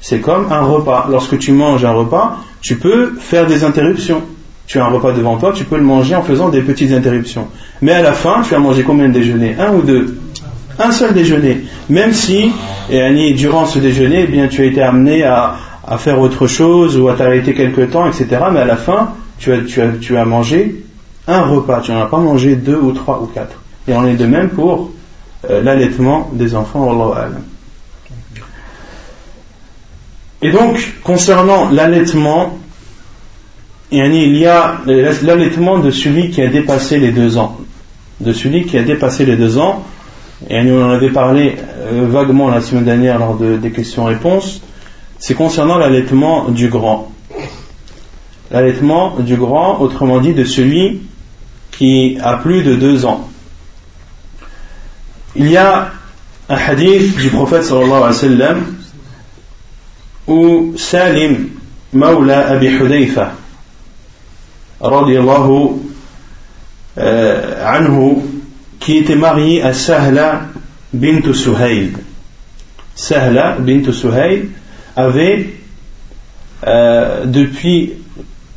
C'est 0.00 0.20
comme 0.20 0.52
un 0.52 0.60
repas. 0.60 1.08
Lorsque 1.10 1.38
tu 1.38 1.52
manges 1.52 1.84
un 1.84 1.92
repas, 1.92 2.38
tu 2.60 2.76
peux 2.76 3.14
faire 3.18 3.46
des 3.46 3.64
interruptions. 3.64 4.22
Tu 4.66 4.78
as 4.78 4.84
un 4.84 4.88
repas 4.88 5.12
devant 5.12 5.36
toi, 5.36 5.52
tu 5.54 5.64
peux 5.64 5.76
le 5.76 5.82
manger 5.82 6.14
en 6.14 6.22
faisant 6.22 6.50
des 6.50 6.60
petites 6.60 6.92
interruptions. 6.92 7.48
Mais 7.80 7.92
à 7.92 8.02
la 8.02 8.12
fin, 8.12 8.42
tu 8.42 8.54
as 8.54 8.58
mangé 8.58 8.82
combien 8.82 9.08
de 9.08 9.14
déjeuners? 9.14 9.56
Un 9.58 9.74
ou 9.74 9.82
deux? 9.82 10.18
Un 10.78 10.90
seul 10.90 11.14
déjeuner. 11.14 11.64
Même 11.88 12.12
si, 12.12 12.50
et 12.90 13.32
durant 13.34 13.66
ce 13.66 13.78
déjeuner, 13.78 14.24
eh 14.24 14.26
bien, 14.26 14.48
tu 14.48 14.62
as 14.62 14.64
été 14.66 14.82
amené 14.82 15.22
à, 15.22 15.56
faire 15.98 16.18
autre 16.18 16.46
chose 16.46 16.98
ou 16.98 17.08
à 17.08 17.14
t'arrêter 17.14 17.54
quelque 17.54 17.82
temps, 17.82 18.06
etc. 18.06 18.26
Mais 18.52 18.60
à 18.60 18.64
la 18.64 18.76
fin, 18.76 19.10
tu 19.38 19.52
as, 19.52 19.58
tu 19.58 19.80
as, 19.82 19.88
tu 20.00 20.16
as 20.16 20.24
mangé 20.24 20.83
un 21.26 21.42
repas. 21.42 21.80
Tu 21.80 21.92
n'en 21.92 22.02
as 22.02 22.06
pas 22.06 22.18
mangé 22.18 22.56
deux 22.56 22.76
ou 22.76 22.92
trois 22.92 23.20
ou 23.22 23.26
quatre. 23.26 23.60
Et 23.88 23.94
on 23.94 24.06
est 24.06 24.14
de 24.14 24.26
même 24.26 24.50
pour 24.50 24.90
euh, 25.50 25.62
l'allaitement 25.62 26.30
des 26.32 26.54
enfants. 26.54 27.14
Et 30.42 30.50
donc, 30.50 30.94
concernant 31.02 31.70
l'allaitement, 31.70 32.58
il 33.90 34.36
y 34.36 34.46
a 34.46 34.80
l'allaitement 34.86 35.78
de 35.78 35.90
celui 35.90 36.30
qui 36.30 36.42
a 36.42 36.48
dépassé 36.48 36.98
les 36.98 37.12
deux 37.12 37.38
ans. 37.38 37.58
De 38.20 38.32
celui 38.32 38.64
qui 38.64 38.78
a 38.78 38.82
dépassé 38.82 39.24
les 39.24 39.36
deux 39.36 39.58
ans, 39.58 39.84
et 40.48 40.60
on 40.60 40.84
en 40.84 40.90
avait 40.90 41.10
parlé 41.10 41.56
euh, 41.92 42.06
vaguement 42.08 42.48
la 42.48 42.60
semaine 42.60 42.84
dernière 42.84 43.18
lors 43.18 43.36
des 43.36 43.70
questions-réponses, 43.70 44.62
c'est 45.18 45.34
concernant 45.34 45.78
l'allaitement 45.78 46.50
du 46.50 46.68
grand. 46.68 47.10
L'allaitement 48.50 49.16
du 49.18 49.36
grand, 49.36 49.80
autrement 49.80 50.20
dit, 50.20 50.34
de 50.34 50.44
celui 50.44 51.02
qui 51.78 52.18
a 52.22 52.36
plus 52.36 52.62
de 52.62 52.74
deux 52.76 53.04
ans. 53.04 53.28
Il 55.36 55.50
y 55.50 55.56
a 55.56 55.90
un 56.48 56.56
hadith 56.56 57.16
du 57.16 57.30
prophète 57.30 57.64
sallallahu 57.64 57.90
alayhi 57.90 58.06
wa 58.06 58.12
sallam 58.12 58.64
où 60.26 60.74
Salim, 60.76 61.48
Mawla 61.92 62.48
Abi 62.50 62.68
Hudayfa, 62.68 63.32
radiallahu 64.80 65.80
euh, 66.98 67.66
anhu, 67.66 68.16
qui 68.80 68.98
était 68.98 69.16
marié 69.16 69.62
à 69.62 69.72
Sahla 69.72 70.48
bint 70.92 71.32
Suhayl. 71.32 71.92
Sahla 72.94 73.56
bint 73.58 73.92
Suhayl 73.92 74.48
avait, 74.96 75.54
euh, 76.66 77.26
depuis 77.26 77.94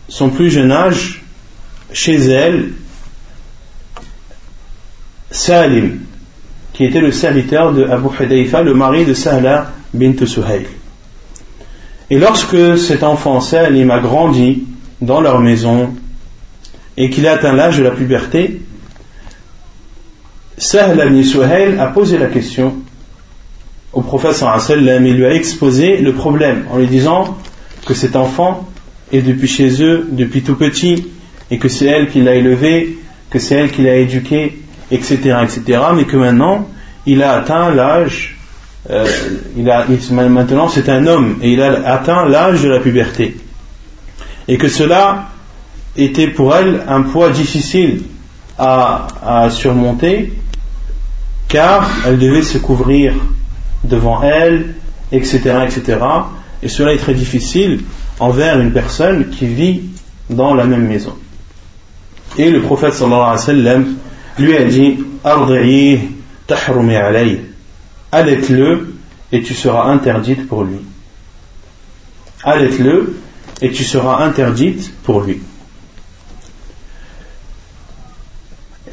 son 0.07 0.29
plus 0.29 0.51
jeune 0.51 0.71
âge, 0.71 1.21
chez 1.91 2.15
elle, 2.15 2.71
Salim, 5.31 5.99
qui 6.73 6.85
était 6.85 7.01
le 7.01 7.11
serviteur 7.11 7.73
de 7.73 7.83
Abu 7.83 8.07
Hudayfa, 8.19 8.61
le 8.61 8.73
mari 8.73 9.05
de 9.05 9.13
Sahla 9.13 9.71
bint 9.93 10.25
Suhayl. 10.25 10.65
Et 12.09 12.19
lorsque 12.19 12.77
cet 12.77 13.03
enfant 13.03 13.41
Salim 13.41 13.91
a 13.91 13.99
grandi 13.99 14.63
dans 15.01 15.21
leur 15.21 15.39
maison 15.39 15.93
et 16.95 17.09
qu'il 17.09 17.27
a 17.27 17.33
atteint 17.33 17.53
l'âge 17.53 17.77
de 17.77 17.83
la 17.83 17.91
puberté, 17.91 18.61
Sahl 20.57 20.99
ibn 21.05 21.21
Suhail 21.21 21.77
a 21.79 21.87
posé 21.87 22.17
la 22.17 22.25
question 22.25 22.77
au 23.93 24.01
prophète 24.01 24.33
sallam 24.33 25.05
et 25.05 25.11
lui 25.11 25.25
a 25.25 25.33
exposé 25.33 25.97
le 25.97 26.13
problème 26.13 26.65
en 26.71 26.77
lui 26.77 26.87
disant 26.87 27.37
que 27.85 27.93
cet 27.93 28.15
enfant 28.15 28.67
est 29.11 29.21
depuis 29.21 29.47
chez 29.47 29.83
eux, 29.83 30.07
depuis 30.11 30.41
tout 30.41 30.55
petit, 30.55 31.07
et 31.51 31.59
que 31.59 31.69
c'est 31.69 31.85
elle 31.85 32.09
qui 32.09 32.21
l'a 32.21 32.35
élevé, 32.35 32.97
que 33.29 33.37
c'est 33.37 33.55
elle 33.55 33.71
qui 33.71 33.83
l'a 33.83 33.97
éduqué, 33.97 34.57
etc., 34.91 35.37
etc., 35.43 35.81
mais 35.95 36.05
que 36.05 36.17
maintenant 36.17 36.67
il 37.05 37.23
a 37.23 37.33
atteint 37.33 37.73
l'âge 37.73 38.37
euh, 38.89 39.05
il 39.57 39.69
a, 39.69 39.85
maintenant 40.29 40.69
c'est 40.69 40.87
un 40.87 41.05
homme 41.07 41.39
et 41.41 41.51
il 41.51 41.61
a 41.61 41.91
atteint 41.91 42.25
l'âge 42.25 42.61
de 42.61 42.69
la 42.69 42.79
puberté. 42.79 43.35
Et 44.47 44.57
que 44.57 44.69
cela 44.69 45.27
était 45.97 46.27
pour 46.27 46.55
elle 46.55 46.83
un 46.87 47.01
poids 47.01 47.29
difficile 47.29 48.03
à, 48.57 49.49
surmonter 49.51 50.33
car 51.47 51.89
elle 52.05 52.17
devait 52.17 52.41
se 52.41 52.57
couvrir 52.57 53.13
devant 53.83 54.23
elle, 54.23 54.75
etc., 55.11 55.39
etc. 55.65 55.99
Et 56.63 56.69
cela 56.69 56.93
est 56.93 56.97
très 56.97 57.13
difficile 57.13 57.81
envers 58.19 58.59
une 58.59 58.71
personne 58.71 59.29
qui 59.29 59.47
vit 59.47 59.81
dans 60.29 60.55
la 60.55 60.65
même 60.65 60.87
maison. 60.87 61.13
Et 62.37 62.49
le 62.49 62.61
prophète 62.61 62.93
sallallahu 62.93 63.21
alayhi 63.21 63.31
wa 63.31 63.37
sallam 63.37 63.95
lui 64.37 64.55
a 64.55 64.63
dit 64.65 64.97
allaite-le 68.11 68.95
et 69.31 69.41
tu 69.41 69.53
seras 69.53 69.91
interdite 69.91 70.47
pour 70.47 70.63
lui. 70.63 70.77
Allaite-le 72.43 73.17
et 73.61 73.71
tu 73.71 73.83
seras 73.83 74.23
interdite 74.23 74.93
pour 75.03 75.21
lui. 75.21 75.39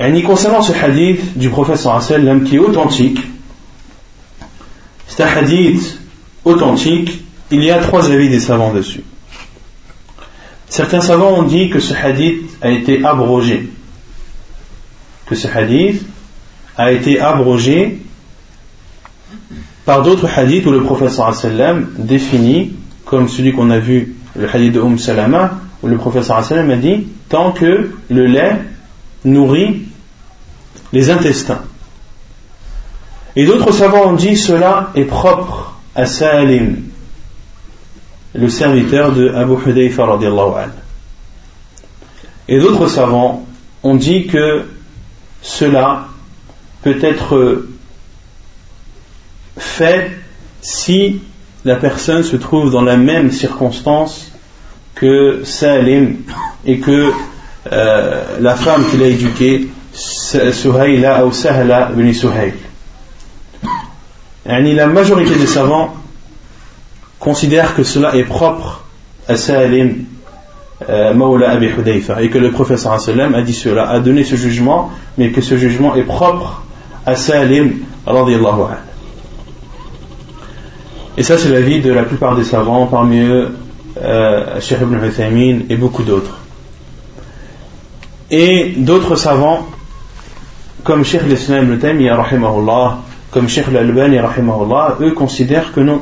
Et 0.00 0.22
concernant 0.22 0.62
ce 0.62 0.72
hadith 0.72 1.38
du 1.38 1.50
prophète 1.50 1.76
sallam 1.76 2.44
qui 2.44 2.56
est 2.56 2.58
authentique, 2.58 3.20
c'est 5.06 5.22
un 5.22 5.28
hadith 5.28 6.00
authentique, 6.44 7.22
il 7.50 7.62
y 7.62 7.70
a 7.70 7.78
trois 7.78 8.10
avis 8.10 8.28
des 8.28 8.40
savants 8.40 8.72
dessus. 8.72 9.04
Certains 10.68 11.00
savants 11.00 11.38
ont 11.38 11.42
dit 11.44 11.70
que 11.70 11.78
ce 11.78 11.94
hadith 11.94 12.50
a 12.60 12.70
été 12.70 13.04
abrogé. 13.04 13.68
Que 15.26 15.34
ce 15.34 15.48
hadith 15.48 16.04
a 16.76 16.92
été 16.92 17.20
abrogé 17.20 18.00
par 19.84 20.02
d'autres 20.02 20.28
hadiths 20.36 20.66
où 20.66 20.70
le 20.70 20.82
prophète 20.82 21.10
sallam 21.10 21.88
définit, 21.98 22.72
comme 23.04 23.28
celui 23.28 23.52
qu'on 23.52 23.70
a 23.70 23.78
vu, 23.78 24.16
le 24.36 24.48
hadith 24.48 24.72
de 24.72 24.80
Umm 24.80 24.98
Salama, 24.98 25.60
où 25.82 25.86
le 25.86 25.96
prophète 25.96 26.24
sallam 26.24 26.70
a 26.70 26.76
dit 26.76 27.06
tant 27.28 27.52
que 27.52 27.90
le 28.08 28.26
lait 28.26 28.60
nourrit 29.24 29.82
les 30.92 31.10
intestins. 31.10 31.62
Et 33.36 33.46
d'autres 33.46 33.72
savants 33.72 34.10
ont 34.10 34.14
dit 34.14 34.36
cela 34.36 34.90
est 34.94 35.04
propre 35.04 35.80
à 35.94 36.06
Salim, 36.06 36.84
le 38.34 38.48
serviteur 38.48 39.12
de 39.12 39.28
Abu 39.30 39.54
Hudayfa 39.64 40.06
Et 42.48 42.58
d'autres 42.58 42.88
savants 42.88 43.46
ont 43.82 43.94
dit 43.94 44.26
que 44.26 44.64
cela 45.44 46.08
peut 46.82 46.98
être 47.02 47.66
fait 49.58 50.10
si 50.62 51.20
la 51.64 51.76
personne 51.76 52.24
se 52.24 52.36
trouve 52.36 52.72
dans 52.72 52.82
la 52.82 52.96
même 52.96 53.30
circonstance 53.30 54.32
que 54.94 55.42
Salim 55.44 56.16
et 56.64 56.78
que 56.78 57.12
euh, 57.70 58.24
la 58.40 58.54
femme 58.56 58.84
qu'il 58.90 59.02
a 59.02 59.06
éduquée, 59.06 59.68
Suhayla 59.92 61.26
ou 61.26 61.32
Sahla 61.32 61.90
bin 61.94 62.12
Suhayl. 62.12 62.54
La 64.46 64.86
majorité 64.86 65.36
des 65.36 65.46
savants 65.46 65.94
considèrent 67.18 67.74
que 67.74 67.84
cela 67.84 68.16
est 68.16 68.24
propre 68.24 68.84
à 69.28 69.36
Salim, 69.36 70.04
euh, 70.88 71.46
Abi 71.48 71.66
Hudayfa, 71.66 72.22
et 72.22 72.30
que 72.30 72.38
le 72.38 72.50
professeur 72.50 72.92
a 72.92 73.42
dit 73.42 73.54
cela, 73.54 73.88
a 73.88 74.00
donné 74.00 74.24
ce 74.24 74.36
jugement, 74.36 74.90
mais 75.18 75.30
que 75.30 75.40
ce 75.40 75.56
jugement 75.56 75.94
est 75.94 76.02
propre 76.02 76.62
à 77.06 77.16
Salim, 77.16 77.72
radiallahu 78.06 78.62
anhu. 78.62 78.94
Et 81.16 81.22
ça, 81.22 81.38
c'est 81.38 81.48
l'avis 81.48 81.80
de 81.80 81.92
la 81.92 82.02
plupart 82.02 82.36
des 82.36 82.44
savants, 82.44 82.86
parmi 82.86 83.20
eux, 83.20 83.50
euh, 84.02 84.60
Sheikh 84.60 84.78
ibn 84.82 84.98
et 85.68 85.76
beaucoup 85.76 86.02
d'autres. 86.02 86.38
Et 88.30 88.74
d'autres 88.76 89.14
savants, 89.14 89.66
comme 90.82 91.04
Sheikh 91.04 91.22
l'Islam 91.28 91.66
ibn 91.66 91.78
Taymiyyah, 91.78 92.18
comme 93.30 93.48
Sheikh 93.48 93.70
l'Albani, 93.72 94.18
eux 95.00 95.10
considèrent 95.12 95.72
que 95.72 95.80
non. 95.80 96.00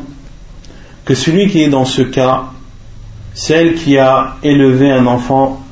Que 1.04 1.14
celui 1.14 1.48
qui 1.48 1.62
est 1.62 1.68
dans 1.68 1.84
ce 1.84 2.02
cas, 2.02 2.44
celle 3.34 3.74
qui 3.74 3.98
a 3.98 4.36
élevé 4.42 4.90
un 4.90 5.06
enfant 5.06 5.64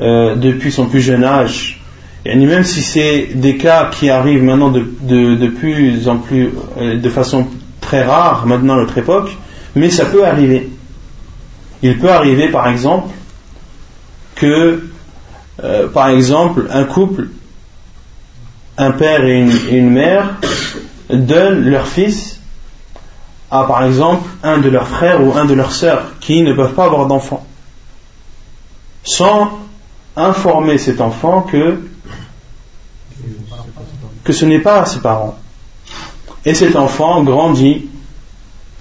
euh, 0.00 0.36
depuis 0.36 0.70
son 0.70 0.86
plus 0.86 1.00
jeune 1.00 1.24
âge, 1.24 1.80
et 2.24 2.34
même 2.34 2.64
si 2.64 2.82
c'est 2.82 3.28
des 3.34 3.56
cas 3.56 3.90
qui 3.90 4.10
arrivent 4.10 4.42
maintenant 4.42 4.70
de, 4.70 4.84
de, 5.02 5.46
plus 5.48 6.08
en 6.08 6.18
plus, 6.18 6.50
euh, 6.78 6.98
de 6.98 7.08
façon 7.08 7.46
très 7.80 8.02
rare 8.02 8.46
maintenant 8.46 8.74
à 8.74 8.78
notre 8.78 8.98
époque, 8.98 9.36
mais 9.74 9.90
ça 9.90 10.06
peut 10.06 10.26
arriver. 10.26 10.68
il 11.82 11.98
peut 11.98 12.10
arriver 12.10 12.48
par 12.48 12.68
exemple 12.68 13.10
que, 14.34 14.82
euh, 15.62 15.88
par 15.88 16.08
exemple, 16.08 16.66
un 16.70 16.84
couple, 16.84 17.28
un 18.78 18.90
père 18.90 19.24
et 19.24 19.40
une, 19.70 19.90
mère, 19.90 20.36
donnent 21.10 21.64
leur 21.64 21.86
fils 21.86 22.35
à, 23.50 23.64
par 23.64 23.84
exemple, 23.84 24.28
un 24.42 24.58
de 24.58 24.68
leurs 24.68 24.88
frères 24.88 25.22
ou 25.22 25.36
un 25.36 25.44
de 25.44 25.54
leurs 25.54 25.72
sœurs 25.72 26.18
qui 26.20 26.42
ne 26.42 26.52
peuvent 26.52 26.74
pas 26.74 26.84
avoir 26.84 27.06
d'enfant, 27.06 27.46
sans 29.04 29.50
informer 30.16 30.78
cet 30.78 31.00
enfant 31.00 31.42
que, 31.42 31.80
que 34.24 34.32
ce 34.32 34.44
n'est 34.44 34.60
pas 34.60 34.84
ses 34.84 35.00
parents. 35.00 35.38
Et 36.44 36.54
cet 36.54 36.76
enfant 36.76 37.22
grandit 37.22 37.88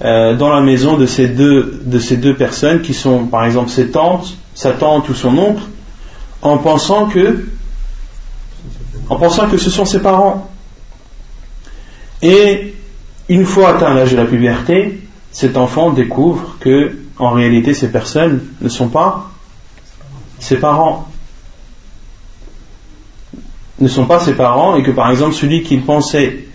euh, 0.03 0.35
dans 0.35 0.49
la 0.49 0.61
maison 0.61 0.97
de 0.97 1.05
ces, 1.05 1.27
deux, 1.27 1.81
de 1.83 1.99
ces 1.99 2.17
deux 2.17 2.35
personnes 2.35 2.81
qui 2.81 2.93
sont 2.93 3.25
par 3.25 3.45
exemple 3.45 3.69
ses 3.69 3.91
tantes, 3.91 4.35
sa 4.53 4.71
tante 4.71 5.09
ou 5.09 5.13
son 5.13 5.37
oncle, 5.37 5.63
en 6.41 6.57
pensant 6.57 7.07
que, 7.07 7.45
en 9.09 9.15
pensant 9.15 9.47
que 9.49 9.57
ce 9.57 9.69
sont 9.69 9.85
ses 9.85 9.99
parents. 10.01 10.49
Et 12.21 12.74
une 13.29 13.45
fois 13.45 13.69
atteint 13.69 13.93
l'âge 13.93 14.11
de 14.11 14.17
la 14.17 14.25
puberté, 14.25 15.01
cet 15.31 15.57
enfant 15.57 15.91
découvre 15.91 16.57
que 16.59 16.97
en 17.17 17.31
réalité 17.31 17.73
ces 17.73 17.91
personnes 17.91 18.41
ne 18.61 18.69
sont 18.69 18.89
pas 18.89 19.31
ses 20.39 20.57
parents 20.57 21.07
ne 23.79 23.87
sont 23.87 24.05
pas 24.05 24.19
ses 24.19 24.33
parents 24.33 24.75
et 24.75 24.83
que 24.83 24.91
par 24.91 25.09
exemple 25.11 25.33
celui 25.33 25.63
qu'il 25.63 25.83
pensait 25.83 26.45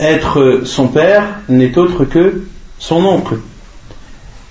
être 0.00 0.62
son 0.64 0.88
père 0.88 1.40
n'est 1.48 1.76
autre 1.78 2.04
que 2.04 2.44
son 2.78 3.04
oncle. 3.04 3.38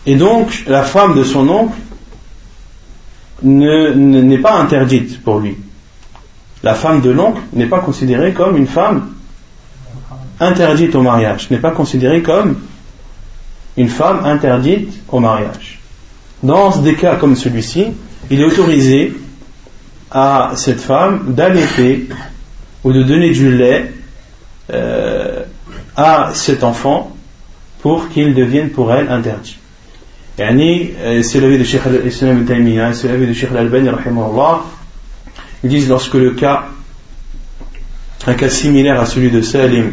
Et 0.06 0.16
donc 0.16 0.64
la 0.68 0.84
femme 0.84 1.16
de 1.16 1.24
son 1.24 1.50
oncle 1.50 1.78
n'est 3.42 4.38
pas 4.38 4.54
interdite 4.54 5.22
pour 5.22 5.40
lui. 5.40 5.58
La 6.64 6.76
femme 6.76 7.02
de 7.02 7.10
l'oncle 7.10 7.42
n'est 7.52 7.66
pas 7.66 7.80
considérée 7.80 8.32
comme 8.32 8.56
une 8.56 8.68
femme 8.68 9.10
interdite 10.44 10.96
au 10.96 11.02
mariage, 11.02 11.50
n'est 11.50 11.58
pas 11.58 11.72
considérée 11.72 12.22
comme 12.22 12.58
une 13.78 13.90
femme 13.90 14.26
interdite 14.26 14.94
au 15.10 15.20
mariage. 15.20 15.80
Dans 16.42 16.76
des 16.78 16.96
cas 16.96 17.16
comme 17.16 17.36
celui-ci, 17.36 17.88
il 18.30 18.42
est 18.42 18.44
autorisé 18.44 19.14
à 20.12 20.52
cette 20.56 20.80
femme 20.80 21.34
d'allaiter 21.34 22.08
ou 22.84 22.92
de 22.92 23.04
donner 23.04 23.32
du 23.32 23.56
lait 23.56 23.94
euh, 24.72 25.44
à 25.96 26.32
cet 26.34 26.64
enfant 26.64 27.16
pour 27.82 28.10
qu'il 28.10 28.34
devienne 28.34 28.70
pour 28.70 28.94
elle 28.94 29.10
interdit. 29.10 29.58
Euh, 30.40 31.22
c'est 31.22 31.40
l'avis 31.40 31.60
de 31.60 31.64
Sheikh 31.64 31.82
al-Islam 31.86 32.46
c'est 32.94 33.08
l'avis 33.08 33.28
de 33.28 33.34
Sheikh 33.34 33.52
al-Albani, 33.52 33.90
ils 35.64 35.70
disent 35.70 35.90
lorsque 35.90 36.16
le 36.16 36.32
cas, 36.32 36.66
un 38.26 38.34
cas 38.34 38.50
similaire 38.50 39.00
à 39.00 39.06
celui 39.06 39.32
de 39.32 39.42
Salim 39.42 39.92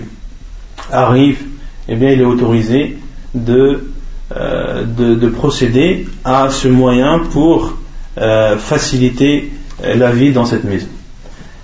arrive, 0.92 1.38
eh 1.88 1.96
bien 1.96 2.10
il 2.10 2.20
est 2.20 2.24
autorisé 2.24 2.98
de, 3.34 3.90
euh, 4.36 4.84
de, 4.84 5.28
procéder 5.28 6.06
à 6.24 6.50
ce 6.50 6.68
moyen 6.68 7.20
pour 7.32 7.74
faciliter 8.58 9.50
euh, 9.84 9.94
la 9.94 10.10
vie 10.10 10.32
dans 10.32 10.44
cette 10.44 10.64
maison. 10.64 10.88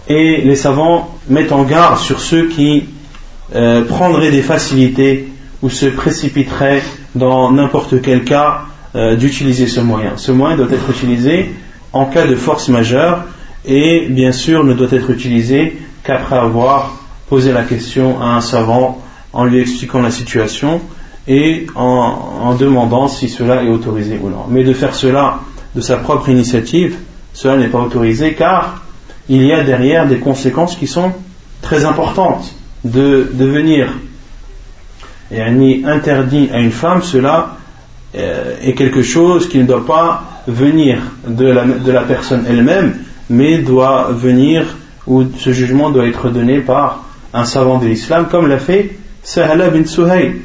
Et 0.09 0.41
les 0.43 0.57
savants 0.57 1.15
mettent 1.29 1.53
en 1.53 1.65
garde 1.65 1.99
sur 1.99 2.21
ceux 2.21 2.49
qui 2.49 2.85
euh, 3.55 3.85
prendraient 3.85 4.31
des 4.31 4.43
facilités 4.43 5.29
ou 5.63 5.69
se 5.69 5.87
précipiteraient 5.87 6.83
dans 7.15 7.51
n'importe 7.51 8.01
quel 8.03 8.25
cas 8.25 8.63
euh, 8.95 9.17
d'utiliser 9.17 9.67
ce 9.67 9.81
moyen. 9.81 10.13
Ce 10.17 10.33
moyen 10.33 10.57
doit 10.57 10.71
être 10.71 10.91
utilisé 10.91 11.55
en 11.93 12.07
cas 12.07 12.27
de 12.27 12.37
force 12.37 12.69
majeure 12.69 13.25
et 13.65 14.07
bien 14.09 14.33
sûr 14.33 14.65
ne 14.65 14.75
doit 14.75 14.93
être 14.93 15.11
utilisé 15.11 15.77
qu'après 16.05 16.37
avoir 16.37 17.05
posé 17.29 17.53
la 17.53 17.65
question 17.65 18.21
à 18.23 18.37
un 18.37 18.41
savant 18.41 19.03
en 19.33 19.45
lui 19.45 19.61
expliquant 19.61 20.01
la 20.01 20.11
situation 20.11 20.81
et 21.29 21.67
en, 21.75 22.55
demandant 22.55 23.09
si 23.09 23.29
cela 23.29 23.65
est 23.65 23.69
autorisé 23.69 24.19
ou 24.23 24.31
non. 24.31 24.45
Mais 24.49 24.65
de 24.65 24.73
faire 24.73 24.95
cela 24.95 25.41
de 25.75 25.81
sa 25.81 25.97
propre 25.97 26.29
initiative, 26.29 26.97
cela 27.33 27.57
n'est 27.57 27.69
pas 27.69 27.81
autorisé 27.81 28.35
car 28.35 28.83
il 29.29 29.45
y 29.45 29.53
a 29.53 29.65
derrière 29.65 30.07
des 30.07 30.19
conséquences 30.19 30.77
qui 30.77 30.87
sont 30.87 31.13
très 31.63 31.85
importantes. 31.85 32.55
De 32.85 33.29
devenir 33.33 33.89
interdit 35.33 36.49
à 36.53 36.61
une 36.61 36.71
femme, 36.71 37.03
cela 37.03 37.57
euh, 38.15 38.55
est 38.63 38.75
quelque 38.75 39.03
chose 39.03 39.49
qui 39.49 39.59
ne 39.59 39.65
doit 39.65 39.85
pas 39.85 40.43
venir 40.47 40.99
de 41.27 41.47
la, 41.47 41.65
de 41.65 41.91
la 41.91 42.03
personne 42.03 42.45
elle-même, 42.49 42.99
mais 43.29 43.59
doit 43.59 44.11
venir, 44.13 44.77
ou 45.09 45.25
ce 45.37 45.53
jugement 45.53 45.91
doit 45.91 46.07
être 46.07 46.31
donné 46.31 46.61
par 46.61 47.05
un 47.35 47.45
savant 47.45 47.79
de 47.79 47.87
l'islam, 47.87 48.29
comme 48.31 48.47
l'a 48.47 48.59
fait 48.59 48.97
Sahala 49.27 49.71
bin 49.71 49.85
Suhayl. 49.85 50.37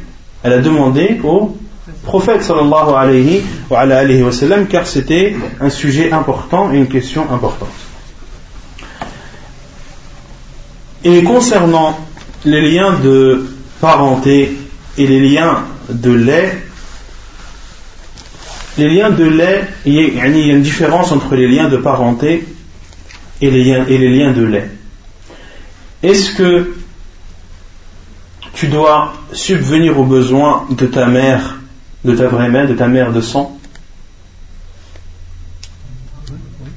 Elle 0.42 0.54
a 0.54 0.58
demandé 0.58 1.22
au 1.24 1.56
prophète 2.04 2.42
sallallahu 2.42 2.96
alayhi 2.96 3.44
wa, 3.70 3.82
alayhi 3.82 4.24
wa 4.24 4.32
sallam, 4.32 4.66
car 4.66 4.88
c'était 4.88 5.36
un 5.60 5.70
sujet 5.70 6.12
important 6.12 6.74
et 6.74 6.78
une 6.78 6.88
question 6.88 7.32
importante. 7.32 7.70
Et 11.04 11.24
concernant 11.24 11.96
les 12.44 12.72
liens 12.72 12.98
de 12.98 13.46
parenté 13.80 14.58
et 14.98 15.08
les 15.08 15.30
liens 15.30 15.64
de 15.90 16.12
lait, 16.12 16.58
les 18.80 18.90
liens 18.90 19.12
de 19.12 19.26
lait, 19.26 19.64
il 19.86 19.94
y 19.94 20.20
a 20.20 20.26
une 20.26 20.62
différence 20.64 21.12
entre 21.12 21.36
les 21.36 21.48
liens 21.48 21.70
de 21.70 21.78
parenté 21.78 22.48
et 23.42 23.52
les 23.52 23.64
liens, 23.64 23.86
et 23.88 24.00
les 24.00 24.10
liens 24.10 24.32
de 24.32 24.44
lait. 24.44 24.70
Est-ce 26.02 26.32
que 26.34 26.81
tu 28.62 28.68
dois 28.68 29.14
subvenir 29.34 29.99
aux 29.99 30.03
besoins 30.03 30.68
de 30.70 30.86
ta 30.86 31.07
mère 31.07 31.57
de 32.05 32.16
ta 32.16 32.28
vraie 32.28 32.47
mère, 32.47 32.68
de 32.68 32.76
ta 32.76 32.88
mère 32.88 33.12
de 33.12 33.20
sang 33.20 33.57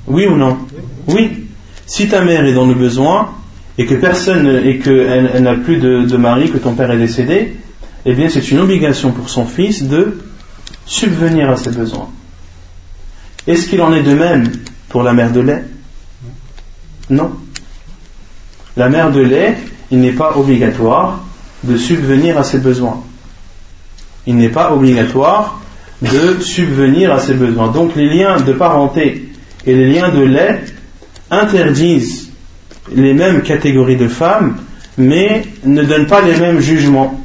Oui 0.06 0.26
ou 0.26 0.34
non? 0.34 0.56
Oui. 1.08 1.46
Si 1.84 2.08
ta 2.08 2.24
mère 2.24 2.46
est 2.46 2.54
dans 2.54 2.64
le 2.64 2.72
besoin 2.72 3.32
et 3.76 3.84
que 3.84 3.96
personne 3.96 4.62
et 4.64 4.78
qu'elle 4.78 5.30
elle, 5.34 5.42
n'a 5.42 5.56
plus 5.56 5.76
de, 5.76 6.16
mari, 6.16 6.50
que 6.50 6.56
ton 6.56 6.72
père 6.72 6.90
est 6.90 6.96
décédé, 6.96 7.54
eh 8.06 8.14
bien 8.14 8.30
c'est 8.30 8.50
une 8.50 8.60
obligation 8.60 9.12
pour 9.12 9.28
son 9.28 9.44
fils 9.44 9.82
de 9.82 10.22
subvenir 10.86 11.50
à 11.50 11.58
ses 11.58 11.70
besoins. 11.70 12.08
Est-ce 13.46 13.68
qu'il 13.68 13.82
en 13.82 13.92
est 13.92 14.02
de 14.02 14.14
même 14.14 14.50
pour 14.88 15.02
la 15.02 15.12
mère 15.12 15.32
de 15.32 15.40
lait? 15.40 15.64
Non. 17.10 17.32
La 18.74 18.88
mère 18.88 19.12
de 19.12 19.20
lait, 19.20 19.58
il 19.90 20.00
n'est 20.00 20.12
pas 20.12 20.34
obligatoire 20.38 21.20
de 21.64 21.76
subvenir 21.76 22.38
à 22.38 22.44
ses 22.44 22.58
besoins 22.58 23.02
il 24.26 24.36
n'est 24.36 24.48
pas 24.48 24.72
obligatoire 24.72 25.60
de 26.02 26.40
subvenir 26.40 27.12
à 27.12 27.20
ses 27.20 27.34
besoins. 27.34 27.68
Donc 27.68 27.94
les 27.96 28.08
liens 28.08 28.40
de 28.40 28.52
parenté 28.52 29.28
et 29.66 29.74
les 29.74 29.92
liens 29.92 30.10
de 30.10 30.22
lait 30.22 30.64
interdisent 31.30 32.30
les 32.94 33.14
mêmes 33.14 33.42
catégories 33.42 33.96
de 33.96 34.08
femmes, 34.08 34.56
mais 34.98 35.44
ne 35.64 35.82
donnent 35.82 36.06
pas 36.06 36.22
les 36.22 36.36
mêmes 36.36 36.60
jugements. 36.60 37.20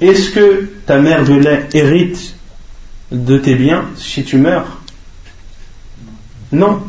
Est-ce 0.00 0.30
que 0.30 0.68
ta 0.86 0.98
mère 0.98 1.24
de 1.24 1.34
lait 1.34 1.66
hérite 1.72 2.34
de 3.10 3.38
tes 3.38 3.54
biens 3.54 3.84
si 3.96 4.24
tu 4.24 4.36
meurs? 4.36 4.80
Non. 6.52 6.82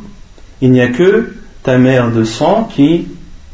Il 0.61 0.71
n'y 0.71 0.81
a 0.81 0.87
que 0.87 1.33
ta 1.63 1.77
mère 1.77 2.11
de 2.11 2.23
sang 2.23 2.69
qui 2.73 3.07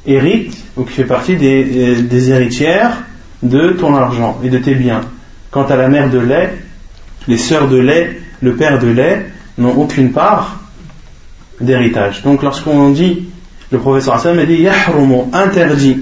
hérite 0.06 0.56
ou 0.78 0.84
qui 0.84 0.94
fait 0.94 1.06
partie 1.06 1.36
des, 1.36 1.96
des 2.02 2.30
héritières 2.30 3.04
de 3.44 3.70
ton 3.72 3.96
argent 3.96 4.40
et 4.44 4.50
de 4.50 4.58
tes 4.58 4.76
biens. 4.76 5.02
Quant 5.50 5.64
à 5.64 5.76
la 5.76 5.88
mère 5.88 6.10
de 6.10 6.20
lait, 6.20 6.54
les 7.28 7.38
sœurs 7.38 7.68
de 7.68 7.78
lait, 7.78 8.22
le 8.42 8.56
père 8.56 8.80
de 8.80 8.88
lait 8.88 9.28
n'ont 9.58 9.76
aucune 9.76 10.12
part 10.12 10.60
d'héritage. 11.60 12.24
Donc 12.24 12.42
lorsqu'on 12.42 12.90
dit, 12.90 13.30
le 13.72 13.80
professeur 13.80 14.16
Hassan 14.16 14.40
a 14.40 14.46
dit 14.46 14.62
yahrumu, 14.62 15.24
interdit. 15.34 15.98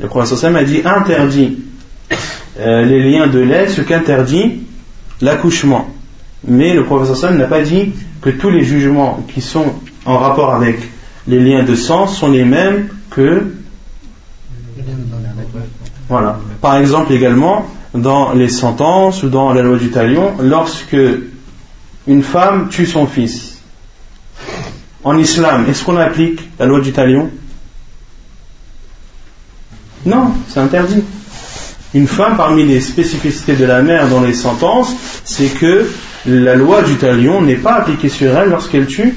Le 0.00 0.06
professeur 0.06 0.38
Hassan 0.38 0.56
a 0.56 0.64
dit 0.64 0.82
interdit 0.84 1.58
euh, 2.58 2.84
les 2.84 3.10
liens 3.10 3.26
de 3.26 3.38
lait, 3.38 3.68
ce 3.68 3.82
qu'interdit 3.82 4.62
l'accouchement. 5.20 5.88
Mais 6.46 6.74
le 6.74 6.84
professeur 6.84 7.16
Hassan 7.16 7.38
n'a 7.38 7.46
pas 7.46 7.62
dit 7.62 7.92
que 8.20 8.30
tous 8.30 8.50
les 8.50 8.64
jugements 8.64 9.24
qui 9.32 9.40
sont 9.40 9.74
en 10.04 10.18
rapport 10.18 10.54
avec 10.54 10.78
les 11.26 11.40
liens 11.40 11.64
de 11.64 11.74
sang 11.74 12.06
sont 12.06 12.30
les 12.30 12.44
mêmes 12.44 12.88
que. 13.10 13.55
Voilà. 16.08 16.38
Par 16.60 16.76
exemple 16.76 17.12
également, 17.12 17.66
dans 17.94 18.32
les 18.32 18.48
sentences 18.48 19.22
ou 19.22 19.28
dans 19.28 19.52
la 19.52 19.62
loi 19.62 19.76
du 19.76 19.90
talion 19.90 20.34
lorsque 20.40 20.96
une 22.06 22.22
femme 22.22 22.68
tue 22.68 22.86
son 22.86 23.06
fils. 23.06 23.58
En 25.02 25.18
islam, 25.18 25.66
est-ce 25.68 25.84
qu'on 25.84 25.96
applique 25.96 26.48
la 26.58 26.66
loi 26.66 26.80
du 26.80 26.92
talion? 26.92 27.30
Non, 30.04 30.32
c'est 30.48 30.60
interdit. 30.60 31.02
une 31.94 32.06
femme, 32.06 32.36
parmi 32.36 32.64
les 32.64 32.80
spécificités 32.80 33.56
de 33.56 33.64
la 33.64 33.82
mère 33.82 34.08
dans 34.08 34.20
les 34.20 34.34
sentences, 34.34 34.94
c'est 35.24 35.48
que 35.48 35.90
la 36.26 36.54
loi 36.54 36.82
du 36.82 36.96
talion 36.96 37.40
n'est 37.40 37.56
pas 37.56 37.74
appliquée 37.74 38.08
sur 38.08 38.36
elle 38.36 38.50
lorsqu'elle 38.50 38.86
tue 38.86 39.14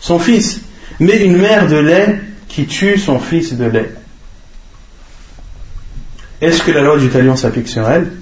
son 0.00 0.18
fils. 0.18 0.60
Mais 1.00 1.24
une 1.24 1.38
mère 1.38 1.66
de 1.66 1.76
lait 1.76 2.20
qui 2.48 2.66
tue 2.66 2.98
son 2.98 3.18
fils 3.18 3.54
de 3.54 3.64
lait, 3.64 3.94
est-ce 6.40 6.62
que 6.62 6.70
la 6.70 6.82
loi 6.82 6.98
du 6.98 7.08
talion 7.08 7.36
s'applique 7.36 7.68
sur 7.68 7.88
elle? 7.88 8.12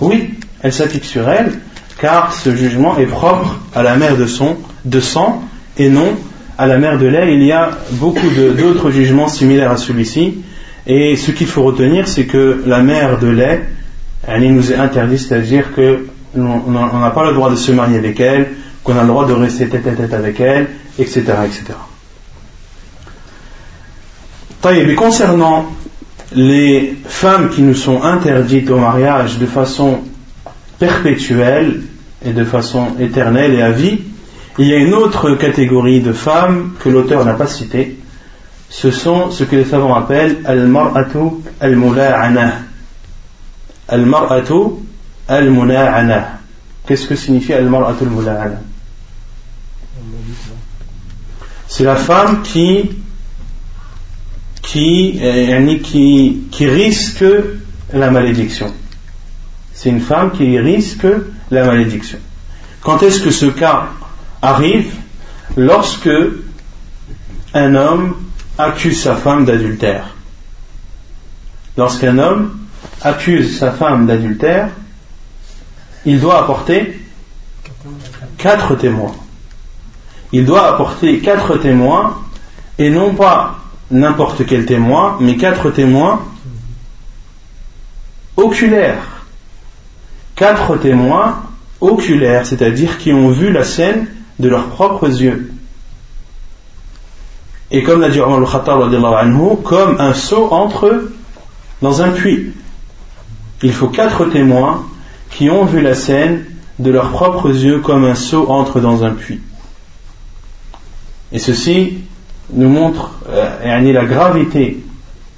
Oui, 0.00 0.34
elle 0.62 0.72
s'applique 0.72 1.04
sur 1.04 1.28
elle, 1.28 1.52
car 1.98 2.32
ce 2.32 2.54
jugement 2.54 2.98
est 2.98 3.06
propre 3.06 3.58
à 3.74 3.82
la 3.82 3.96
mère 3.96 4.16
de, 4.16 4.26
son, 4.26 4.56
de 4.84 5.00
sang 5.00 5.42
et 5.78 5.88
non 5.88 6.16
à 6.58 6.66
la 6.66 6.78
mère 6.78 6.98
de 6.98 7.06
lait. 7.06 7.34
Il 7.34 7.42
y 7.42 7.52
a 7.52 7.70
beaucoup 7.92 8.28
d'autres 8.28 8.90
jugements 8.90 9.28
similaires 9.28 9.70
à 9.70 9.76
celui-ci, 9.76 10.38
et 10.86 11.16
ce 11.16 11.30
qu'il 11.30 11.46
faut 11.46 11.62
retenir, 11.62 12.08
c'est 12.08 12.24
que 12.24 12.62
la 12.66 12.82
mère 12.82 13.18
de 13.18 13.28
lait, 13.28 13.62
elle 14.26 14.52
nous 14.52 14.72
est 14.72 14.76
interdite, 14.76 15.20
c'est-à-dire 15.20 15.74
que 15.74 16.06
on 16.34 17.00
n'a 17.00 17.10
pas 17.10 17.24
le 17.24 17.34
droit 17.34 17.50
de 17.50 17.56
se 17.56 17.72
marier 17.72 17.98
avec 17.98 18.20
elle, 18.20 18.48
qu'on 18.84 18.96
a 18.96 19.02
le 19.02 19.08
droit 19.08 19.26
de 19.26 19.32
rester 19.32 19.68
tête 19.68 19.86
à 19.86 19.92
tête 19.92 20.12
avec 20.12 20.38
elle, 20.40 20.68
etc. 20.98 21.22
etc. 21.44 21.78
Et 24.68 24.94
concernant 24.94 25.66
les 26.36 26.94
femmes 27.06 27.48
qui 27.48 27.62
nous 27.62 27.74
sont 27.74 28.02
interdites 28.02 28.70
au 28.70 28.76
mariage 28.76 29.38
de 29.38 29.46
façon 29.46 30.00
perpétuelle 30.78 31.80
et 32.22 32.32
de 32.34 32.44
façon 32.44 32.88
éternelle 33.00 33.54
et 33.54 33.62
à 33.62 33.70
vie, 33.70 34.00
il 34.58 34.66
y 34.66 34.74
a 34.74 34.76
une 34.76 34.92
autre 34.92 35.34
catégorie 35.36 36.00
de 36.00 36.12
femmes 36.12 36.74
que 36.78 36.90
l'auteur 36.90 37.24
n'a 37.24 37.32
pas 37.32 37.46
citée, 37.46 37.98
ce 38.68 38.90
sont 38.90 39.30
ce 39.30 39.44
que 39.44 39.56
les 39.56 39.64
savants 39.64 39.94
appellent 39.94 40.38
al-mar'atu 40.44 41.42
al-mula'ana. 41.58 42.52
Al-mar'atu 43.88 44.82
al-mula'ana. 45.28 46.40
Qu'est-ce 46.86 47.06
que 47.06 47.16
signifie 47.16 47.54
al-mar'atu 47.54 48.04
al-mula'ana 48.04 48.60
C'est 51.66 51.84
la 51.84 51.96
femme 51.96 52.42
qui 52.42 52.90
qui, 54.66 55.20
qui, 55.84 56.42
qui 56.50 56.66
risque 56.66 57.24
la 57.92 58.10
malédiction. 58.10 58.74
C'est 59.72 59.90
une 59.90 60.00
femme 60.00 60.32
qui 60.32 60.58
risque 60.58 61.06
la 61.50 61.64
malédiction. 61.64 62.18
Quand 62.82 63.02
est-ce 63.02 63.20
que 63.20 63.30
ce 63.30 63.46
cas 63.46 63.88
arrive 64.42 64.92
Lorsque 65.56 66.10
un 67.54 67.74
homme 67.74 68.16
accuse 68.58 69.02
sa 69.02 69.14
femme 69.14 69.44
d'adultère. 69.44 70.14
Lorsqu'un 71.76 72.18
homme 72.18 72.58
accuse 73.02 73.58
sa 73.58 73.70
femme 73.70 74.06
d'adultère, 74.06 74.70
il 76.04 76.20
doit 76.20 76.40
apporter 76.42 77.00
quatre 78.36 78.74
témoins. 78.74 79.14
Il 80.32 80.44
doit 80.44 80.66
apporter 80.66 81.20
quatre 81.20 81.56
témoins 81.58 82.18
et 82.78 82.90
non 82.90 83.14
pas 83.14 83.55
n'importe 83.90 84.46
quel 84.46 84.66
témoin, 84.66 85.16
mais 85.20 85.36
quatre 85.36 85.70
témoins 85.70 86.20
oculaires. 88.36 89.24
Quatre 90.34 90.76
témoins 90.76 91.42
oculaires, 91.80 92.46
c'est-à-dire 92.46 92.98
qui 92.98 93.12
ont 93.12 93.30
vu 93.30 93.50
la 93.50 93.64
scène 93.64 94.08
de 94.38 94.48
leurs 94.48 94.66
propres 94.66 95.08
yeux. 95.08 95.52
Et 97.70 97.82
comme 97.82 98.00
l'a 98.00 98.10
dit 98.10 98.20
Omar 98.20 98.38
al-Khattab, 98.38 99.62
comme 99.64 100.00
un 100.00 100.14
seau 100.14 100.48
entre 100.52 101.08
dans 101.82 102.02
un 102.02 102.10
puits. 102.10 102.52
Il 103.62 103.72
faut 103.72 103.88
quatre 103.88 104.26
témoins 104.26 104.86
qui 105.30 105.50
ont 105.50 105.64
vu 105.64 105.80
la 105.80 105.94
scène 105.94 106.44
de 106.78 106.90
leurs 106.90 107.10
propres 107.10 107.50
yeux 107.50 107.80
comme 107.80 108.04
un 108.04 108.14
seau 108.14 108.48
entre 108.50 108.80
dans 108.80 109.04
un 109.04 109.10
puits. 109.10 109.40
Et 111.32 111.38
ceci 111.38 112.04
nous 112.52 112.68
montre 112.68 113.18
euh, 113.28 113.92
la 113.92 114.04
gravité 114.04 114.78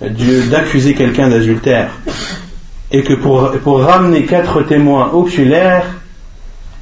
d'accuser 0.01 0.95
quelqu'un 0.95 1.29
d'adultère. 1.29 1.91
Et 2.91 3.03
que 3.03 3.15
pour, 3.15 3.51
pour 3.63 3.81
ramener 3.81 4.25
quatre 4.25 4.63
témoins 4.63 5.11
oculaires, 5.13 5.87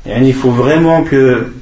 il 0.07 0.35
faut 0.35 0.51
vraiment 0.51 1.03
que 1.03 1.53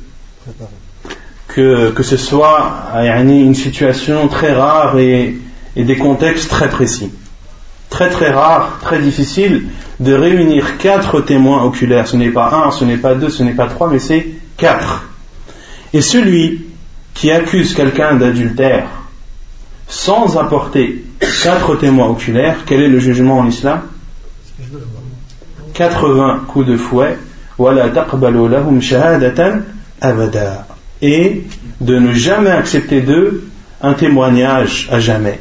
que, 1.54 1.90
que 1.90 2.02
ce 2.02 2.16
soit 2.16 2.90
une 3.16 3.54
situation 3.54 4.26
très 4.26 4.52
rare 4.52 4.98
et 4.98 5.36
des 5.76 5.96
contextes 5.96 6.50
très 6.50 6.68
précis. 6.68 7.12
Très 7.90 8.10
très 8.10 8.30
rare, 8.30 8.78
très 8.80 8.98
difficile 8.98 9.66
de 10.00 10.14
réunir 10.14 10.78
quatre 10.78 11.20
témoins 11.20 11.62
oculaires. 11.62 12.08
Ce 12.08 12.16
n'est 12.16 12.30
pas 12.30 12.50
un, 12.52 12.72
ce 12.72 12.84
n'est 12.84 12.96
pas 12.96 13.14
deux, 13.14 13.30
ce 13.30 13.44
n'est 13.44 13.52
pas 13.52 13.68
trois, 13.68 13.88
mais 13.88 14.00
c'est 14.00 14.26
quatre. 14.56 15.04
Et 15.92 16.00
celui 16.00 16.66
qui 17.14 17.30
accuse 17.30 17.74
quelqu'un 17.74 18.16
d'adultère 18.16 18.86
sans 19.88 20.36
apporter 20.36 21.04
quatre 21.42 21.76
témoins 21.76 22.08
oculaires, 22.08 22.58
quel 22.66 22.82
est 22.82 22.88
le 22.88 22.98
jugement 22.98 23.38
en 23.38 23.46
islam? 23.46 23.82
80 25.74 26.44
coups 26.48 26.66
de 26.66 26.76
fouet, 26.76 27.18
et 31.02 31.44
de 31.80 31.98
ne 31.98 32.12
jamais 32.12 32.50
accepter 32.50 33.00
d'eux 33.00 33.44
un 33.82 33.94
témoignage 33.94 34.88
à 34.90 35.00
jamais. 35.00 35.40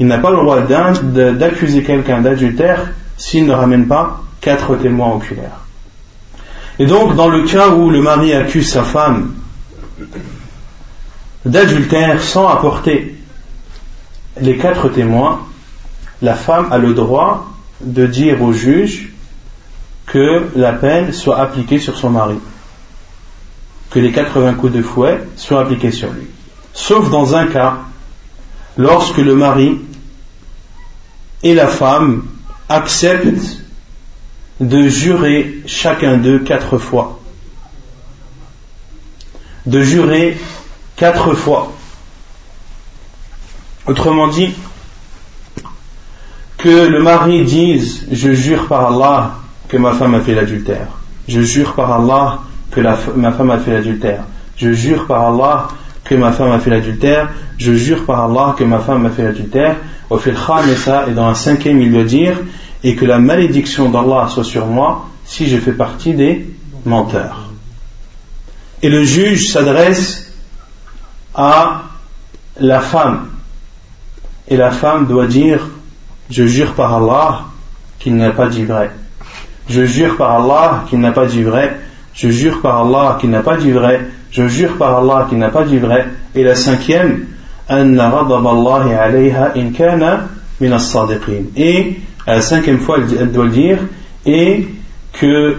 Il 0.00 0.06
n'a 0.06 0.18
pas 0.18 0.30
le 0.30 0.36
droit 0.36 0.60
d'accuser 0.60 1.82
quelqu'un 1.82 2.20
d'adultère 2.20 2.90
s'il 3.16 3.46
ne 3.46 3.52
ramène 3.52 3.86
pas 3.86 4.22
quatre 4.40 4.76
témoins 4.76 5.12
oculaires. 5.14 5.60
Et 6.78 6.86
donc, 6.86 7.16
dans 7.16 7.28
le 7.28 7.42
cas 7.42 7.70
où 7.70 7.90
le 7.90 8.00
mari 8.00 8.32
accuse 8.32 8.68
sa 8.68 8.84
femme 8.84 9.34
d'adultère 11.48 12.22
sans 12.22 12.46
apporter 12.46 13.16
les 14.40 14.56
quatre 14.56 14.88
témoins, 14.88 15.40
la 16.22 16.34
femme 16.34 16.68
a 16.70 16.78
le 16.78 16.94
droit 16.94 17.48
de 17.80 18.06
dire 18.06 18.40
au 18.42 18.52
juge 18.52 19.12
que 20.06 20.48
la 20.54 20.72
peine 20.72 21.12
soit 21.12 21.38
appliquée 21.38 21.78
sur 21.78 21.96
son 21.96 22.10
mari 22.10 22.38
que 23.90 23.98
les 23.98 24.12
80 24.12 24.54
coups 24.54 24.72
de 24.72 24.82
fouet 24.82 25.20
soient 25.36 25.60
appliqués 25.60 25.90
sur 25.90 26.10
lui. 26.12 26.26
Sauf 26.74 27.10
dans 27.10 27.34
un 27.34 27.46
cas, 27.46 27.78
lorsque 28.76 29.18
le 29.18 29.34
mari 29.34 29.80
et 31.42 31.54
la 31.54 31.66
femme 31.66 32.26
acceptent 32.68 33.62
de 34.60 34.88
jurer 34.88 35.62
chacun 35.66 36.18
d'eux 36.18 36.40
quatre 36.40 36.78
fois. 36.78 37.20
De 39.66 39.82
jurer 39.82 40.36
quatre 40.98 41.34
fois. 41.34 41.72
Autrement 43.86 44.28
dit, 44.28 44.52
que 46.58 46.88
le 46.88 47.00
mari 47.00 47.44
dise 47.44 48.06
Je 48.10 48.32
jure 48.32 48.66
par 48.66 48.92
Allah 48.92 49.36
que 49.68 49.76
ma 49.76 49.92
femme 49.92 50.14
a 50.14 50.20
fait 50.20 50.34
l'adultère. 50.34 50.88
Je 51.28 51.40
jure 51.40 51.74
par 51.74 51.92
Allah 51.92 52.40
que 52.70 52.80
ma 52.80 53.32
femme 53.32 53.50
a 53.50 53.58
fait 53.58 53.72
l'adultère. 53.72 54.24
Je 54.56 54.72
jure 54.72 55.06
par 55.06 55.22
Allah 55.22 55.68
que 56.04 56.14
ma 56.16 56.32
femme 56.32 56.50
a 56.50 56.58
fait 56.58 56.70
l'adultère. 56.70 57.28
Je 57.58 57.72
jure 57.72 58.04
par 58.04 58.24
Allah 58.24 58.56
que 58.58 58.64
ma 58.64 58.80
femme 58.80 59.06
a 59.06 59.10
fait 59.10 59.22
l'adultère. 59.22 59.76
Et 60.10 61.12
dans 61.12 61.26
un 61.26 61.34
cinquième, 61.34 61.80
il 61.80 61.92
doit 61.92 62.04
dire 62.04 62.38
et 62.82 62.96
que 62.96 63.04
la 63.04 63.18
malédiction 63.18 63.90
d'Allah 63.90 64.28
soit 64.30 64.44
sur 64.44 64.66
moi 64.66 65.08
si 65.24 65.48
je 65.48 65.58
fais 65.58 65.72
partie 65.72 66.14
des 66.14 66.48
menteurs. 66.86 67.50
Et 68.82 68.88
le 68.88 69.04
juge 69.04 69.48
s'adresse 69.48 70.27
à 71.38 71.84
la 72.60 72.80
femme. 72.80 73.28
Et 74.48 74.58
la 74.58 74.70
femme 74.70 75.06
doit 75.06 75.26
dire 75.26 75.66
Je 76.28 76.46
jure 76.46 76.74
par 76.74 76.92
Allah 76.92 77.44
qu'il 77.98 78.16
n'a 78.16 78.30
pas 78.30 78.48
dit 78.48 78.64
vrai. 78.64 78.90
Je 79.70 79.86
jure 79.86 80.18
par 80.18 80.32
Allah 80.32 80.84
qu'il 80.90 81.00
n'a 81.00 81.12
pas 81.12 81.24
dit 81.24 81.42
vrai 81.42 81.78
je 82.18 82.30
jure 82.30 82.60
par 82.60 82.80
Allah 82.80 83.16
qu'il 83.20 83.30
n'a 83.30 83.42
pas 83.42 83.56
dit 83.56 83.70
vrai, 83.70 84.00
je 84.32 84.48
jure 84.48 84.76
par 84.76 84.98
Allah 84.98 85.26
qu'il 85.28 85.38
n'a 85.38 85.50
pas 85.50 85.62
dit 85.62 85.78
vrai. 85.78 86.08
Et 86.34 86.42
la 86.42 86.56
cinquième, 86.56 87.26
et 87.70 87.74
à 92.26 92.34
la 92.34 92.40
cinquième 92.40 92.80
fois, 92.80 92.98
elle 92.98 93.30
doit 93.30 93.44
le 93.44 93.50
dire, 93.50 93.78
et 94.26 94.66
que 95.12 95.58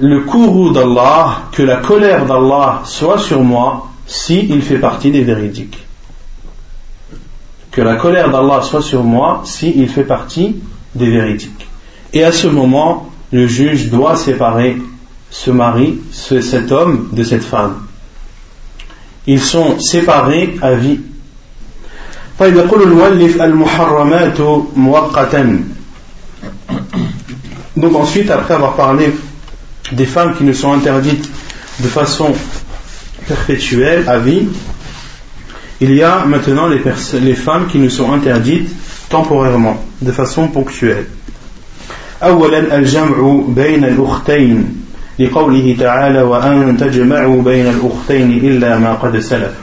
le 0.00 0.20
courroux 0.22 0.72
d'Allah, 0.72 1.42
que 1.52 1.62
la 1.62 1.76
colère 1.76 2.26
d'Allah 2.26 2.80
soit 2.84 3.18
sur 3.18 3.40
moi 3.42 3.89
s'il 4.09 4.51
il 4.51 4.61
fait 4.61 4.79
partie 4.79 5.11
des 5.11 5.23
véridiques. 5.23 5.79
Que 7.71 7.81
la 7.81 7.95
colère 7.95 8.31
d'Allah 8.31 8.61
soit 8.61 8.81
sur 8.81 9.03
moi 9.03 9.41
s'il 9.45 9.79
il 9.79 9.89
fait 9.89 10.03
partie 10.03 10.57
des 10.93 11.09
véridiques. 11.09 11.67
Et 12.13 12.23
à 12.23 12.31
ce 12.31 12.47
moment, 12.47 13.09
le 13.31 13.47
juge 13.47 13.89
doit 13.89 14.15
séparer 14.15 14.77
ce 15.29 15.51
mari, 15.51 15.99
cet 16.11 16.71
homme 16.71 17.09
de 17.11 17.23
cette 17.23 17.43
femme. 17.43 17.85
Ils 19.27 19.41
sont 19.41 19.79
séparés 19.79 20.57
à 20.61 20.73
vie. 20.75 20.99
طيب 22.39 22.55
يقول 22.55 22.81
المؤلف 22.81 23.41
المحرمات 23.41 24.41
مؤقتا 24.75 25.59
Donc 27.77 27.95
ensuite, 27.95 28.29
après 28.31 28.53
avoir 28.53 28.75
parlé 28.75 29.13
des 29.91 30.05
femmes 30.05 30.33
qui 30.35 30.43
nous 30.43 30.53
sont 30.53 30.71
interdites 30.71 31.29
de 31.79 31.87
façon 31.87 32.33
perpétuelle, 33.29 34.07
à 34.07 34.17
vie, 34.17 34.47
il 35.81 35.93
y 35.93 36.03
a 36.03 36.25
maintenant 36.25 36.67
les, 36.67 36.81
les 37.21 37.33
femmes 37.33 37.67
qui 37.67 37.79
nous 37.79 37.89
sont 37.89 38.11
interdites 38.13 38.69
temporairement, 39.09 39.83
de 40.01 40.11
façon 40.11 40.47
ponctuelle. 40.47 41.07
أولا 42.23 42.77
الجمع 42.77 43.43
بين 43.47 43.83
الأختين 43.83 44.85
لقوله 45.19 45.75
تعالى 45.79 46.21
وأن 46.21 46.77
تجمعوا 46.77 47.41
بين 47.41 47.67
الأختين 47.67 48.31
إلا 48.31 48.77
ما 48.77 48.93
قد 48.93 49.19
سلف 49.19 49.53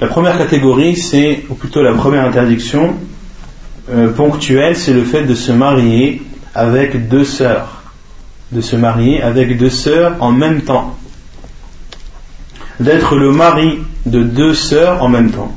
La 0.00 0.06
première 0.06 0.38
catégorie, 0.38 0.96
c'est, 0.96 1.44
ou 1.50 1.54
plutôt 1.54 1.82
la 1.82 1.92
première 1.92 2.24
interdiction 2.24 2.94
euh, 3.92 4.08
ponctuelle, 4.08 4.74
c'est 4.74 4.94
le 4.94 5.04
fait 5.04 5.24
de 5.24 5.34
se 5.34 5.52
marier 5.52 6.22
avec 6.54 7.08
deux 7.08 7.24
sœurs. 7.24 7.82
De 8.50 8.62
se 8.62 8.76
marier 8.76 9.20
avec 9.20 9.58
deux 9.58 9.68
sœurs 9.68 10.16
en 10.20 10.32
même 10.32 10.62
temps. 10.62 10.96
D'être 12.79 13.15
le 13.15 13.31
mari 13.31 13.79
de 14.05 14.23
deux 14.23 14.53
sœurs 14.53 15.01
en 15.01 15.09
même 15.09 15.31
temps. 15.31 15.51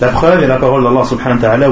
La 0.00 0.08
preuve 0.08 0.42
est 0.42 0.46
la 0.46 0.56
parole 0.56 0.82
d'Allah 0.82 1.04
subhanahu 1.04 1.40
wa 1.40 1.58
ta'ala 1.58 1.68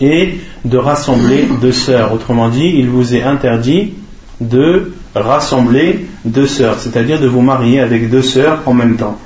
et 0.00 0.38
de 0.64 0.78
rassembler 0.78 1.48
deux 1.60 1.72
sœurs. 1.72 2.12
Autrement 2.12 2.48
dit, 2.48 2.72
il 2.76 2.88
vous 2.88 3.14
est 3.14 3.22
interdit 3.22 3.94
de 4.40 4.92
rassembler 5.14 6.06
deux 6.24 6.46
sœurs, 6.46 6.78
c'est-à-dire 6.78 7.20
de 7.20 7.26
vous 7.26 7.42
marier 7.42 7.80
avec 7.80 8.08
deux 8.10 8.22
sœurs 8.22 8.60
en 8.66 8.72
même 8.72 8.96
temps. 8.96 9.18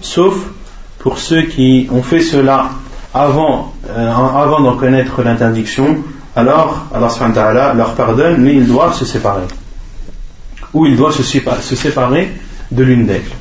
Sauf 0.00 0.34
pour 0.98 1.18
ceux 1.18 1.42
qui 1.42 1.88
ont 1.90 2.02
fait 2.02 2.20
cela 2.20 2.70
avant, 3.14 3.72
euh, 3.88 4.10
avant 4.10 4.60
d'en 4.60 4.76
connaître 4.76 5.22
l'interdiction, 5.22 5.98
alors 6.36 6.86
Allah 6.92 7.72
leur 7.74 7.94
pardonne, 7.94 8.36
mais 8.38 8.54
ils 8.54 8.66
doivent 8.66 8.94
se 8.94 9.04
séparer 9.04 9.44
Ou 10.73 10.85
ils 10.85 10.95
doivent 10.95 11.13
se 11.13 11.75
séparer 11.75 12.31
de 12.71 12.83
l'une 12.83 13.05
d'elles. 13.05 13.31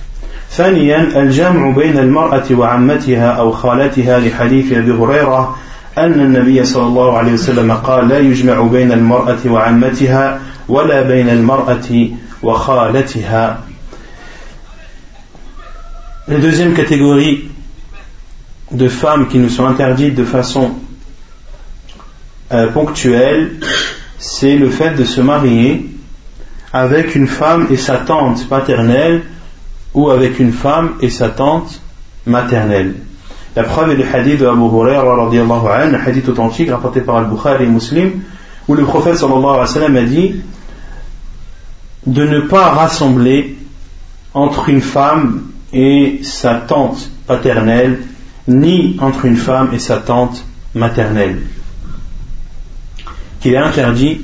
ثانيا 0.53 1.23
الجمع 1.23 1.71
بين 1.71 1.99
المرأة 1.99 2.45
وعمتها 2.51 3.31
أو 3.31 3.53
خالتها 3.53 4.21
لحديث 4.21 4.73
أبي 4.73 4.93
هريرة 4.93 5.57
أن 5.99 6.13
النبي 6.13 6.65
صلى 6.65 6.87
الله 6.87 7.19
عليه 7.19 7.33
وسلم 7.33 7.73
قال 7.73 8.09
لا 8.09 8.19
يجمع 8.19 8.63
بين 8.63 8.93
المرأة 8.93 9.39
وعمتها 9.47 10.41
ولا 10.69 11.03
بين 11.03 11.29
المرأة 11.29 12.09
وخالتها 12.43 13.59
La 16.29 16.39
deuxième 16.39 16.73
catégorie 16.73 17.49
de 18.71 18.89
femmes 18.89 19.27
qui 19.27 19.39
nous 19.39 19.49
sont 19.49 19.67
interdites 19.67 20.15
de 20.15 20.25
façon 20.25 20.71
euh, 22.53 22.69
ponctuelle, 22.69 23.55
c'est 24.19 24.57
le 24.57 24.71
fait 24.71 24.91
de 24.91 25.05
se 25.05 25.21
marier 25.21 25.91
avec 26.74 27.16
une 27.16 27.28
femme 27.28 27.68
et 27.70 27.78
sa 27.78 27.98
tante 27.98 28.48
paternelle 28.48 29.24
ou 29.94 30.10
avec 30.10 30.40
une 30.40 30.52
femme 30.52 30.94
et 31.02 31.10
sa 31.10 31.30
tante 31.30 31.82
maternelle. 32.26 32.96
La 33.56 33.64
preuve 33.64 33.92
est 33.92 33.96
le 33.96 34.06
hadith 34.14 34.40
de 34.40 34.46
Abu 34.46 34.62
Hurairah, 34.62 35.86
un 35.86 35.94
hadith 35.94 36.30
authentique 36.30 36.70
rapporté 36.70 37.02
par 37.02 37.18
Al-Bukhari 37.18 37.64
et 37.64 37.68
Muslim, 37.68 38.22
où 38.68 38.76
le 38.76 38.84
prophète 38.84 39.18
sallallahu 39.18 39.46
alayhi 39.46 39.60
wa 39.60 39.68
sallam 39.68 39.96
a 39.96 40.04
dit 40.04 40.36
de 42.06 42.24
ne 42.24 42.42
pas 42.42 42.70
rassembler 42.70 43.58
entre 44.34 44.70
une 44.70 44.82
femme 44.82 45.44
et 45.74 46.20
sa 46.22 46.56
tante 46.56 47.10
paternelle, 47.26 48.00
ni 48.48 48.98
entre 49.02 49.26
une 49.26 49.36
femme 49.36 49.70
et 49.74 49.80
sa 49.80 49.98
tante 49.98 50.44
maternelle. 50.76 51.42
Qu'il 53.40 53.54
est 53.54 53.58
interdit 53.58 54.22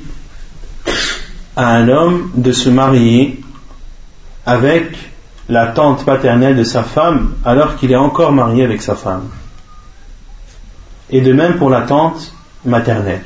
à 1.56 1.74
un 1.74 1.88
homme 1.88 2.30
de 2.34 2.52
se 2.52 2.68
marier 2.68 3.40
avec 4.46 4.96
la 5.48 5.68
tante 5.68 6.04
paternelle 6.04 6.56
de 6.56 6.64
sa 6.64 6.82
femme 6.82 7.34
alors 7.44 7.76
qu'il 7.76 7.92
est 7.92 7.96
encore 7.96 8.32
marié 8.32 8.64
avec 8.64 8.82
sa 8.82 8.94
femme. 8.94 9.28
Et 11.10 11.20
de 11.20 11.32
même 11.32 11.56
pour 11.56 11.70
la 11.70 11.82
tante 11.82 12.32
maternelle. 12.64 13.24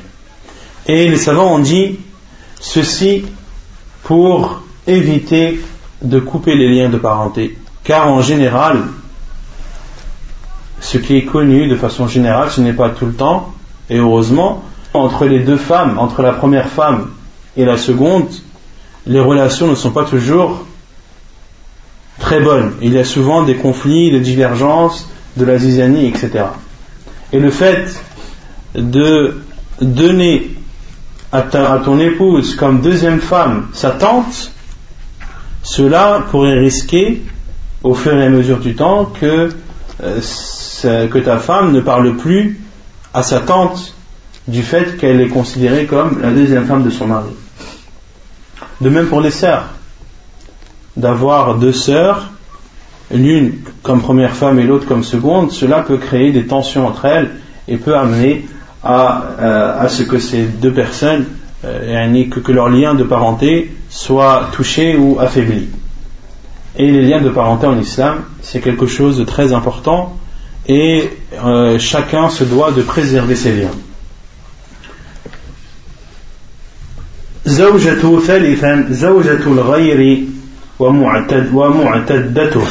Et 0.86 1.08
les 1.08 1.16
savants 1.16 1.54
ont 1.54 1.58
dit 1.60 1.98
ceci 2.60 3.24
pour 4.02 4.62
éviter 4.86 5.60
de 6.02 6.18
couper 6.18 6.54
les 6.56 6.68
liens 6.68 6.88
de 6.88 6.98
parenté. 6.98 7.56
Car 7.84 8.08
en 8.08 8.20
général, 8.20 8.82
ce 10.80 10.98
qui 10.98 11.16
est 11.16 11.24
connu 11.24 11.68
de 11.68 11.76
façon 11.76 12.08
générale, 12.08 12.50
ce 12.50 12.60
n'est 12.60 12.72
pas 12.72 12.90
tout 12.90 13.06
le 13.06 13.14
temps, 13.14 13.52
et 13.90 13.98
heureusement, 13.98 14.64
entre 14.94 15.26
les 15.26 15.40
deux 15.40 15.56
femmes, 15.56 15.98
entre 15.98 16.22
la 16.22 16.32
première 16.32 16.68
femme 16.68 17.10
et 17.58 17.64
la 17.64 17.76
seconde, 17.76 18.28
les 19.06 19.20
relations 19.20 19.66
ne 19.66 19.74
sont 19.74 19.90
pas 19.90 20.04
toujours 20.04 20.64
très 22.20 22.40
bonne. 22.40 22.72
Il 22.80 22.92
y 22.94 22.98
a 22.98 23.04
souvent 23.04 23.42
des 23.42 23.56
conflits, 23.56 24.12
des 24.12 24.20
divergences, 24.20 25.10
de 25.36 25.44
la 25.44 25.58
zizanie, 25.58 26.06
etc. 26.06 26.44
Et 27.32 27.40
le 27.40 27.50
fait 27.50 28.00
de 28.74 29.42
donner 29.80 30.54
à, 31.32 31.42
ton 31.42 31.98
épouse 31.98 32.54
comme 32.54 32.80
deuxième 32.80 33.20
femme 33.20 33.66
sa 33.72 33.90
tante, 33.90 34.52
cela 35.64 36.24
pourrait 36.30 36.58
risquer, 36.58 37.22
au 37.82 37.94
fur 37.94 38.14
et 38.14 38.24
à 38.24 38.28
mesure 38.28 38.58
du 38.58 38.76
temps, 38.76 39.12
euh, 39.22 39.50
que 40.02 41.18
ta 41.18 41.38
femme 41.38 41.72
ne 41.72 41.80
parle 41.80 42.16
plus 42.16 42.60
à 43.12 43.24
sa 43.24 43.40
tante 43.40 43.94
du 44.46 44.62
fait 44.62 44.96
qu'elle 44.96 45.20
est 45.20 45.28
considérée 45.28 45.86
comme 45.86 46.22
la 46.22 46.30
deuxième 46.30 46.66
femme 46.66 46.84
de 46.84 46.90
son 46.90 47.08
mari. 47.08 47.30
De 48.80 48.88
même 48.88 49.06
pour 49.06 49.20
les 49.20 49.30
sœurs 49.30 49.68
d'avoir 50.98 51.54
deux 51.54 51.72
sœurs, 51.72 52.30
l'une 53.12 53.54
comme 53.82 54.02
première 54.02 54.34
femme 54.34 54.58
et 54.58 54.64
l'autre 54.64 54.86
comme 54.86 55.04
seconde, 55.04 55.52
cela 55.52 55.80
peut 55.80 55.96
créer 55.96 56.32
des 56.32 56.46
tensions 56.46 56.86
entre 56.86 57.04
elles 57.06 57.30
et 57.68 57.76
peut 57.76 57.96
amener 57.96 58.46
à, 58.82 59.22
euh, 59.40 59.88
ce 59.88 60.02
que 60.02 60.18
ces 60.18 60.42
deux 60.42 60.72
personnes, 60.72 61.26
euh, 61.64 62.24
que, 62.30 62.40
que 62.40 62.52
leur 62.52 62.68
lien 62.68 62.94
de 62.94 63.04
parenté 63.04 63.72
soit 63.88 64.48
touché 64.52 64.96
ou 64.96 65.18
affaibli. 65.20 65.68
Et 66.76 66.90
les 66.90 67.02
liens 67.02 67.20
de 67.20 67.30
parenté 67.30 67.66
en 67.66 67.78
islam, 67.78 68.24
c'est 68.42 68.60
quelque 68.60 68.86
chose 68.86 69.18
de 69.18 69.24
très 69.24 69.52
important 69.52 70.16
et 70.66 71.10
euh, 71.44 71.78
chacun 71.78 72.28
se 72.28 72.44
doit 72.44 72.72
de 72.72 72.82
préserver 72.82 73.34
ses 73.34 73.52
liens. 73.52 73.70
ومعتد 80.78 81.54
ومعتدته. 81.54 82.66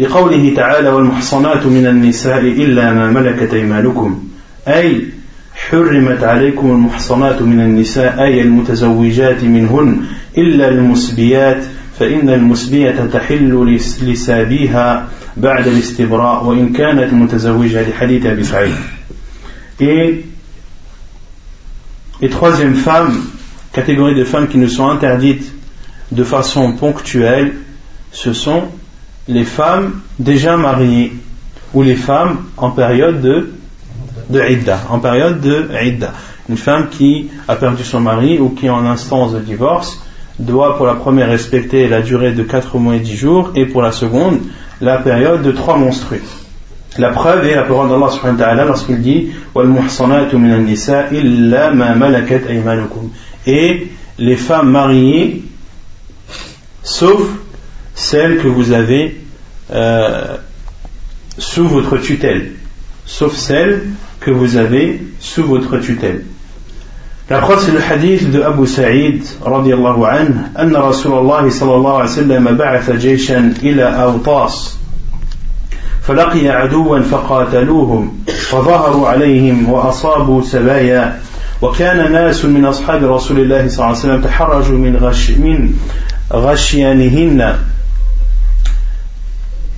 لقوله 0.00 0.52
تعالى 0.56 0.88
والمحصنات 0.88 1.66
من 1.66 1.86
النساء 1.86 2.40
إلا 2.40 2.92
ما 2.92 3.10
ملكت 3.10 3.54
أيمانكم. 3.54 4.24
أي 4.68 5.06
حرمت 5.54 6.24
عليكم 6.24 6.70
المحصنات 6.70 7.42
من 7.42 7.60
النساء 7.60 8.22
أي 8.24 8.42
المتزوجات 8.42 9.44
منهن 9.44 10.02
إلا 10.38 10.68
المسبيات 10.68 11.64
فإن 11.98 12.28
المسبية 12.28 13.08
تحل 13.12 13.78
لسابيها 14.02 15.08
بعد 15.36 15.66
الاستبراء 15.66 16.44
وإن 16.44 16.72
كانت 16.72 17.12
متزوجة 17.12 17.90
لحديث 17.90 18.26
أبي 18.26 18.44
سعيد. 18.44 18.74
Et, 19.80 20.35
et 22.20 22.28
troisième 22.28 22.74
femme, 22.74 23.24
catégorie 23.72 24.14
de 24.14 24.24
femmes 24.24 24.48
qui 24.48 24.58
nous 24.58 24.68
sont 24.68 24.88
interdites 24.88 25.52
de 26.12 26.24
façon 26.24 26.72
ponctuelle, 26.72 27.54
ce 28.12 28.32
sont 28.32 28.64
les 29.28 29.44
femmes 29.44 30.00
déjà 30.18 30.56
mariées 30.56 31.12
ou 31.74 31.82
les 31.82 31.96
femmes 31.96 32.38
en 32.56 32.70
période 32.70 33.20
de, 33.20 33.52
de 34.30 34.40
idda, 34.40 34.80
période 35.02 35.40
de 35.40 35.68
idda. 35.82 36.12
Une 36.48 36.56
femme 36.56 36.88
qui 36.88 37.28
a 37.48 37.56
perdu 37.56 37.82
son 37.82 38.00
mari 38.00 38.38
ou 38.38 38.50
qui 38.50 38.70
en 38.70 38.86
instance 38.86 39.32
de 39.32 39.40
divorce 39.40 40.00
doit 40.38 40.76
pour 40.76 40.86
la 40.86 40.94
première 40.94 41.28
respecter 41.28 41.88
la 41.88 42.02
durée 42.02 42.32
de 42.32 42.42
4 42.42 42.78
mois 42.78 42.96
et 42.96 43.00
10 43.00 43.16
jours 43.16 43.50
et 43.54 43.66
pour 43.66 43.82
la 43.82 43.92
seconde 43.92 44.40
la 44.80 44.98
période 44.98 45.42
de 45.42 45.52
3 45.52 45.76
monstrues. 45.76 46.22
La 46.97 47.09
preuve 47.09 47.45
est 47.47 47.55
la 47.55 47.63
parole 47.63 47.89
d'Allah 47.89 48.09
subhanahu 48.09 48.37
wa 48.37 48.45
ta'ala 48.45 48.65
lorsqu'il 48.65 49.01
dit 49.01 49.29
Et 53.47 53.87
les 54.19 54.35
femmes 54.35 54.69
mariées 54.71 55.43
sauf 56.83 57.21
celles 57.95 58.39
que 58.39 58.47
vous 58.47 58.71
avez 58.71 59.21
euh, 59.71 60.37
sous 61.37 61.67
votre 61.67 61.97
tutelle, 61.97 62.51
sauf 63.05 63.35
celles 63.35 63.83
que 64.19 64.31
vous 64.31 64.57
avez 64.57 65.01
sous 65.19 65.43
votre 65.43 65.77
tutelle. 65.77 66.25
La 67.29 67.39
preuve, 67.39 67.63
c'est 67.63 67.71
le 67.71 67.81
hadith 67.81 68.29
de 68.29 68.41
Abu 68.41 68.67
Sa'id, 68.67 69.23
radiallahu 69.41 70.03
anhu, 70.03 70.33
أن 70.59 70.75
رسول 70.75 71.19
الله 71.19 71.49
صلى 71.49 71.75
الله 71.75 71.97
عليه 71.97 72.09
وسلم 72.09 72.57
بعث 72.57 72.91
جيشا 72.91 73.53
إلى 73.63 73.83
أوطاس 73.83 74.77
فلقي 76.06 76.48
عدوا 76.48 77.00
فقاتلوهم 77.00 78.18
فظهروا 78.26 79.08
عليهم 79.08 79.70
وأصابوا 79.70 80.42
سبايا. 80.42 81.20
وكان 81.62 82.12
ناس 82.12 82.44
من 82.44 82.64
أصحاب 82.64 83.04
رسول 83.04 83.40
الله 83.40 83.68
صلى 83.68 83.74
الله 83.74 83.86
عليه 83.86 83.98
وسلم 83.98 84.20
تحرجوا 84.20 84.78
من 84.78 84.96
غش 84.96 85.30
من 85.30 85.74
غشيانهن 86.32 87.54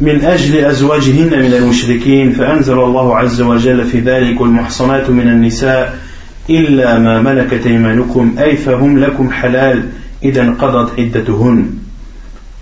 من 0.01 0.25
أجل 0.25 0.65
أزواجهن 0.65 1.39
من 1.39 1.55
المشركين. 1.55 2.33
فأنزل 2.33 2.79
الله 2.79 3.17
عز 3.17 3.41
وجل 3.41 3.85
في 3.85 4.01
ذلك 4.01 4.41
المحصنات 4.41 5.11
من 5.11 5.29
النساء 5.29 5.99
إلا 6.51 6.99
ما 6.99 7.23
ملكت 7.23 7.67
أيمانكم. 7.67 8.35
أي 8.39 8.57
فهم 8.57 8.99
لكم 8.99 9.31
حلال 9.31 9.89
إذا 10.25 10.43
انقضت 10.43 10.99
عدتهن. 10.99 11.71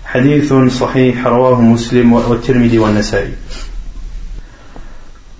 حديث 0.07 0.53
صحيح 0.53 1.27
رواه 1.27 1.61
مسلم 1.61 2.13
والترمذي 2.13 2.79
والنسائي. 2.79 3.31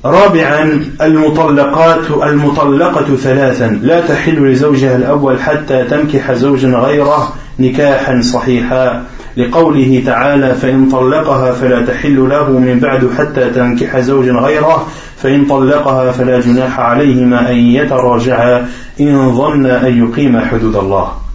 رابعا 0.06 0.84
المطلقات 1.02 2.12
المطلقة 2.24 3.16
ثلاثا. 3.16 3.80
لا 3.82 4.08
تحل 4.08 4.52
لزوجها 4.52 4.96
الأول 4.96 5.42
حتى 5.42 5.84
تنكح 5.84 6.32
زوجا 6.32 6.68
غيره 6.68 7.34
نكاحا 7.60 8.22
صحيحا. 8.22 9.04
لقوله 9.38 10.04
تعالى 10.06 10.56
فإن 10.56 10.90
طلقها 10.90 11.52
فلا 11.52 11.86
تحل 11.86 12.30
له 12.30 12.50
من 12.52 12.80
بعد 12.80 13.10
حتى 13.18 13.50
تنكح 13.50 14.00
زوجا 14.00 14.34
غيره. 14.34 14.88
فإن 15.18 15.46
طلقها 15.46 16.12
فلا 16.12 16.40
جناح 16.40 16.80
عليهما 16.80 17.52
أن 17.52 17.58
يتراجعا. 17.58 18.70
إن 19.00 19.36
ظن 19.36 19.66
أن 19.66 20.10
يقيم 20.10 20.40
حدود 20.40 20.76
الله. 20.76 21.27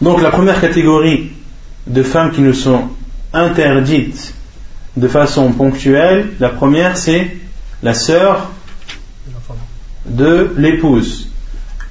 Donc 0.00 0.22
la 0.22 0.30
première 0.30 0.60
catégorie 0.60 1.32
de 1.86 2.02
femmes 2.02 2.32
qui 2.32 2.40
nous 2.40 2.54
sont 2.54 2.88
interdites 3.32 4.34
de 4.96 5.08
façon 5.08 5.52
ponctuelle, 5.52 6.32
la 6.40 6.48
première 6.48 6.96
c'est 6.96 7.36
la 7.82 7.94
sœur 7.94 8.50
de 10.06 10.52
l'épouse. 10.56 11.28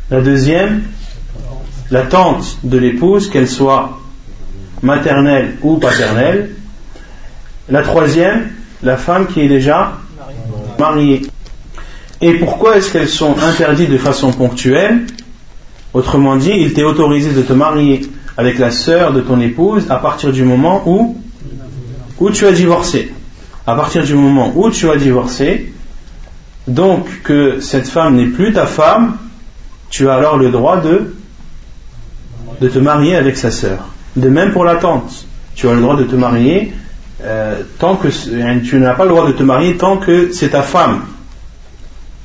La 0.10 0.22
deuxième, 0.22 0.84
la 1.92 2.02
tante 2.04 2.58
de 2.64 2.78
l'épouse, 2.78 3.30
qu'elle 3.30 3.48
soit 3.48 4.00
maternelle 4.82 5.56
ou 5.62 5.78
paternelle. 5.78 6.56
La 7.70 7.84
troisième, 7.84 8.50
la 8.82 8.98
femme 8.98 9.28
qui 9.28 9.42
est 9.42 9.48
déjà 9.48 9.94
mariée. 10.80 11.22
Et 12.22 12.34
pourquoi 12.34 12.78
est-ce 12.78 12.92
qu'elles 12.92 13.10
sont 13.10 13.36
interdites 13.40 13.90
de 13.90 13.98
façon 13.98 14.32
ponctuelle? 14.32 15.06
Autrement 15.94 16.36
dit, 16.36 16.52
il 16.56 16.74
t'est 16.74 16.84
autorisé 16.84 17.32
de 17.32 17.42
te 17.42 17.54
marier 17.54 18.02
avec 18.38 18.60
la 18.60 18.72
sœur 18.72 19.12
de 19.12 19.22
ton 19.22 19.40
épouse 19.42 19.90
à 19.90 19.98
partir 19.98 20.32
du 20.32 20.44
moment 20.44 20.84
où, 20.86 21.18
où 22.20 22.30
tu 22.30 22.46
as 22.46 22.52
divorcé. 22.52 23.12
À 23.66 23.76
partir 23.76 24.04
du 24.04 24.14
moment 24.16 24.54
où 24.56 24.70
tu 24.70 24.90
as 24.90 24.96
divorcé, 24.96 25.74
donc 26.68 27.22
que 27.24 27.60
cette 27.60 27.88
femme 27.88 28.16
n'est 28.16 28.28
plus 28.28 28.54
ta 28.54 28.66
femme, 28.66 29.18
tu 29.90 30.10
as 30.10 30.14
alors 30.14 30.38
le 30.38 30.52
droit 30.52 30.80
de 30.80 31.14
de 32.62 32.68
te 32.68 32.80
marier 32.80 33.16
avec 33.16 33.38
sa 33.38 33.52
sœur. 33.52 33.88
De 34.16 34.28
même 34.28 34.52
pour 34.52 34.66
la 34.66 34.76
tante. 34.76 35.26
Tu 35.56 35.68
as 35.68 35.74
le 35.74 35.82
droit 35.82 35.96
de 35.96 36.04
te 36.04 36.16
marier 36.16 36.74
euh, 37.22 37.62
tant 37.80 37.96
que 37.96 38.08
tu 38.08 38.80
n'as 38.80 38.94
pas 38.94 39.04
le 39.04 39.10
droit 39.10 39.28
de 39.28 39.34
te 39.34 39.44
marier 39.44 39.78
tant 39.78 39.98
que 39.98 40.32
c'est 40.32 40.50
ta 40.50 40.62
femme. 40.62 41.02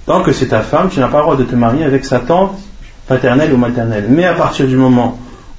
Tant 0.06 0.22
que 0.22 0.32
c'est 0.32 0.48
ta 0.48 0.60
femme, 0.60 0.88
tu 0.90 1.00
n'as 1.00 1.08
pas 1.08 1.18
le 1.18 1.22
droit 1.22 1.36
de 1.36 1.44
te 1.44 1.54
marier 1.54 1.84
avec 1.84 2.04
sa 2.04 2.20
tante 2.20 2.58
paternelle 3.06 3.52
ou 3.52 3.56
maternelle. 3.56 4.06
Mais 4.08 4.24
à 4.24 4.34
partir 4.34 4.66
du 4.66 4.76
moment 4.76 5.18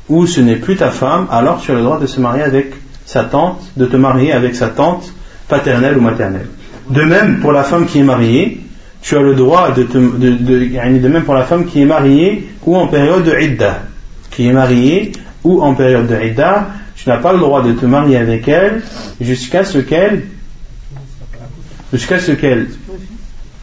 où 0.10 0.26
ce 0.28 0.41
n'est 0.41 0.56
plus 0.56 0.76
ta 0.76 0.91
femme, 0.91 1.28
alors 1.32 1.62
tu 1.62 1.72
as 1.72 1.76
le 1.76 1.82
droit 1.82 2.00
de 2.00 2.08
se 2.08 2.20
marier 2.20 2.43
avec 2.43 2.74
sa 3.06 3.24
tante, 3.24 3.62
de 3.78 3.86
te 3.86 3.96
marier 3.96 4.32
avec 4.32 4.56
sa 4.56 4.68
tante 4.68 5.12
paternelle 5.48 5.98
ou 5.98 6.02
maternelle. 6.02 6.48
De 6.89 7.02
même 7.02 7.39
pour 7.39 7.52
la 7.52 7.64
femme 7.64 7.86
qui 7.86 8.00
est 8.00 8.04
mariée, 8.04 8.62
tu 9.02 9.16
as 9.16 9.22
le 9.22 9.36
droit 9.36 9.72
de, 9.72 9.84
te, 9.84 9.98
de, 9.98 10.32
de, 10.32 11.00
de 11.00 11.08
même 11.08 11.24
pour 11.24 11.34
la 11.34 11.43
femme 11.43 11.66
qui 11.66 11.82
est 11.82 11.86
mariée 11.86 12.48
ou 12.66 12.76
en 12.76 12.88
période 12.88 13.24
de 13.24 13.39
idda 13.39 13.82
qui 14.36 14.48
est 14.48 14.54
mariée 14.54 15.14
ou 15.43 15.62
en 15.62 15.74
période 15.74 16.08
de 16.08 16.22
Ida, 16.22 16.68
tu 16.96 17.08
n'as 17.08 17.18
pas 17.18 17.32
le 17.34 17.39
droit 17.39 17.64
de 17.64 17.72
te 17.74 17.86
marier 17.86 18.18
avec 18.18 18.48
elle 18.48 18.82
jusqu'à 19.22 19.64
ce 19.64 19.78
qu'elle 19.78 20.26
jusqu'à 21.93 22.20
ce 22.20 22.32
qu'elle 22.32 22.68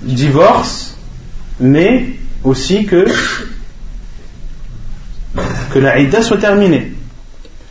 divorce, 0.00 0.96
mais 1.60 2.06
aussi 2.44 2.86
que 2.86 3.04
que 5.72 5.78
la 5.78 5.98
Ida 5.98 6.22
soit 6.22 6.38
terminée. 6.38 6.92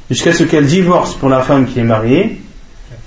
Jusqu'à 0.09 0.33
ce 0.33 0.43
qu'elle 0.43 0.65
divorce 0.65 1.15
pour 1.15 1.29
la 1.29 1.41
femme 1.41 1.67
qui 1.67 1.79
est 1.79 1.83
mariée 1.83 2.41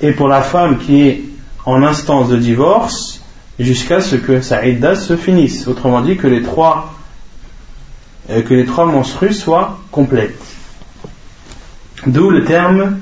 et 0.01 0.13
pour 0.13 0.29
la 0.29 0.43
femme 0.43 0.79
qui 0.79 1.03
est 1.03 1.21
en 1.67 1.83
instance 1.83 2.29
de 2.29 2.37
divorce 2.37 3.21
jusqu'à 3.59 4.01
ce 4.01 4.17
que 4.17 4.41
sa 4.41 4.67
Ida 4.67 4.97
se 4.97 5.17
finisse. 5.17 5.67
Autrement 5.69 6.01
dit, 6.01 6.17
que 6.17 6.27
les 6.27 6.43
trois 6.43 6.95
euh, 8.31 8.87
menstrues 8.87 9.35
soient 9.35 9.79
complètes. 9.91 10.41
D'où 12.07 12.31
le 12.31 12.45
terme 12.45 12.99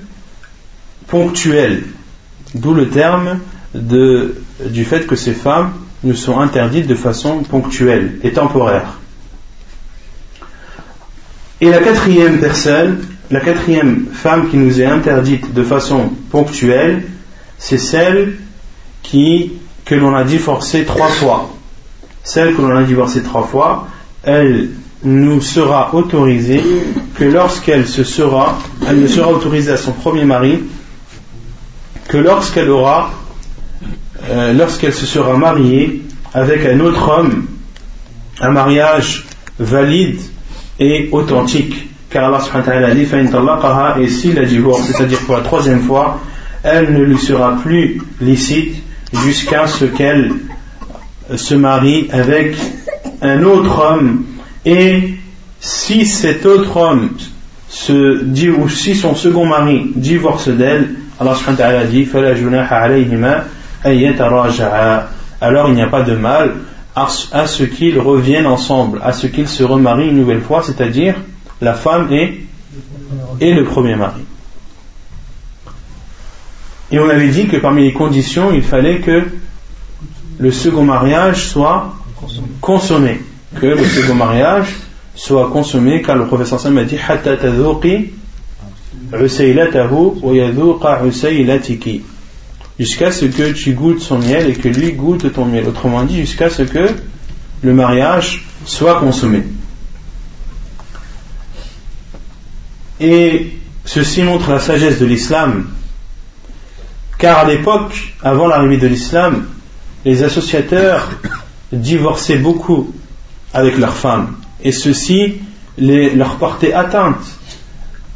ponctuel, 1.08 1.84
d'où 2.54 2.74
le 2.74 2.88
terme 2.88 3.40
de, 3.74 4.42
du 4.64 4.84
fait 4.84 5.06
que 5.06 5.16
ces 5.16 5.32
femmes 5.32 5.72
nous 6.04 6.14
sont 6.14 6.40
interdites 6.40 6.86
de 6.86 6.94
façon 6.94 7.42
ponctuelle 7.42 8.18
et 8.22 8.32
temporaire. 8.32 8.98
Et 11.62 11.70
la 11.70 11.78
quatrième 11.78 12.40
personne, 12.40 13.04
la 13.30 13.38
quatrième 13.38 14.06
femme 14.12 14.50
qui 14.50 14.56
nous 14.56 14.80
est 14.80 14.84
interdite 14.84 15.54
de 15.54 15.62
façon 15.62 16.10
ponctuelle, 16.32 17.04
c'est 17.56 17.78
celle 17.78 18.36
qui, 19.04 19.52
que 19.84 19.94
l'on 19.94 20.12
a 20.12 20.24
divorcée 20.24 20.84
trois 20.84 21.06
fois. 21.06 21.54
Celle 22.24 22.56
que 22.56 22.62
l'on 22.62 22.76
a 22.76 22.82
divorcée 22.82 23.22
trois 23.22 23.44
fois, 23.44 23.86
elle 24.24 24.70
nous 25.04 25.40
sera 25.40 25.94
autorisée 25.94 26.64
que 27.14 27.22
lorsqu'elle 27.22 27.86
se 27.86 28.02
sera, 28.02 28.58
elle 28.88 29.00
ne 29.00 29.06
sera 29.06 29.30
autorisée 29.30 29.70
à 29.70 29.76
son 29.76 29.92
premier 29.92 30.24
mari 30.24 30.64
que 32.08 32.16
lorsqu'elle 32.16 32.70
aura, 32.70 33.12
euh, 34.28 34.52
lorsqu'elle 34.52 34.94
se 34.94 35.06
sera 35.06 35.36
mariée 35.36 36.02
avec 36.34 36.66
un 36.66 36.80
autre 36.80 37.08
homme, 37.08 37.46
un 38.40 38.50
mariage 38.50 39.26
valide 39.60 40.18
et 40.82 41.08
authentique. 41.12 41.88
Car 42.10 42.26
Allah 42.26 42.40
subhanahu 42.40 42.82
wa 42.82 42.94
dit 42.94 44.04
et 44.04 44.08
si 44.08 44.32
la 44.32 44.44
divorce, 44.44 44.82
c'est-à-dire 44.82 45.18
pour 45.20 45.36
la 45.36 45.42
troisième 45.42 45.80
fois, 45.80 46.20
elle 46.62 46.92
ne 46.92 47.02
lui 47.02 47.18
sera 47.18 47.56
plus 47.62 48.00
licite 48.20 48.82
jusqu'à 49.24 49.66
ce 49.66 49.86
qu'elle 49.86 50.32
se 51.34 51.54
marie 51.54 52.08
avec 52.12 52.56
un 53.22 53.42
autre 53.44 53.80
homme 53.80 54.24
et 54.64 55.14
si 55.60 56.04
cet 56.04 56.44
autre 56.44 56.76
homme 56.76 57.10
se 57.68 58.22
dit, 58.24 58.50
ou 58.50 58.68
si 58.68 58.94
son 58.94 59.14
second 59.14 59.46
mari 59.46 59.92
divorce 59.94 60.48
d'elle, 60.48 60.90
Allah 61.18 61.34
subhanahu 61.34 61.60
wa 61.60 61.66
ta'ala 61.66 61.84
dit, 61.84 62.08
alors 65.40 65.68
il 65.68 65.74
n'y 65.74 65.82
a 65.82 65.86
pas 65.86 66.02
de 66.02 66.14
mal 66.14 66.52
à 66.94 67.46
ce 67.46 67.64
qu'ils 67.64 67.98
reviennent 67.98 68.46
ensemble, 68.46 69.00
à 69.02 69.12
ce 69.12 69.26
qu'ils 69.26 69.48
se 69.48 69.64
remarient 69.64 70.08
une 70.08 70.16
nouvelle 70.16 70.42
fois, 70.42 70.62
c'est-à-dire 70.62 71.14
la 71.60 71.74
femme 71.74 72.12
et, 72.12 72.46
et 73.40 73.54
le 73.54 73.64
premier 73.64 73.96
mari. 73.96 74.22
Et 76.90 76.98
on 76.98 77.08
avait 77.08 77.28
dit 77.28 77.46
que 77.46 77.56
parmi 77.56 77.84
les 77.84 77.92
conditions, 77.92 78.52
il 78.52 78.62
fallait 78.62 79.00
que 79.00 79.24
le 80.38 80.50
second 80.50 80.84
mariage 80.84 81.46
soit 81.46 81.94
consommé 82.60 83.20
que 83.60 83.66
le 83.66 83.84
second 83.84 84.14
mariage 84.14 84.68
soit 85.14 85.50
consommé 85.50 86.02
car 86.02 86.16
le 86.16 86.26
professeur 86.26 86.58
Sam 86.58 86.78
a 86.78 86.84
dit 86.84 86.96
jusqu'à 92.84 93.12
ce 93.12 93.26
que 93.26 93.52
tu 93.52 93.72
goûtes 93.72 94.00
son 94.00 94.18
miel 94.18 94.50
et 94.50 94.54
que 94.54 94.68
lui 94.68 94.92
goûte 94.92 95.32
ton 95.32 95.44
miel 95.44 95.66
autrement 95.68 96.02
dit 96.04 96.20
jusqu'à 96.20 96.50
ce 96.50 96.62
que 96.62 96.88
le 97.62 97.72
mariage 97.74 98.44
soit 98.64 98.98
consommé 99.00 99.44
et 103.00 103.52
ceci 103.84 104.22
montre 104.22 104.50
la 104.50 104.60
sagesse 104.60 104.98
de 104.98 105.06
l'islam 105.06 105.68
car 107.18 107.38
à 107.38 107.44
l'époque 107.44 108.14
avant 108.22 108.46
l'arrivée 108.48 108.78
de 108.78 108.86
l'islam 108.86 109.46
les 110.04 110.22
associateurs 110.22 111.10
divorçaient 111.72 112.38
beaucoup 112.38 112.92
avec 113.54 113.78
leurs 113.78 113.94
femmes. 113.94 114.36
Et 114.62 114.72
ceci 114.72 115.40
les, 115.78 116.14
leur 116.14 116.36
portait 116.36 116.72
atteinte. 116.72 117.24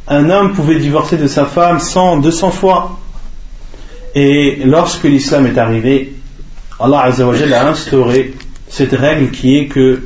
Un 0.07 0.29
homme 0.29 0.53
pouvait 0.53 0.79
divorcer 0.79 1.17
de 1.17 1.27
sa 1.27 1.45
femme 1.45 1.79
100, 1.79 2.17
200 2.17 2.51
fois. 2.51 2.99
Et 4.19 4.61
lorsque 4.65 5.03
l'islam 5.03 5.45
est 5.45 5.59
arrivé, 5.59 6.13
Allah 6.79 7.01
a 7.01 7.67
instauré 7.69 8.33
cette 8.67 8.93
règle 8.93 9.29
qui 9.29 9.59
est 9.59 9.65
que 9.67 10.01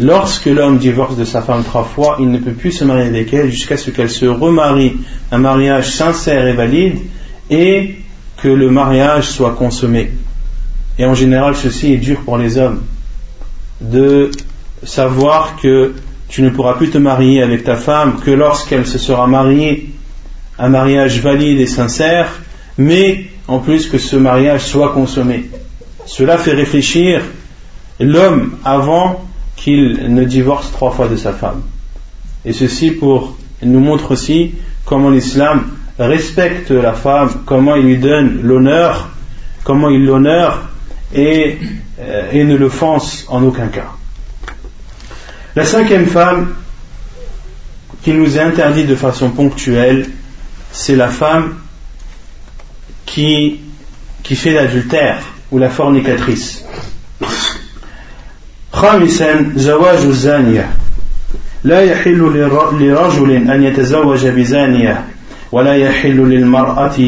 lorsque 0.00 0.46
l'homme 0.46 0.78
divorce 0.78 1.16
de 1.16 1.24
sa 1.24 1.40
femme 1.40 1.62
trois 1.62 1.84
fois, 1.84 2.16
il 2.18 2.28
ne 2.28 2.38
peut 2.38 2.50
plus 2.50 2.72
se 2.72 2.82
marier 2.82 3.06
avec 3.06 3.32
elle 3.32 3.48
jusqu'à 3.48 3.76
ce 3.76 3.92
qu'elle 3.92 4.10
se 4.10 4.26
remarie 4.26 4.96
un 5.30 5.38
mariage 5.38 5.94
sincère 5.94 6.44
et 6.44 6.54
valide 6.54 6.98
et 7.50 7.98
que 8.42 8.48
le 8.48 8.68
mariage 8.68 9.28
soit 9.28 9.52
consommé. 9.52 10.10
Et 10.98 11.04
en 11.04 11.14
général, 11.14 11.54
ceci 11.54 11.92
est 11.92 11.98
dur 11.98 12.22
pour 12.24 12.36
les 12.36 12.58
hommes 12.58 12.82
de 13.80 14.32
savoir 14.82 15.54
que 15.62 15.94
tu 16.28 16.42
ne 16.42 16.50
pourras 16.50 16.74
plus 16.74 16.90
te 16.90 16.98
marier 16.98 17.44
avec 17.44 17.62
ta 17.62 17.76
femme 17.76 18.18
que 18.24 18.32
lorsqu'elle 18.32 18.88
se 18.88 18.98
sera 18.98 19.28
mariée 19.28 19.90
un 20.58 20.68
mariage 20.68 21.20
valide 21.20 21.60
et 21.60 21.68
sincère, 21.68 22.32
mais 22.80 23.26
en 23.46 23.58
plus 23.58 23.88
que 23.88 23.98
ce 23.98 24.16
mariage 24.16 24.64
soit 24.64 24.94
consommé. 24.94 25.50
Cela 26.06 26.38
fait 26.38 26.52
réfléchir 26.52 27.20
l'homme 28.00 28.56
avant 28.64 29.22
qu'il 29.54 30.14
ne 30.14 30.24
divorce 30.24 30.72
trois 30.72 30.90
fois 30.90 31.06
de 31.06 31.16
sa 31.16 31.34
femme. 31.34 31.60
Et 32.46 32.54
ceci 32.54 32.98
nous 33.62 33.80
montre 33.80 34.12
aussi 34.12 34.54
comment 34.86 35.10
l'islam 35.10 35.66
respecte 35.98 36.70
la 36.70 36.94
femme, 36.94 37.42
comment 37.44 37.76
il 37.76 37.84
lui 37.84 37.98
donne 37.98 38.40
l'honneur, 38.42 39.10
comment 39.62 39.90
il 39.90 40.06
l'honore 40.06 40.60
et, 41.14 41.58
euh, 42.00 42.30
et 42.32 42.44
ne 42.44 42.56
l'offense 42.56 43.26
en 43.28 43.44
aucun 43.44 43.66
cas. 43.66 43.92
La 45.54 45.66
cinquième 45.66 46.06
femme 46.06 46.54
qui 48.02 48.14
nous 48.14 48.38
est 48.38 48.40
interdite 48.40 48.86
de 48.86 48.94
façon 48.94 49.28
ponctuelle, 49.28 50.08
c'est 50.72 50.96
la 50.96 51.08
femme 51.08 51.59
qui, 53.10 53.58
qui 54.22 54.36
fait 54.36 54.52
l'adultère 54.52 55.18
ou 55.50 55.58
la 55.58 55.68
fornicatrice. 55.68 56.64
خامسا 58.72 59.52
زواج 59.56 59.98
الزانية. 60.06 60.70
لا 61.64 61.80
يحل 61.80 62.18
لرجل 62.80 63.50
أن 63.50 63.62
يتزوج 63.62 64.26
بزانية 64.26 65.04
ولا 65.52 65.74
يحل 65.76 66.16
للمرأة 66.16 66.98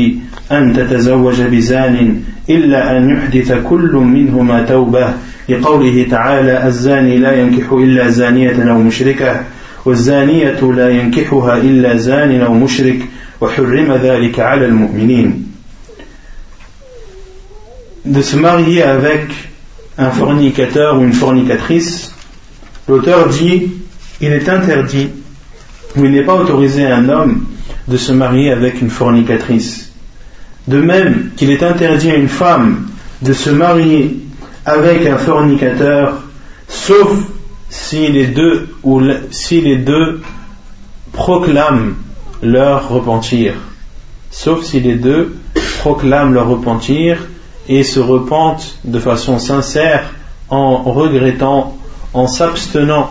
أن 0.53 0.73
تتزوج 0.77 1.43
بزان 1.43 2.23
إلا 2.51 2.97
أن 2.97 3.11
يحدث 3.11 3.53
كل 3.53 3.93
منهما 3.93 4.63
توبة. 4.63 5.15
لقوله 5.49 6.07
تعالى 6.11 6.67
الزاني 6.67 7.19
لا 7.19 7.33
ينكح 7.41 7.73
إلا 7.73 8.09
زانية 8.09 8.71
أو 8.71 8.79
مشركة 8.79 9.41
والزانية 9.85 10.61
لا 10.61 10.89
ينكحها 10.91 11.57
إلا 11.57 11.97
زان 11.97 12.41
أو 12.41 12.55
مشرك 12.55 12.99
وحرم 13.41 13.93
ذلك 13.93 14.41
على 14.41 14.67
المؤمنين. 14.67 15.52
De 18.05 18.23
se 18.23 18.37
marier 18.37 18.83
avec 18.83 19.29
un 19.99 20.11
fornicateur 20.11 20.99
ou 20.99 21.03
une 21.03 21.13
fornicatrice, 21.13 22.15
l'auteur 22.89 23.29
dit 23.29 23.73
il 24.21 24.33
est 24.33 24.49
interdit 24.49 25.11
ou 25.97 26.05
il 26.05 26.13
n'est 26.13 26.25
pas 26.25 26.35
autorisé 26.35 26.87
à 26.87 26.97
un 26.97 27.09
homme 27.09 27.47
de 27.89 27.97
se 27.97 28.13
marier 28.13 28.51
avec 28.51 28.81
une 28.81 28.91
fornicatrice. 28.91 29.93
De 30.67 30.81
même 30.81 31.31
qu'il 31.37 31.51
est 31.51 31.63
interdit 31.63 32.11
à 32.11 32.17
une 32.17 32.29
femme 32.29 32.89
de 33.21 33.33
se 33.33 33.51
marier 33.51 34.21
avec 34.65 35.07
un 35.07 35.19
fornicateur, 35.19 36.23
sauf 36.69 37.11
si 37.69 38.09
les 38.09 38.27
deux, 38.29 38.69
ou 38.83 39.01
si 39.31 39.61
les 39.61 39.77
deux 39.77 40.21
proclament 41.13 41.95
leur 42.43 42.89
repentir. 42.89 43.55
Sauf 44.31 44.65
si 44.65 44.81
les 44.81 44.95
deux 44.95 45.37
proclament 45.81 46.33
leur 46.33 46.49
repentir 46.49 47.19
et 47.69 47.83
se 47.83 48.01
repentent 48.01 48.79
de 48.85 48.99
façon 48.99 49.39
sincère 49.39 50.15
en 50.49 50.83
regrettant, 50.83 51.77
en 52.13 52.27
s'abstenant 52.27 53.11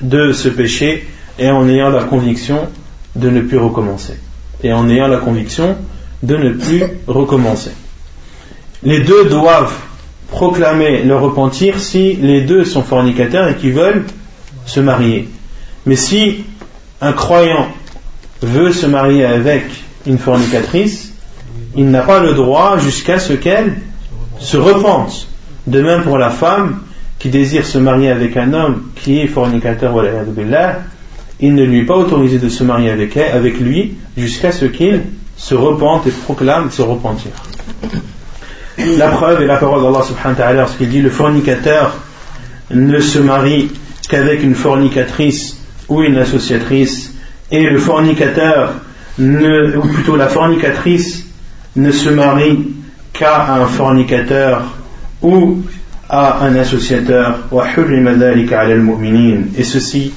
de 0.00 0.32
ce 0.32 0.48
péché 0.48 1.08
et 1.38 1.50
en 1.50 1.68
ayant 1.68 1.90
la 1.90 2.04
conviction 2.04 2.68
de 3.14 3.30
ne 3.30 3.40
plus 3.40 3.58
recommencer. 3.58 4.14
Et 4.62 4.72
en 4.72 4.88
ayant 4.88 5.08
la 5.08 5.18
conviction 5.18 5.76
de 6.22 6.36
ne 6.36 6.50
plus 6.50 6.84
recommencer. 7.06 7.70
Les 8.82 9.00
deux 9.00 9.26
doivent 9.26 9.74
proclamer 10.30 11.02
leur 11.02 11.22
repentir 11.22 11.78
si 11.78 12.14
les 12.14 12.42
deux 12.42 12.64
sont 12.64 12.82
fornicateurs 12.82 13.48
et 13.48 13.54
qui 13.54 13.70
veulent 13.70 14.04
se 14.66 14.80
marier. 14.80 15.28
Mais 15.86 15.96
si 15.96 16.44
un 17.00 17.12
croyant 17.12 17.68
veut 18.42 18.72
se 18.72 18.86
marier 18.86 19.24
avec 19.24 19.64
une 20.06 20.18
fornicatrice, 20.18 21.05
il 21.74 21.90
n'a 21.90 22.02
pas 22.02 22.20
le 22.20 22.34
droit 22.34 22.78
jusqu'à 22.78 23.18
ce 23.18 23.32
qu'elle 23.32 23.74
se 24.38 24.56
repente. 24.56 25.28
De 25.66 25.80
même 25.80 26.02
pour 26.02 26.18
la 26.18 26.30
femme 26.30 26.80
qui 27.18 27.28
désire 27.28 27.66
se 27.66 27.78
marier 27.78 28.10
avec 28.10 28.36
un 28.36 28.52
homme 28.52 28.90
qui 28.94 29.20
est 29.20 29.26
fornicateur, 29.26 29.94
il 31.40 31.54
ne 31.54 31.64
lui 31.64 31.80
est 31.80 31.84
pas 31.84 31.96
autorisé 31.96 32.38
de 32.38 32.48
se 32.48 32.64
marier 32.64 32.90
avec, 32.90 33.16
elle, 33.16 33.36
avec 33.36 33.58
lui 33.58 33.94
jusqu'à 34.16 34.52
ce 34.52 34.64
qu'il 34.66 35.02
se 35.36 35.54
repente 35.54 36.06
et 36.06 36.10
proclame 36.10 36.70
se 36.70 36.82
repentir. 36.82 37.32
La 38.98 39.08
preuve 39.08 39.42
est 39.42 39.46
la 39.46 39.56
parole 39.56 39.82
d'Allah 39.82 40.04
subhanahu 40.04 40.38
wa 40.38 40.44
ta'ala 40.44 40.60
lorsqu'il 40.60 40.88
dit 40.88 41.00
le 41.00 41.10
fornicateur 41.10 41.96
ne 42.70 43.00
se 43.00 43.18
marie 43.18 43.70
qu'avec 44.08 44.42
une 44.42 44.54
fornicatrice 44.54 45.58
ou 45.88 46.02
une 46.02 46.18
associatrice 46.18 47.14
et 47.50 47.64
le 47.64 47.78
fornicateur 47.78 48.74
ne, 49.18 49.76
ou 49.76 49.86
plutôt 49.88 50.16
la 50.16 50.28
fornicatrice 50.28 51.25
ne 51.75 51.91
se 51.91 52.09
marie 52.09 52.73
qu'à 53.13 53.53
un 53.53 53.65
fornicateur 53.65 54.63
ou 55.21 55.63
à 56.09 56.43
un 56.45 56.55
associateur 56.55 57.39
et 59.57 59.63
ceci 59.63 60.13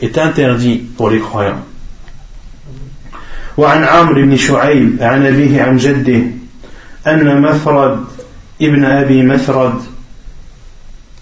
est 0.00 0.18
interdit 0.18 0.78
pour 0.96 1.10
les 1.10 1.18
croyants 1.18 1.62
وعن 3.56 3.84
عمرو 3.84 4.14
بن 4.14 4.36
شعيب 4.36 4.96
عن 5.00 5.26
أبيه 5.26 5.62
عن 5.62 5.76
جده 5.76 6.20
أن 7.06 7.40
مثرد 7.40 8.04
ابن 8.62 8.84
أبي 8.84 9.22
مثرد 9.22 9.74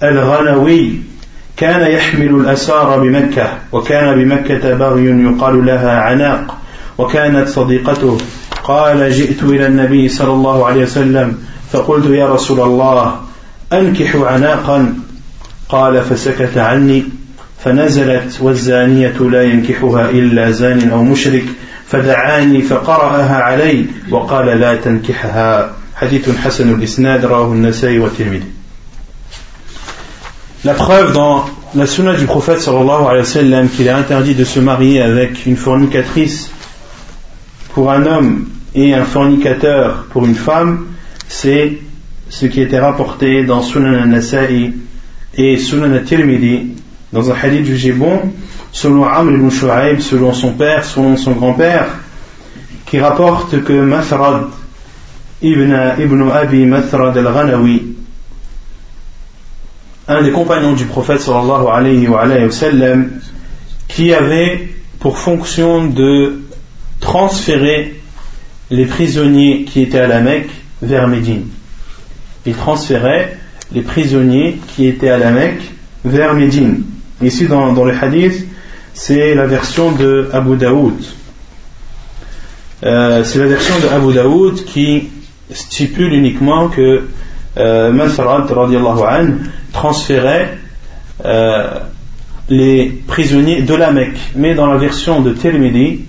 الغنوي 0.02 0.92
كان 1.56 1.92
يحمل 1.92 2.28
الأسار 2.28 2.98
بمكة 2.98 3.58
وكان 3.72 4.24
بمكة 4.24 4.74
بغي 4.74 5.04
يقال 5.04 5.66
لها 5.66 6.00
عناق 6.00 6.58
وكانت 6.98 7.48
صديقته 7.48 8.18
قال 8.67 9.11
جئت 9.11 9.43
إلى 9.43 9.67
النبي 9.67 10.09
صلى 10.09 10.31
الله 10.31 10.65
عليه 10.65 10.83
وسلم 10.83 11.37
فقلت 11.71 12.05
يا 12.05 12.33
رسول 12.33 12.59
الله 12.61 13.15
أنكح 13.73 14.15
عناقا؟ 14.15 14.93
قال 15.69 16.01
فسكت 16.01 16.57
عني 16.57 17.03
فنزلت 17.63 18.37
والزانية 18.41 19.17
لا 19.31 19.43
ينكحها 19.43 20.09
إلا 20.09 20.51
زان 20.51 20.89
أو 20.89 21.03
مشرك 21.03 21.45
فدعاني 21.87 22.61
فقرأها 22.61 23.35
علي 23.35 23.85
وقال 24.11 24.45
لا 24.45 24.75
تنكحها. 24.75 25.71
حديث 25.95 26.29
حسن 26.37 26.73
الإسناد 26.73 27.25
رواه 27.25 27.51
النسائي 27.53 27.99
والترمذي. 27.99 28.51
La 30.63 30.73
preuve 30.73 31.13
dans 31.13 31.45
la 31.75 31.85
sunna 31.85 32.15
du 32.15 32.25
prophète 32.25 32.59
sallallahu 32.59 33.05
alayhi 33.05 33.19
wa 33.19 33.25
sallam 33.25 33.69
qu'il 33.69 33.85
est 33.85 33.91
interdit 33.91 34.33
de 34.33 34.43
se 34.43 34.59
marier 34.59 34.99
avec 34.99 35.45
une 35.45 35.57
fornicatrice 35.57 36.49
pour 37.75 37.91
un 37.91 38.05
homme. 38.07 38.54
Et 38.75 38.93
un 38.93 39.05
fornicateur 39.05 40.05
pour 40.11 40.25
une 40.25 40.35
femme, 40.35 40.85
c'est 41.27 41.79
ce 42.29 42.45
qui 42.45 42.61
était 42.61 42.79
rapporté 42.79 43.43
dans 43.45 43.61
Sunan 43.61 43.93
al-Nasa'i 43.93 44.73
et 45.37 45.57
Sunan 45.57 45.93
al-Tirmidhi. 45.93 46.73
Dans 47.13 47.31
un 47.31 47.35
hadith 47.41 47.65
jugé 47.65 47.93
bon 47.93 48.19
selon 48.73 49.05
Amr 49.05 49.35
ibn 49.35 49.49
Shu'aib, 49.49 50.01
selon 50.01 50.33
son 50.33 50.51
père, 50.51 50.83
selon 50.83 51.15
son 51.15 51.31
grand-père, 51.31 51.87
qui 52.85 52.99
rapporte 52.99 53.63
que 53.63 53.71
Mathrad 53.71 54.47
ibn, 55.41 55.73
ibn 55.97 56.29
Abi 56.29 56.65
Mathrad 56.65 57.17
al-Ghanawi, 57.17 57.95
un 60.09 60.21
des 60.21 60.31
compagnons 60.31 60.73
du 60.73 60.85
prophète 60.85 61.21
sallallahu 61.21 61.67
alayhi 61.67 62.07
wa, 62.07 62.21
alayhi 62.21 62.45
wa 62.45 62.51
sallam, 62.51 63.11
qui 63.87 64.13
avait 64.13 64.67
pour 64.99 65.17
fonction 65.17 65.85
de 65.85 66.41
transférer 66.99 67.95
les 68.69 68.85
prisonniers 68.85 69.63
qui 69.63 69.81
étaient 69.81 69.99
à 69.99 70.07
la 70.07 70.21
Mecque 70.21 70.49
vers 70.81 71.07
Médine. 71.07 71.47
Il 72.45 72.55
transférait 72.55 73.37
les 73.71 73.81
prisonniers 73.81 74.59
qui 74.75 74.87
étaient 74.87 75.09
à 75.09 75.17
la 75.17 75.31
Mecque 75.31 75.61
vers 76.03 76.33
Médine. 76.33 76.83
Ici, 77.21 77.47
dans, 77.47 77.71
le 77.71 77.93
hadith, 77.93 78.47
c'est 78.93 79.35
la 79.35 79.47
version 79.47 79.91
de 79.91 80.29
Abu 80.33 80.57
Daoud. 80.57 80.93
Euh, 82.83 83.23
c'est 83.23 83.39
la 83.39 83.47
version 83.47 83.75
de 83.79 83.87
Abu 83.87 84.13
Daoud 84.13 84.65
qui 84.65 85.09
stipule 85.51 86.13
uniquement 86.13 86.67
que 86.67 87.07
euh, 87.57 87.91
Masrad 87.91 88.51
an, 88.51 89.25
transférait 89.71 90.57
euh, 91.23 91.67
les 92.49 93.01
prisonniers 93.07 93.61
de 93.61 93.73
la 93.73 93.91
Mecque. 93.91 94.19
Mais 94.35 94.53
dans 94.53 94.67
la 94.67 94.77
version 94.77 95.21
de 95.21 95.31
Tirmidhi, 95.31 96.05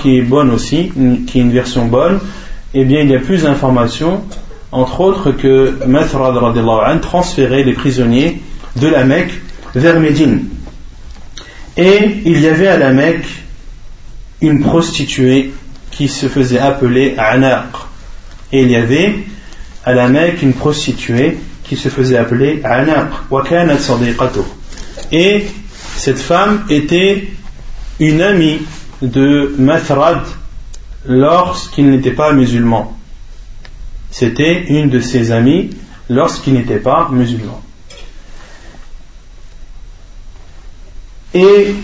qui 0.00 0.18
est 0.18 0.22
bonne 0.22 0.50
aussi, 0.50 0.92
qui 1.26 1.38
est 1.38 1.42
une 1.42 1.52
version 1.52 1.86
bonne, 1.86 2.20
eh 2.74 2.84
bien 2.84 3.00
il 3.00 3.10
y 3.10 3.14
a 3.14 3.18
plus 3.18 3.42
d'informations, 3.42 4.22
entre 4.70 5.00
autres 5.00 5.32
que 5.32 5.78
Masrad 5.86 6.36
an 6.36 6.98
transférait 7.00 7.64
les 7.64 7.72
prisonniers 7.72 8.40
de 8.76 8.88
la 8.88 9.04
Mecque 9.04 9.32
vers 9.74 9.98
Médine. 9.98 10.44
Et 11.76 12.20
il 12.24 12.40
y 12.40 12.46
avait 12.48 12.68
à 12.68 12.76
la 12.76 12.92
Mecque 12.92 13.28
une 14.40 14.60
prostituée 14.60 15.52
qui 15.90 16.08
se 16.08 16.26
faisait 16.26 16.58
appeler 16.58 17.14
Anaq. 17.16 17.66
Et 18.52 18.62
il 18.62 18.70
y 18.70 18.76
avait 18.76 19.14
à 19.84 19.94
la 19.94 20.08
Mecque 20.08 20.42
une 20.42 20.54
prostituée 20.54 21.38
qui 21.64 21.76
se 21.76 21.88
faisait 21.88 22.16
appeler 22.16 22.60
Anaq. 22.64 23.08
Et 25.12 25.44
cette 25.96 26.18
femme 26.18 26.64
était 26.68 27.28
une 28.00 28.20
amie 28.22 28.60
de 29.02 29.54
Mathrad 29.58 30.22
lorsqu'il 31.06 31.90
n'était 31.90 32.12
pas 32.12 32.32
musulman. 32.32 32.96
C'était 34.10 34.64
une 34.64 34.88
de 34.88 35.00
ses 35.00 35.32
amies 35.32 35.70
lorsqu'il 36.08 36.54
n'était 36.54 36.78
pas 36.78 37.08
musulman. 37.10 37.60
Et 41.34 41.74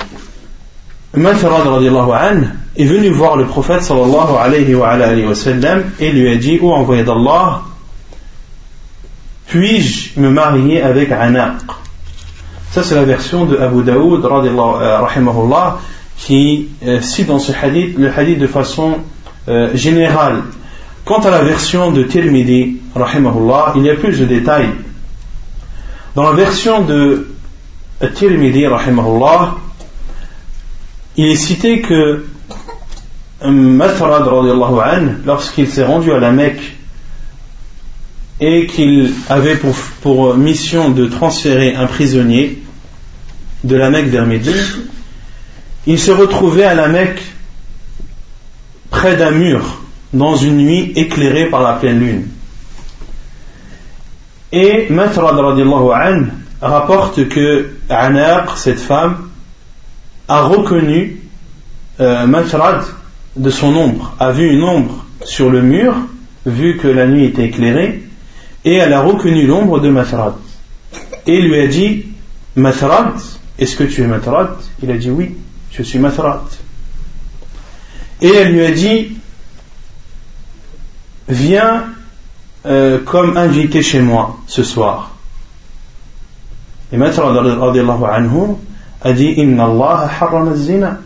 Mathrad 1.12 1.66
est 2.76 2.84
venu 2.84 3.10
voir 3.10 3.36
le 3.36 3.46
prophète 3.46 3.82
sallallahu 3.82 4.36
alayhi 4.40 4.74
wa, 4.74 4.88
alayhi 4.88 5.24
et 6.00 6.10
lui 6.10 6.28
a 6.28 6.36
dit, 6.36 6.58
ô 6.60 6.72
envoyé 6.72 7.04
d'Allah, 7.04 7.62
puis-je 9.46 10.18
me 10.18 10.30
marier 10.30 10.82
avec 10.82 11.12
Anaq? 11.12 11.60
Ça 12.72 12.82
c'est 12.82 12.96
la 12.96 13.04
version 13.04 13.44
de 13.44 13.56
Abu 13.56 13.84
Daoud 13.84 14.24
euh, 14.24 14.98
qui 16.16 16.68
euh, 16.86 17.00
cite 17.00 17.26
dans 17.26 17.38
ce 17.38 17.52
hadith 17.52 17.98
le 17.98 18.10
hadith 18.10 18.38
de 18.38 18.46
façon 18.46 18.98
euh, 19.48 19.74
générale. 19.74 20.42
Quant 21.04 21.20
à 21.20 21.30
la 21.30 21.42
version 21.42 21.90
de 21.90 22.02
Tirmidhi, 22.02 22.80
rahimahullah, 22.94 23.74
il 23.76 23.82
y 23.82 23.90
a 23.90 23.94
plus 23.94 24.18
de 24.18 24.24
détails. 24.24 24.70
Dans 26.14 26.22
la 26.22 26.32
version 26.32 26.82
de 26.82 27.28
Tirmidhi, 28.14 28.66
rahimahullah, 28.66 29.56
il 31.16 31.26
est 31.26 31.36
cité 31.36 31.82
que 31.82 32.24
Mathrad, 33.42 34.26
lorsqu'il 35.26 35.68
s'est 35.68 35.84
rendu 35.84 36.12
à 36.12 36.18
la 36.18 36.32
Mecque 36.32 36.76
et 38.40 38.66
qu'il 38.66 39.12
avait 39.28 39.56
pour, 39.56 39.74
pour, 40.00 40.36
mission 40.36 40.90
de 40.90 41.06
transférer 41.06 41.74
un 41.74 41.86
prisonnier 41.86 42.62
de 43.62 43.76
la 43.76 43.90
Mecque 43.90 44.06
vers 44.06 44.26
Médine, 44.26 44.54
il 45.87 45.99
se 45.99 46.11
retrouvait 46.11 46.64
à 46.64 46.74
la 46.74 46.89
Mecque 46.89 47.22
près 48.91 49.16
d'un 49.16 49.32
mur 49.32 49.82
dans 50.12 50.37
une 50.37 50.59
nuit 50.59 50.93
éclairée 50.97 51.47
par 51.47 51.62
la 51.62 51.74
pleine 51.74 52.01
lune. 52.01 52.28
Et 54.53 54.87
Mathrad 54.89 55.37
an 55.37 56.26
rapporte 56.62 57.28
que 57.28 57.70
Anaq, 57.89 58.51
cette 58.57 58.78
femme, 58.78 59.28
a 60.28 60.43
reconnu 60.43 61.20
euh, 62.01 62.26
de 63.37 63.51
son 63.51 63.74
ombre, 63.76 64.14
a 64.20 64.30
vu 64.30 64.49
une 64.49 64.62
ombre 64.62 65.05
sur 65.24 65.51
le 65.51 65.61
mur, 65.61 65.95
vu 66.47 66.76
que 66.76 66.89
la 66.89 67.07
nuit 67.07 67.24
était 67.24 67.45
éclairée, 67.45 68.05
et 68.64 68.74
elle 68.74 68.93
a 68.93 69.01
reconnu 69.01 69.47
l'ombre 69.47 69.80
de 69.80 69.91
Mathrad. 69.91 70.35
Et 71.26 71.43
lui 71.43 71.61
a 71.61 71.66
dit 71.66 72.07
Mathrad, 72.57 73.14
est-ce 73.59 73.76
que 73.76 73.85
tu 73.85 74.03
es 74.03 74.07
Mathrad 74.07 74.51
Il 74.82 74.91
a 74.91 74.97
dit 74.97 75.11
oui, 75.11 75.35
je 75.77 75.83
suis 75.83 75.99
Mathrad. 75.99 76.41
Et 78.20 78.29
elle 78.29 78.53
lui 78.53 78.64
a 78.64 78.70
dit 78.70 79.16
Viens 81.29 81.85
euh, 82.66 83.03
comme 83.05 83.37
invité 83.37 83.83
chez 83.83 84.01
moi 84.01 84.39
ce 84.47 84.62
soir. 84.62 85.16
Et 86.93 86.97
Mathrad 86.97 87.37
anhu 87.37 88.57
a 89.03 89.12
dit 89.12 89.35
Inna 89.37 89.64
Allah. 89.64 91.01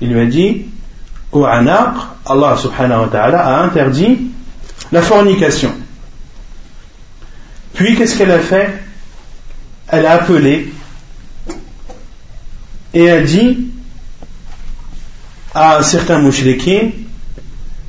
Il 0.00 0.12
lui 0.12 0.20
a 0.20 0.26
dit 0.26 0.66
Au 1.32 1.44
anaq, 1.44 1.94
Allah 2.24 2.56
subhanahu 2.56 3.02
wa 3.02 3.08
ta'ala 3.08 3.40
a 3.40 3.62
interdit 3.64 4.30
la 4.92 5.02
fornication. 5.02 5.72
Puis 7.74 7.96
qu'est-ce 7.96 8.16
qu'elle 8.16 8.30
a 8.30 8.38
fait? 8.38 8.82
Elle 9.88 10.06
a 10.06 10.12
appelé 10.12 10.72
et 12.94 13.10
a 13.10 13.20
dit 13.20 13.68
à 15.54 15.82
certains 15.82 16.18
mouchriquins 16.18 16.90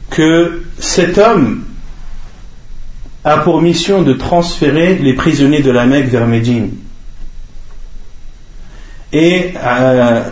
que 0.10 0.64
cet 0.80 1.18
homme 1.18 1.64
a 3.24 3.38
pour 3.38 3.62
mission 3.62 4.02
de 4.02 4.14
transférer 4.14 4.96
les 4.96 5.14
prisonniers 5.14 5.62
de 5.62 5.72
la 5.72 5.86
Mecque 5.86 6.08
vers 6.08 6.28
Médine. 6.28 6.72
Et 9.14 9.54
euh, 9.58 10.24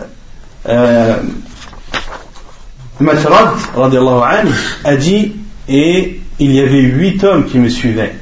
euh, 0.68 1.16
a 4.84 4.96
dit 4.96 5.32
et 5.68 6.20
il 6.38 6.52
y 6.52 6.60
avait 6.60 6.80
huit 6.80 7.22
hommes 7.22 7.46
qui 7.46 7.58
me 7.58 7.68
suivaient. 7.68 8.14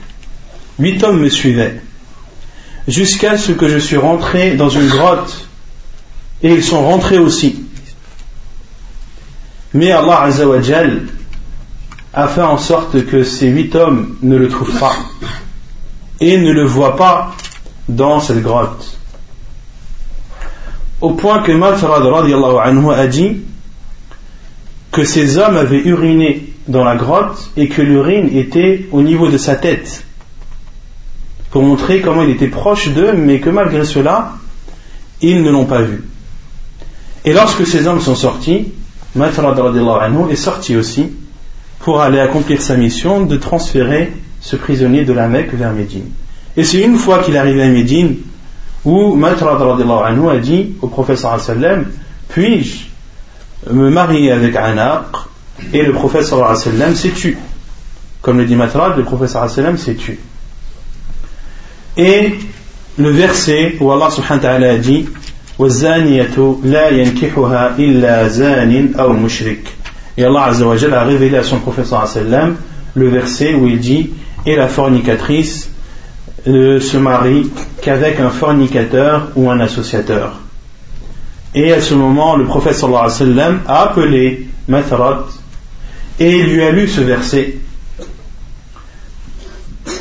Huit 0.78 1.02
hommes 1.02 1.20
me 1.20 1.28
suivaient. 1.28 1.80
Jusqu'à 2.86 3.38
ce 3.38 3.52
que 3.52 3.68
je 3.68 3.78
suis 3.78 3.96
rentré 3.96 4.54
dans 4.54 4.68
une 4.68 4.88
grotte 4.88 5.47
et 6.42 6.52
ils 6.52 6.62
sont 6.62 6.82
rentrés 6.82 7.18
aussi. 7.18 7.64
Mais 9.74 9.90
Allah 9.90 10.22
Azzawajal 10.22 11.02
a 12.14 12.28
fait 12.28 12.42
en 12.42 12.58
sorte 12.58 13.04
que 13.06 13.22
ces 13.22 13.48
huit 13.48 13.74
hommes 13.74 14.16
ne 14.22 14.36
le 14.36 14.48
trouvent 14.48 14.78
pas 14.78 14.96
et 16.20 16.38
ne 16.38 16.52
le 16.52 16.64
voient 16.64 16.96
pas 16.96 17.34
dans 17.88 18.20
cette 18.20 18.42
grotte. 18.42 18.98
Au 21.00 21.12
point 21.12 21.42
que 21.42 21.52
Malfarad 21.52 22.02
anhu 22.06 22.92
a 22.92 23.06
dit 23.06 23.42
que 24.90 25.04
ces 25.04 25.38
hommes 25.38 25.56
avaient 25.56 25.82
uriné 25.84 26.52
dans 26.66 26.84
la 26.84 26.96
grotte 26.96 27.50
et 27.56 27.68
que 27.68 27.82
l'urine 27.82 28.36
était 28.36 28.88
au 28.90 29.02
niveau 29.02 29.28
de 29.28 29.38
sa 29.38 29.54
tête 29.54 30.04
pour 31.50 31.62
montrer 31.62 32.00
comment 32.00 32.22
il 32.22 32.30
était 32.30 32.48
proche 32.48 32.88
d'eux 32.88 33.12
mais 33.12 33.40
que 33.40 33.50
malgré 33.50 33.84
cela 33.84 34.32
ils 35.20 35.42
ne 35.42 35.50
l'ont 35.50 35.66
pas 35.66 35.82
vu. 35.82 36.07
Et 37.24 37.32
lorsque 37.32 37.66
ces 37.66 37.86
hommes 37.86 38.00
sont 38.00 38.14
sortis, 38.14 38.72
Malfarad 39.14 39.58
anhu 39.58 40.30
est 40.30 40.36
sorti 40.36 40.76
aussi 40.76 41.10
pour 41.80 42.00
aller 42.00 42.20
accomplir 42.20 42.60
sa 42.60 42.76
mission 42.76 43.22
de 43.22 43.36
transférer 43.36 44.12
ce 44.40 44.56
prisonnier 44.56 45.04
de 45.04 45.12
la 45.12 45.28
Mecque 45.28 45.54
vers 45.54 45.72
Médine. 45.72 46.10
Et 46.56 46.64
c'est 46.64 46.80
une 46.80 46.96
fois 46.96 47.20
qu'il 47.20 47.34
est 47.34 47.38
à 47.38 47.44
Médine 47.44 48.16
où 48.84 49.14
Matrad 49.14 49.60
anhu 49.60 50.28
a 50.28 50.38
dit 50.38 50.74
au 50.80 50.88
professeur 50.88 51.38
puis-je 52.28 53.72
me 53.72 53.90
marier 53.90 54.32
avec 54.32 54.54
Anaq? 54.54 55.06
Et 55.72 55.82
le 55.82 55.92
professeur 55.92 56.56
s'est 56.56 56.70
tu. 57.16 57.36
Comme 58.22 58.38
le 58.38 58.44
dit 58.44 58.54
Matrad, 58.54 58.96
le 58.96 59.02
professeur 59.02 59.50
s'est 59.50 59.94
tu. 59.96 60.18
Et 61.96 62.34
le 62.96 63.10
verset 63.10 63.76
où 63.80 63.90
Allah 63.90 64.10
subhanahu 64.10 64.44
wa 64.44 64.50
ta'ala 64.50 64.70
a 64.70 64.76
dit 64.76 65.08
et 70.16 70.24
Allah 70.24 70.44
a 70.44 71.04
révélé 71.04 71.36
à 71.36 71.42
son 71.42 71.58
professeur 71.58 72.06
sallam 72.06 72.56
le 72.94 73.08
verset 73.08 73.54
où 73.54 73.66
il 73.66 73.80
dit 73.80 74.10
Et 74.46 74.54
la 74.54 74.68
fornicatrice 74.68 75.70
ne 76.46 76.78
se 76.78 76.96
marie 76.96 77.50
qu'avec 77.82 78.20
un 78.20 78.30
fornicateur 78.30 79.28
ou 79.34 79.50
un 79.50 79.58
associateur. 79.60 80.34
Et 81.54 81.72
à 81.72 81.80
ce 81.80 81.94
moment, 81.94 82.36
le 82.36 82.44
prophète 82.44 82.80
a 83.66 83.82
appelé 83.82 84.46
Mathrat 84.68 85.26
et 86.20 86.42
lui 86.42 86.62
a 86.62 86.70
lu 86.70 86.86
ce 86.86 87.00
verset. 87.00 87.56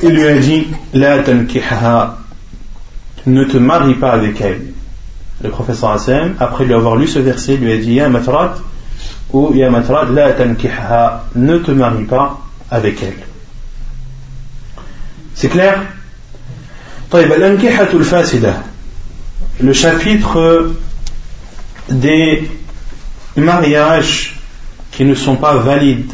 Il 0.04 0.10
lui 0.10 0.28
a 0.28 0.38
dit 0.38 0.68
La 0.94 1.18
ne 3.26 3.44
te 3.44 3.58
marie 3.58 3.96
pas 3.96 4.12
avec 4.12 4.40
elle 4.42 4.67
Le 5.43 5.51
prophète 5.51 5.77
sallam, 5.77 6.35
après 6.39 6.65
lui 6.65 6.75
avoir 6.75 6.97
lu 6.97 7.09
ce 7.09 7.19
verset, 7.19 7.57
lui 7.57 7.73
a 7.73 7.77
dit 7.77 7.95
Ya 7.95 8.09
Matharat, 8.09 8.57
ou 9.33 9.53
Ya 9.55 9.71
Matrad, 9.71 10.13
la 10.13 10.33
tankihha, 10.33 11.25
ne 11.35 11.59
te 11.59 11.71
marie 11.71 12.05
pas 12.05 12.41
avec 12.71 13.03
elle. 13.03 13.25
C'est 15.35 15.49
clair 15.49 15.81
le 19.61 19.73
chapitre 19.73 20.71
des 21.91 22.51
mariages 23.37 24.37
qui 24.93 25.05
ne 25.05 25.15
sont 25.15 25.37
pas 25.37 25.57
valides, 25.57 26.13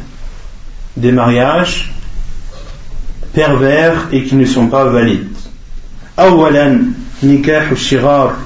des 0.96 1.12
mariages 1.12 1.92
pervers 3.32 4.09
et 4.11 4.24
qui 4.24 4.34
ne 4.34 4.44
sont 4.44 4.66
pas 4.66 4.84
valides. 4.84 5.34
أولا 6.18 6.82
نكاح 7.22 7.70
الشغار 7.70 8.36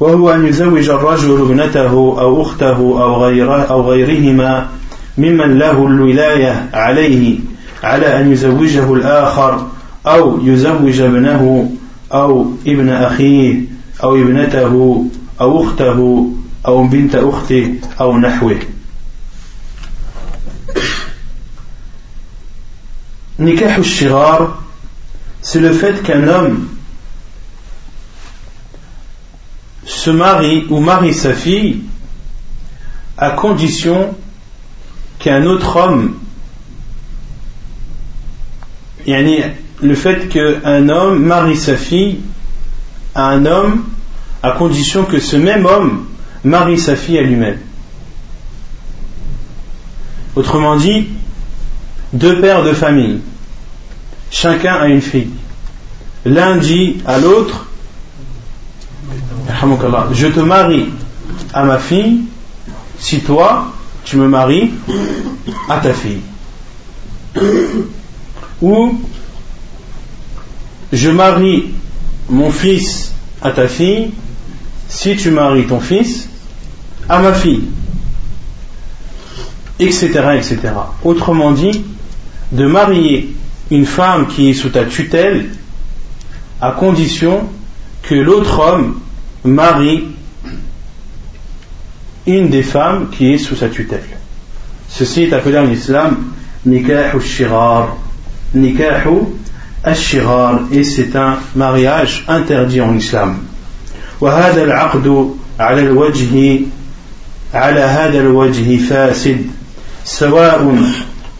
وهو 0.00 0.34
أن 0.34 0.46
يزوج 0.46 0.88
الرجل 0.88 1.40
ابنته 1.40 1.90
أو 2.20 2.42
أخته 2.42 2.76
أو, 2.76 3.24
غيره 3.24 3.62
أو 3.62 3.90
غيرهما 3.90 4.68
ممن 5.18 5.58
له 5.58 5.86
الولاية 5.86 6.70
عليه 6.74 7.38
على 7.82 8.20
أن 8.20 8.32
يزوجه 8.32 8.94
الآخر 8.94 9.66
أو 10.06 10.38
يزوج 10.42 11.00
ابنه 11.00 11.70
أو 12.12 12.52
ابن 12.66 12.88
أخيه 12.88 13.60
أو 14.02 14.16
ابنته 14.16 15.04
أو 15.40 15.64
أخته 15.64 16.30
أو 16.66 16.86
بنت 16.86 17.14
أخته 17.14 17.74
أو 18.00 18.18
نحوه. 18.18 18.58
Nikah 23.36 23.82
shirar, 23.82 24.62
c'est 25.42 25.58
le 25.58 25.72
fait 25.72 26.00
qu'un 26.04 26.28
homme 26.28 26.68
se 29.86 30.10
marie 30.10 30.66
ou 30.70 30.80
marie 30.80 31.14
sa 31.14 31.34
fille 31.34 31.82
à 33.16 33.30
condition 33.30 34.16
qu'un 35.18 35.44
autre 35.44 35.76
homme 35.76 36.18
le 39.06 39.94
fait 39.94 40.28
qu'un 40.28 40.88
homme 40.88 41.22
marie 41.22 41.56
sa 41.56 41.76
fille 41.76 42.20
à 43.14 43.28
un 43.28 43.46
homme 43.46 43.84
à 44.42 44.52
condition 44.52 45.04
que 45.04 45.20
ce 45.20 45.36
même 45.36 45.66
homme 45.66 46.06
marie 46.42 46.78
sa 46.78 46.96
fille 46.96 47.18
à 47.18 47.22
lui-même. 47.22 47.58
Autrement 50.36 50.76
dit, 50.76 51.08
deux 52.12 52.40
pères 52.40 52.64
de 52.64 52.72
famille, 52.72 53.20
chacun 54.30 54.74
a 54.74 54.88
une 54.88 55.00
fille. 55.00 55.30
L'un 56.26 56.56
dit 56.56 56.96
à 57.06 57.18
l'autre, 57.18 57.68
je 60.12 60.26
te 60.28 60.40
marie 60.40 60.86
à 61.52 61.64
ma 61.64 61.78
fille 61.78 62.22
si 62.98 63.20
toi 63.20 63.72
tu 64.04 64.16
me 64.16 64.28
maries 64.28 64.70
à 65.68 65.78
ta 65.78 65.92
fille. 65.92 66.20
Ou 68.62 68.98
je 70.92 71.10
marie 71.10 71.70
mon 72.28 72.50
fils 72.50 73.12
à 73.42 73.50
ta 73.50 73.68
fille 73.68 74.10
si 74.88 75.16
tu 75.16 75.30
maries 75.30 75.66
ton 75.66 75.80
fils 75.80 76.28
à 77.08 77.20
ma 77.20 77.32
fille, 77.32 77.64
etc., 79.78 80.06
etc. 80.36 80.58
Autrement 81.02 81.52
dit, 81.52 81.84
de 82.52 82.66
marier 82.66 83.34
une 83.70 83.86
femme 83.86 84.28
qui 84.28 84.50
est 84.50 84.54
sous 84.54 84.68
ta 84.68 84.84
tutelle 84.84 85.50
à 86.60 86.70
condition 86.70 87.48
que 88.02 88.14
l'autre 88.14 88.58
homme 88.60 89.00
marie 89.43 90.07
une 92.27 92.49
des 92.49 92.63
femmes 92.63 93.09
qui 93.11 93.33
est 93.33 93.37
sous 93.37 93.55
sa 93.55 93.69
tutelle. 93.69 94.03
Ceci 94.87 95.23
est 95.23 95.33
appelé 95.33 95.57
en 95.57 95.69
islam 95.69 96.17
nikah 96.65 97.19
shirar. 97.19 97.97
Nikah 98.53 99.03
shirar 99.93 100.61
et 100.71 100.83
c'est 100.83 101.15
un 101.15 101.37
mariage 101.55 102.25
interdit 102.27 102.81
en 102.81 102.95
islam. 102.95 103.39
وهذا 104.21 104.63
العقد 104.63 105.35
على 105.59 105.81
الوجه 105.81 106.59
على 107.53 107.79
هذا 107.79 108.19
الوجه 108.19 108.77
فاسد 108.77 109.45
سواء 110.03 110.75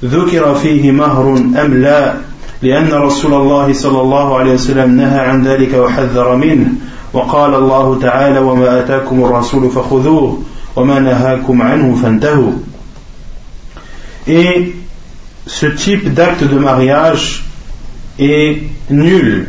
ذكر 0.03 0.55
فيه 0.55 0.91
مهر 0.91 1.37
أم 1.37 1.73
لا 1.73 2.13
لأن 2.61 2.93
رسول 2.93 3.33
الله 3.33 3.73
صلى 3.73 4.01
الله 4.01 4.37
عليه 4.37 4.53
وسلم 4.53 4.97
نهى 4.97 5.19
عن 5.19 5.47
ذلك 5.47 5.73
وحذر 5.73 6.35
منه 6.35 6.67
وقال 7.13 7.55
الله 7.55 7.99
تعالى 8.01 8.39
وما 8.39 8.79
آتاكم 8.79 9.23
الرسول 9.23 9.69
فخذوه 9.69 10.41
وما 10.75 10.99
نهاكم 10.99 11.61
عنه 11.61 11.95
فانتهوا 11.95 12.51
Et 14.27 14.73
ce 15.47 15.65
type 15.65 16.13
d'acte 16.13 16.43
de 16.43 16.59
mariage 16.59 17.43
est 18.19 18.61
nul 18.91 19.47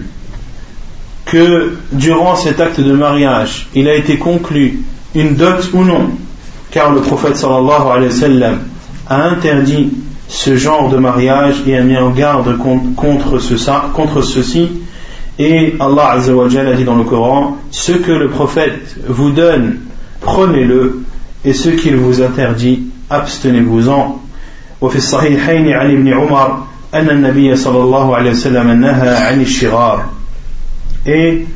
que 1.27 1.77
durant 1.93 2.35
cet 2.35 2.61
acte 2.61 2.81
de 2.81 2.93
mariage 2.93 3.69
il 3.75 3.89
a 3.89 3.95
été 3.95 4.17
conclu 4.17 4.81
une 5.15 5.35
dot 5.35 5.71
ou 5.75 5.85
non 5.85 6.11
car 6.71 6.93
le 6.93 7.01
prophète 7.03 7.37
sallallahu 7.37 7.91
alayhi 7.91 8.13
wa 8.13 8.21
sallam 8.21 8.59
a 9.09 9.23
interdit 9.29 9.91
ce 10.31 10.57
genre 10.57 10.89
de 10.89 10.97
mariage 10.97 11.57
et 11.67 11.77
a 11.77 11.83
mis 11.83 11.97
en 11.97 12.11
garde 12.11 12.57
contre, 12.57 13.39
ce, 13.41 13.55
contre 13.93 14.23
ceci. 14.23 14.69
Et 15.39 15.75
Allah 15.81 16.13
Azzawajal 16.13 16.69
a 16.69 16.75
dit 16.75 16.85
dans 16.85 16.97
le 16.97 17.05
Coran 17.05 17.57
Ce 17.71 17.93
que 17.93 18.13
le 18.13 18.29
prophète 18.29 18.97
vous 19.09 19.31
donne, 19.31 19.79
prenez-le, 20.21 21.03
et 21.45 21.53
ce 21.55 21.71
qu'il 21.71 21.97
vous 21.97 22.21
interdit, 22.23 22.83
abstenez-vous-en. 23.09 24.21
وفي 24.81 24.97
الصحيحين 24.97 25.73
عن 25.73 25.91
ابن 25.91 26.09
عمر 26.09 26.63
أن 26.95 27.11
النبي 27.11 27.57
صلى 27.57 27.79
الله 27.83 28.17
عليه 28.17 28.31
وسلم 28.31 28.71
نهى 28.81 29.17
عن 29.17 29.41
الشغار 29.41 30.05
et 31.07 31.47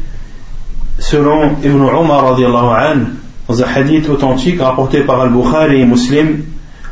selon 0.98 1.56
Ibn 1.62 1.80
Umar 1.84 2.24
radiallahu 2.32 2.68
anhu 2.68 3.06
dans 3.48 3.62
un 3.62 3.66
hadith 3.66 4.08
authentique 4.08 4.60
rapporté 4.60 5.00
par 5.00 5.20
Al-Bukhari 5.20 5.80
et 5.80 5.84
Muslim 5.86 6.44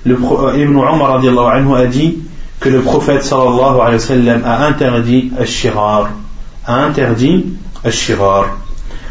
le, 0.04 0.14
euh, 0.14 0.56
Ibn 0.56 0.72
Umar 0.72 1.16
anhu 1.16 1.74
a 1.74 1.86
dit 1.86 2.18
que 2.60 2.68
le 2.68 2.80
prophète 2.80 3.22
sallallahu 3.22 3.80
alayhi 3.80 3.94
wa 3.94 3.98
sallam 3.98 4.42
a 4.44 4.66
interdit 4.66 5.32
al-shirar 5.38 6.10
a 6.67 6.87
interdit 6.87 7.45
al-shirar 7.83 8.45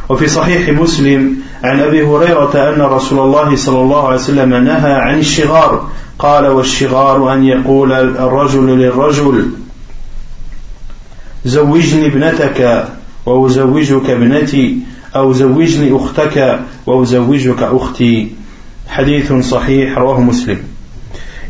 وفي 0.08 0.28
صحيح 0.28 0.68
مسلم 0.68 1.36
عن 1.64 1.80
أبي 1.80 2.02
هريرة 2.02 2.54
أن 2.54 2.80
رسول 2.80 3.18
الله 3.18 3.56
صلى 3.56 3.80
الله 3.80 4.06
عليه 4.06 4.16
وسلم 4.16 4.54
نهى 4.54 4.92
عن 4.92 5.18
الشغار. 5.18 5.88
قال 6.18 6.46
والشغار 6.46 7.32
أن 7.32 7.44
يقول 7.44 7.92
الرجل 7.92 8.66
للرجل 8.78 9.50
زوجني 11.44 12.06
ابنتك 12.06 12.88
وأزوجك 13.26 14.10
ابنتي 14.10 14.78
أو 15.16 15.32
زوجني 15.32 15.96
أختك 15.96 16.60
وأزوجك 16.86 17.62
أختي. 17.62 18.28
حديث 18.88 19.32
صحيح 19.32 19.98
رواه 19.98 20.20
مسلم. 20.20 20.58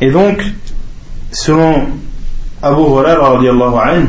Et 0.00 0.10
donc, 0.10 0.42
selon 1.32 1.88
Abu 2.62 2.82
Huraira 2.82 3.36
anhu, 3.36 4.08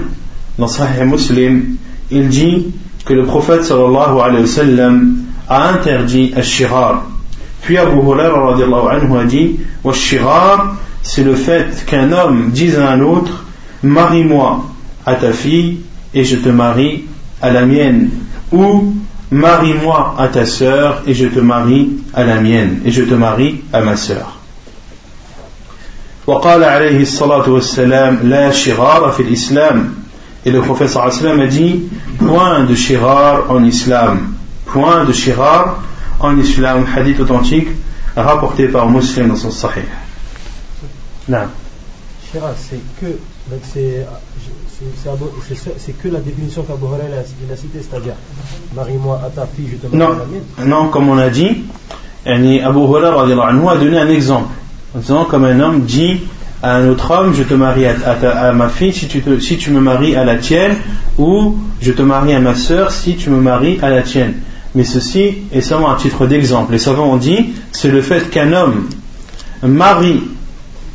dans 0.57 0.67
Sahih 0.67 1.05
Muslim, 1.05 1.76
il 2.10 2.28
dit 2.28 2.66
que 3.04 3.14
le 3.14 3.24
prophète 3.24 3.64
sallallahu 3.64 4.20
alayhi 4.20 4.42
wa 4.42 4.46
sallam 4.46 5.16
a 5.48 5.68
interdit 5.70 6.32
al-shirar. 6.36 7.02
Puis 7.62 7.78
Abu 7.78 7.96
Huraira 7.96 8.54
anhu 8.54 9.18
a 9.18 9.24
dit 9.24 9.56
Wa-shirar, 9.84 10.74
c'est 11.02 11.22
le 11.24 11.34
fait 11.34 11.84
qu'un 11.86 12.12
homme 12.12 12.50
dise 12.50 12.78
à 12.78 12.90
un 12.90 13.00
autre 13.00 13.44
Marie-moi 13.82 14.64
à 15.06 15.14
ta 15.14 15.32
fille 15.32 15.78
et 16.14 16.24
je 16.24 16.36
te 16.36 16.48
marie 16.48 17.04
à 17.40 17.50
la 17.50 17.64
mienne. 17.64 18.10
Ou 18.52 18.94
Marie-moi 19.30 20.14
à 20.18 20.28
ta 20.28 20.44
sœur 20.44 21.02
et 21.06 21.14
je 21.14 21.26
te 21.26 21.40
marie 21.40 21.88
à 22.12 22.24
la 22.24 22.40
mienne. 22.40 22.80
Et 22.84 22.90
je 22.90 23.02
te 23.02 23.14
marie 23.14 23.62
à 23.72 23.80
ma 23.80 23.96
sœur. 23.96 24.38
وقال 26.26 26.64
عليه 26.64 27.02
الصلاة 27.02 27.48
والسلام 27.48 28.18
لا 28.22 28.50
شغار 28.50 29.10
في 29.10 29.22
الإسلام 29.22 29.94
et 30.47 30.49
le 30.49 30.61
prophète 30.61 30.87
sallallahu 30.87 31.19
alayhi 31.19 31.25
wa 31.25 31.29
sallam 31.29 31.41
a 31.41 31.47
dit 31.47 31.89
point 32.19 32.63
de 32.63 32.73
shirar 32.73 33.51
en 33.51 33.65
islam. 33.65 34.33
Point 34.65 35.03
de 35.03 35.11
shirar 35.11 35.83
en 36.21 36.37
islam. 36.39 36.85
Hadith 36.95 37.19
authentique 37.19 37.67
rapporté 38.15 38.69
par 38.69 38.89
Muslim 38.89 39.27
dans 39.27 39.35
son 39.35 39.51
sahih. 39.51 39.81
Non. 41.27 41.49
Shirar, 42.31 42.53
c'est 42.57 42.79
que 43.01 43.19
c'est 45.83 45.97
que 46.01 46.07
la 46.07 46.19
définition 46.19 46.63
qu'Abu 46.63 46.85
Huraira 46.85 47.19
a 47.19 47.55
citée, 47.57 47.81
c'est-à-dire 47.81 48.13
marie-moi 48.73 49.19
à 49.25 49.29
ta 49.29 49.45
fille, 49.47 49.67
je 49.69 49.75
te 49.75 49.93
marie 49.93 49.97
non, 49.97 50.15
à 50.15 50.19
la 50.19 50.25
mienne. 50.27 50.43
Non, 50.65 50.87
comme 50.87 51.09
on 51.09 51.17
a 51.17 51.29
dit, 51.29 51.63
Abu 52.25 52.79
Huraira 52.79 53.23
a 53.23 53.77
donné 53.77 53.99
un 53.99 54.09
exemple. 54.09 54.53
En 54.95 54.99
disant, 54.99 55.25
comme 55.25 55.43
un 55.43 55.59
homme 55.59 55.81
dit 55.81 56.21
à 56.63 56.75
un 56.75 56.89
autre 56.89 57.11
homme, 57.11 57.33
je 57.33 57.43
te 57.43 57.53
marie 57.53 57.85
à, 57.85 58.51
ma 58.53 58.69
fille 58.69 58.93
si 58.93 59.07
tu, 59.07 59.71
me 59.71 59.79
maries 59.79 60.15
à 60.15 60.23
la 60.23 60.37
tienne, 60.37 60.75
ou 61.17 61.55
je 61.81 61.91
te 61.91 62.01
marie 62.01 62.33
à 62.33 62.39
ma 62.39 62.55
soeur 62.55 62.91
si 62.91 63.15
tu 63.15 63.29
me 63.29 63.39
maries 63.39 63.79
à 63.81 63.89
la 63.89 64.01
tienne. 64.01 64.33
Mais 64.75 64.83
ceci 64.83 65.37
est 65.51 65.61
seulement 65.61 65.91
un 65.91 65.95
titre 65.95 66.25
d'exemple. 66.25 66.73
Les 66.73 66.79
savants 66.79 67.13
ont 67.13 67.17
dit, 67.17 67.53
c'est 67.71 67.89
le 67.89 68.01
fait 68.01 68.29
qu'un 68.29 68.53
homme 68.53 68.89
marie 69.63 70.23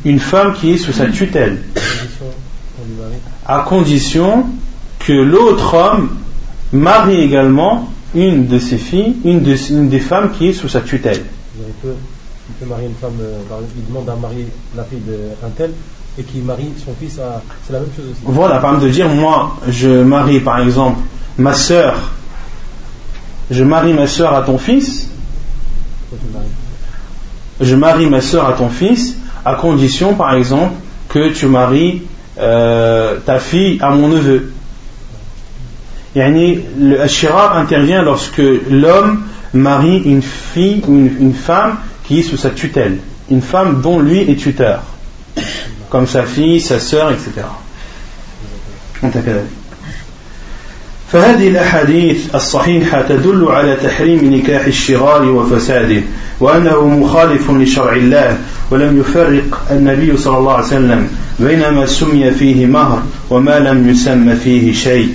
une 0.05 0.19
femme 0.19 0.53
qui 0.53 0.71
est 0.71 0.77
sous 0.77 0.91
sa 0.91 1.07
tutelle, 1.07 1.61
à 3.45 3.65
condition 3.67 4.45
que 4.99 5.13
l'autre 5.13 5.75
homme 5.75 6.09
marie 6.73 7.21
également 7.21 7.89
une 8.13 8.47
de 8.47 8.59
ses 8.59 8.77
filles, 8.77 9.15
une 9.23 9.41
des 9.89 9.99
femmes 9.99 10.31
qui 10.37 10.49
est 10.49 10.53
sous 10.53 10.67
sa 10.67 10.81
tutelle 10.81 11.23
il 12.53 12.65
peut 12.65 12.69
marier 12.69 12.87
une 12.87 12.95
femme, 12.95 13.17
euh, 13.21 13.61
il 13.77 13.87
demande 13.87 14.09
à 14.09 14.15
marier 14.15 14.47
la 14.75 14.83
fille 14.83 15.01
d'un 15.01 15.49
tel 15.49 15.71
et 16.17 16.23
qui 16.23 16.39
marie 16.39 16.71
son 16.83 16.93
fils 16.93 17.19
à. 17.19 17.41
C'est 17.65 17.73
la 17.73 17.79
même 17.79 17.89
chose 17.95 18.05
aussi. 18.11 18.21
Voilà, 18.23 18.59
par 18.59 18.71
exemple, 18.71 18.87
de 18.87 18.91
dire 18.91 19.09
moi, 19.09 19.57
je 19.67 20.03
marie 20.03 20.39
par 20.39 20.59
exemple 20.59 20.99
ma 21.37 21.53
soeur, 21.53 21.95
je 23.49 23.63
marie 23.63 23.93
ma 23.93 24.07
soeur 24.07 24.33
à 24.33 24.41
ton 24.43 24.57
fils. 24.57 25.09
Je 27.61 27.75
marie 27.75 28.07
ma 28.07 28.21
soeur 28.21 28.47
à 28.47 28.53
ton 28.53 28.69
fils 28.69 29.15
à 29.45 29.55
condition 29.55 30.13
par 30.13 30.33
exemple 30.35 30.73
que 31.09 31.29
tu 31.29 31.47
maries 31.47 32.03
euh, 32.39 33.17
ta 33.25 33.39
fille 33.39 33.77
à 33.81 33.91
mon 33.91 34.07
neveu. 34.07 34.51
le 36.15 36.99
ashirar 36.99 37.57
intervient 37.57 38.01
lorsque 38.01 38.41
l'homme 38.69 39.23
marie 39.53 39.99
une 39.99 40.21
fille 40.21 40.81
ou 40.87 40.93
une, 40.93 41.33
femme 41.33 41.77
qui 42.12 42.20
est 42.20 42.22
sous 42.22 42.36
sa 42.36 42.50
tutelle, 42.50 42.98
une 43.30 43.42
femme 43.42 43.80
dont 43.82 44.00
lui 44.00 44.20
est 44.30 44.36
tuteur, 44.36 44.82
comme 45.90 46.06
sa 46.06 46.24
fille, 46.24 46.60
sa 46.60 46.78
sœur, 46.78 47.12
etc. 47.12 47.46
فهذه 51.12 51.48
الأحاديث 51.48 52.34
الصحيحة 52.34 53.02
تدل 53.02 53.48
على 53.48 53.76
تحريم 53.76 54.34
نكاح 54.34 54.64
الشغار 54.64 55.24
وفساده 55.24 56.02
وأنه 56.40 56.88
مخالف 56.88 57.50
لشرع 57.50 57.92
الله 57.92 58.38
ولم 58.70 59.00
يفرق 59.00 59.66
النبي 59.70 60.16
صلى 60.16 60.38
الله 60.38 60.52
عليه 60.52 60.66
وسلم 60.66 61.08
بين 61.40 61.68
ما 61.68 61.86
سمي 61.86 62.30
فيه 62.30 62.66
مهر 62.66 63.02
وما 63.30 63.58
لم 63.58 63.88
يسمى 63.88 64.34
فيه 64.34 64.72
شيء 64.72 65.14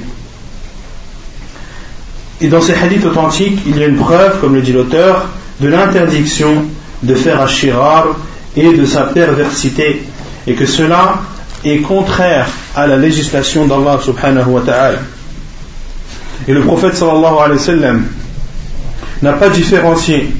Et 2.41 2.47
dans 2.47 2.59
ces 2.59 2.73
hadiths 2.73 3.05
authentiques, 3.05 3.59
il 3.65 3.77
y 3.77 3.83
a 3.83 3.87
une 3.87 3.95
preuve, 3.95 4.41
comme 4.41 4.55
le 4.55 4.61
dit 4.61 4.73
l'auteur, 4.73 5.27
de 5.61 5.69
l'interdiction 5.69 6.65
de 7.02 7.14
faire 7.14 7.40
ashirar 7.40 8.16
et 8.56 8.72
de 8.72 8.84
sa 8.84 9.02
perversité, 9.02 10.02
et 10.46 10.54
que 10.54 10.66
cela 10.66 11.20
est 11.64 11.78
contraire 11.78 12.48
à 12.74 12.86
la 12.86 12.96
législation 12.96 13.66
d'Allah 13.66 13.98
subhanahu 14.02 14.50
wa 14.50 14.60
ta'ala. 14.60 14.98
Et 16.46 16.52
le 16.52 16.62
prophète 16.62 16.96
sallallahu 16.96 18.02
n'a 19.22 19.32
pas 19.32 19.48
différencié 19.48 20.32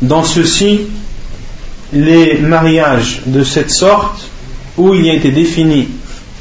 dans 0.00 0.22
ceci 0.22 0.82
les 1.92 2.38
mariages 2.38 3.22
de 3.26 3.42
cette 3.44 3.70
sorte 3.70 4.28
où 4.76 4.94
il 4.94 5.06
y 5.06 5.10
a 5.10 5.14
été 5.14 5.30
défini 5.30 5.88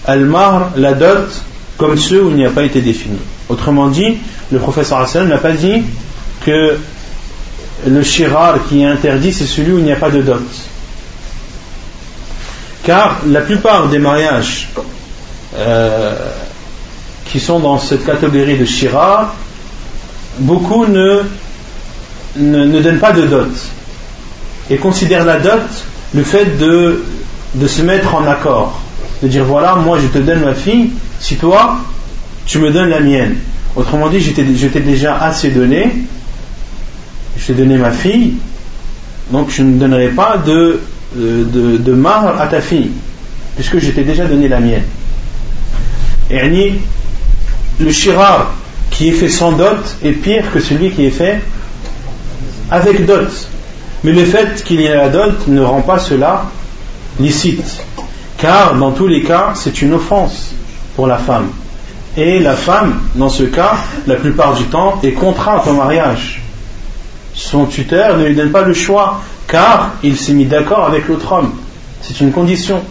al-mar, 0.05 0.71
la 0.75 0.93
dot, 0.93 1.29
comme 1.77 1.97
ceux 1.97 2.23
où 2.23 2.29
il 2.29 2.35
n'y 2.35 2.45
a 2.45 2.49
pas 2.49 2.63
été 2.63 2.81
défini. 2.81 3.17
Autrement 3.49 3.87
dit, 3.87 4.17
le 4.51 4.59
professeur 4.59 5.07
sallam 5.07 5.29
n'a 5.29 5.37
pas 5.37 5.51
dit 5.51 5.83
que 6.45 6.77
le 7.87 8.03
shirar 8.03 8.67
qui 8.67 8.81
est 8.81 8.85
interdit, 8.85 9.33
c'est 9.33 9.45
celui 9.45 9.71
où 9.71 9.79
il 9.79 9.85
n'y 9.85 9.91
a 9.91 9.95
pas 9.95 10.09
de 10.09 10.21
dot. 10.21 10.41
Car 12.83 13.19
la 13.27 13.41
plupart 13.41 13.87
des 13.87 13.99
mariages 13.99 14.69
euh, 15.55 16.15
qui 17.25 17.39
sont 17.39 17.59
dans 17.59 17.77
cette 17.77 18.05
catégorie 18.05 18.57
de 18.57 18.65
shirar, 18.65 19.35
beaucoup 20.39 20.85
ne, 20.85 21.21
ne, 22.37 22.81
donnent 22.81 22.99
pas 22.99 23.11
de 23.11 23.25
dot 23.25 23.51
et 24.69 24.77
considèrent 24.77 25.25
la 25.25 25.39
dot 25.39 25.61
le 26.13 26.23
fait 26.23 26.57
de, 26.57 27.03
de 27.55 27.67
se 27.67 27.81
mettre 27.81 28.15
en 28.15 28.25
accord, 28.27 28.81
de 29.21 29.27
dire 29.27 29.43
voilà, 29.43 29.75
moi 29.75 29.97
je 29.99 30.07
te 30.07 30.17
donne 30.17 30.41
ma 30.41 30.53
fille, 30.53 30.91
si 31.19 31.35
toi 31.35 31.77
tu 32.45 32.59
me 32.59 32.71
donnes 32.71 32.89
la 32.89 32.99
mienne. 32.99 33.37
Autrement 33.75 34.09
dit, 34.09 34.19
je 34.19 34.31
t'ai 34.67 34.79
déjà 34.81 35.17
assez 35.17 35.51
donné, 35.51 35.93
je 37.37 37.47
t'ai 37.47 37.53
donné 37.53 37.77
ma 37.77 37.91
fille, 37.91 38.33
donc 39.31 39.49
je 39.49 39.63
ne 39.63 39.79
donnerai 39.79 40.09
pas 40.09 40.37
de, 40.37 40.79
de, 41.15 42.05
à 42.05 42.47
ta 42.47 42.61
fille, 42.61 42.91
puisque 43.55 43.79
je 43.79 43.91
t'ai 43.91 44.03
déjà 44.03 44.25
donné 44.25 44.47
la 44.47 44.59
mienne. 44.59 44.83
Et 46.29 46.73
le 47.79 47.91
shirar 47.91 48.53
qui 48.89 49.09
est 49.09 49.13
fait 49.13 49.29
sans 49.29 49.53
dot 49.53 49.97
est 50.03 50.11
pire 50.11 50.51
que 50.51 50.59
celui 50.59 50.91
qui 50.91 51.05
est 51.05 51.11
fait 51.11 51.41
avec 52.69 53.05
dot. 53.05 53.29
Mais 54.03 54.11
le 54.11 54.25
fait 54.25 54.63
qu'il 54.63 54.81
y 54.81 54.85
ait 54.85 54.95
la 54.95 55.09
dot 55.09 55.47
ne 55.47 55.61
rend 55.61 55.81
pas 55.81 55.99
cela 55.99 56.45
licite. 57.19 57.83
Car 58.37 58.75
dans 58.75 58.91
tous 58.91 59.07
les 59.07 59.23
cas, 59.23 59.51
c'est 59.55 59.81
une 59.81 59.93
offense 59.93 60.51
pour 60.95 61.07
la 61.07 61.17
femme. 61.17 61.49
Et 62.17 62.39
la 62.39 62.55
femme, 62.55 63.01
dans 63.15 63.29
ce 63.29 63.43
cas, 63.43 63.77
la 64.07 64.15
plupart 64.15 64.55
du 64.55 64.63
temps, 64.65 64.99
est 65.03 65.11
contrainte 65.11 65.67
au 65.67 65.73
mariage 65.73 66.41
Son 67.40 67.66
tuteur 67.66 68.16
ne 68.18 68.26
lui 68.26 68.34
donne 68.34 68.50
pas 68.50 68.62
le 68.62 68.74
choix, 68.74 69.20
car 69.46 69.92
il 70.02 70.16
s'est 70.16 70.32
mis 70.32 70.46
d'accord 70.46 70.86
avec 70.86 71.08
l'autre 71.08 71.32
homme. 71.32 71.52
C'est 72.02 72.20
une 72.20 72.32
condition. 72.32 72.82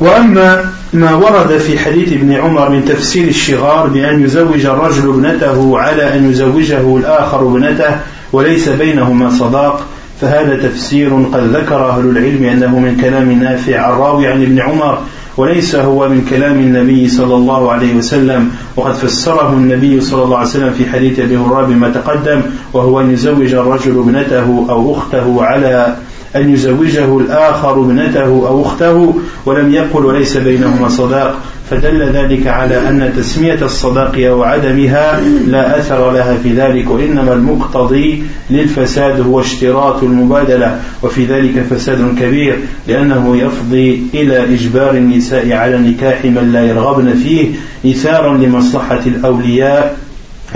وأما 0.00 0.72
ما 0.92 1.14
ورد 1.14 1.58
في 1.58 1.78
حديث 1.78 2.12
ابن 2.12 2.32
عمر 2.32 2.68
من 2.70 2.84
تفسير 2.84 3.28
الشغار 3.28 3.86
بأن 3.86 4.24
يزوج 4.24 4.66
الرجل 4.66 5.08
ابنته 5.08 5.78
على 5.78 6.14
أن 6.14 6.30
يزوجه 6.30 6.96
الآخر 6.96 7.42
ابنته 7.42 7.96
وليس 8.32 8.68
بينهما 8.68 9.30
صداق 9.30 9.86
فهذا 10.20 10.68
تفسير 10.68 11.10
قد 11.32 11.56
ذكر 11.56 11.90
أهل 11.90 12.04
العلم 12.04 12.44
أنه 12.44 12.78
من 12.78 12.96
كلام 13.00 13.32
نافع 13.32 13.88
الراوي 13.88 14.26
عن 14.26 14.42
ابن 14.42 14.60
عمر 14.60 14.98
وليس 15.39 15.75
هو 15.75 16.09
من 16.09 16.27
كلام 16.29 16.59
النبي 16.59 17.07
صلى 17.07 17.35
الله 17.35 17.71
عليه 17.71 17.95
وسلم. 17.95 18.51
وقد 18.75 18.93
فسره 18.93 19.53
النبي 19.53 20.01
صلى 20.01 20.23
الله 20.23 20.37
عليه 20.37 20.47
وسلم 20.47 20.71
في 20.73 20.83
حديث 20.89 21.19
أبي 21.19 21.37
هريرة 21.37 21.65
بما 21.65 21.89
تقدم 21.89 22.41
وهو 22.73 23.01
أن 23.01 23.11
يزوج 23.11 23.53
الرجل 23.53 23.99
ابنته 23.99 24.65
أو 24.69 24.95
أخته 24.95 25.43
على 25.43 25.95
أن 26.35 26.53
يزوجه 26.53 27.17
الآخر 27.17 27.81
ابنته 27.81 28.25
أو 28.25 28.61
أخته 28.61 29.13
ولم 29.45 29.73
يقل 29.73 30.05
وليس 30.05 30.37
بينهما 30.37 30.89
صداق 30.89 31.39
فدل 31.69 32.03
ذلك 32.03 32.47
على 32.47 32.89
أن 32.89 33.13
تسمية 33.17 33.61
الصداق 33.61 34.15
أو 34.17 34.43
عدمها 34.43 35.21
لا 35.47 35.79
أثر 35.79 36.11
لها 36.11 36.37
في 36.43 36.53
ذلك 36.53 36.91
وإنما 36.91 37.33
المقتضي 37.33 38.23
للفساد 38.49 39.21
هو 39.21 39.39
اشتراط 39.39 40.03
المبادلة 40.03 40.79
وفي 41.03 41.25
ذلك 41.25 41.65
فساد 41.69 42.15
كبير 42.19 42.59
لأنه 42.87 43.37
يفضي 43.37 44.03
إلى 44.13 44.53
إجبار 44.53 44.91
النساء 44.91 45.51
على 45.51 45.77
نكاح 45.77 46.25
من 46.25 46.49
لا 46.53 46.65
يرغبن 46.65 47.13
فيه 47.13 47.47
إيثارا 47.85 48.37
لمصلحة 48.37 49.01
الأولياء 49.05 49.97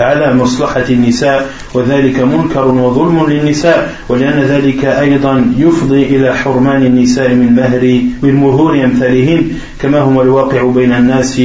على 0.00 0.34
مصلحة 0.34 0.84
النساء 0.90 1.50
وذلك 1.74 2.20
منكر 2.20 2.68
وظلم 2.68 3.26
للنساء 3.30 3.94
ولأن 4.08 4.42
ذلك 4.42 4.84
أيضا 4.84 5.52
يفضي 5.58 6.02
إلى 6.02 6.34
حرمان 6.34 6.86
النساء 6.86 7.28
من 7.28 7.54
مهر 7.54 8.00
من 8.22 8.34
مهور 8.34 8.84
أمثالهن 8.84 9.50
كما 9.80 10.00
هو 10.00 10.22
الواقع 10.22 10.62
بين 10.62 10.92
الناس 10.92 11.42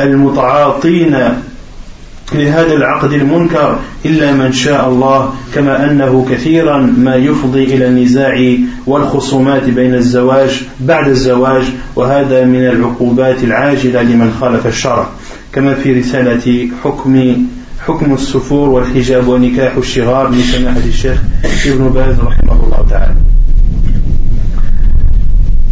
المتعاطين 0.00 1.18
لهذا 2.32 2.72
العقد 2.72 3.12
المنكر 3.12 3.78
إلا 4.04 4.32
من 4.32 4.52
شاء 4.52 4.88
الله 4.88 5.34
كما 5.54 5.90
أنه 5.90 6.26
كثيرا 6.30 6.78
ما 6.98 7.16
يفضي 7.16 7.64
إلى 7.64 7.88
النزاع 7.88 8.56
والخصومات 8.86 9.64
بين 9.64 9.94
الزواج 9.94 10.62
بعد 10.80 11.08
الزواج 11.08 11.62
وهذا 11.96 12.44
من 12.44 12.68
العقوبات 12.68 13.44
العاجلة 13.44 14.02
لمن 14.02 14.36
خالف 14.40 14.66
الشرع 14.66 15.08
كما 15.52 15.74
في 15.74 15.92
رسالة 15.92 16.68
حكم 16.84 17.36
حكم 17.87 18.13
السفور 18.13 18.69
والحجاب 18.69 19.27
ونكاح 19.27 19.75
الشغار 19.75 20.31
لسماحة 20.31 20.79
الشيخ 20.87 21.19
ابن 21.65 21.89
باز 21.89 22.15
رحمه 22.19 22.63
الله 22.63 22.85
تعالى 22.89 23.15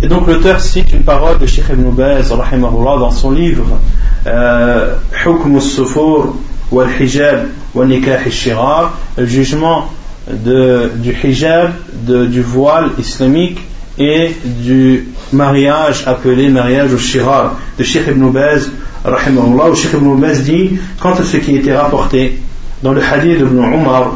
Et 0.02 0.08
donc 0.08 0.28
l'auteur 0.28 0.62
cite 0.62 0.94
une 0.94 1.02
parole 1.02 1.40
de 1.40 1.48
Sheikh 1.48 1.70
Ibn 1.72 1.90
Baz 1.90 2.32
rahimahullah 2.32 2.99
dans 2.99 3.10
son 3.10 3.32
livre 3.32 3.80
euh, 4.28 4.94
Hukm 5.26 5.56
al-Sufur 5.56 6.36
wal-Hijab 6.72 7.48
wa-Nikah 7.74 8.20
al-Shirar, 8.24 8.94
le 9.18 9.26
jugement 9.26 9.90
de, 10.32 10.91
du 10.98 11.16
hijab, 11.24 11.72
de, 12.06 12.26
du 12.26 12.41
voile 12.41 12.90
islamique 12.99 13.60
et 13.98 14.36
du 14.44 15.08
mariage 15.34 16.04
appelé 16.06 16.49
mariage 16.49 16.94
au 16.94 16.98
shirar 16.98 17.58
de 17.80 17.84
Sheikh 17.84 18.08
Ibn 18.08 18.30
Baz 18.30 18.70
rahimahullah, 19.05 19.70
où 19.70 19.74
Sheikh 19.74 19.93
Ibn 19.95 20.33
dit, 20.45 20.79
quant 21.01 21.15
à 21.15 21.24
ce 21.24 21.37
qui 21.39 21.57
était 21.57 21.77
rapporté 21.77 22.39
dans 22.83 22.93
le 22.93 23.03
hadith 23.03 23.39
d'Ibn 23.39 23.59
Umar, 23.59 24.15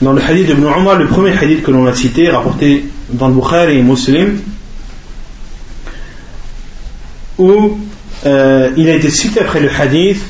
dans 0.00 0.12
le 0.12 0.22
hadith 0.22 0.46
d'Ibn 0.46 0.66
Umar, 0.78 0.96
le 0.96 1.06
premier 1.06 1.36
hadith 1.36 1.62
que 1.62 1.70
l'on 1.70 1.86
a 1.86 1.94
cité, 1.94 2.30
rapporté 2.30 2.84
dans 3.10 3.28
le 3.28 3.34
Bukhari 3.34 3.78
et 3.78 3.82
Muslim, 3.82 4.38
où 7.38 7.78
euh, 8.26 8.70
il 8.76 8.88
a 8.88 8.94
été 8.94 9.10
cité 9.10 9.40
après 9.40 9.60
le 9.60 9.70
hadith 9.70 10.22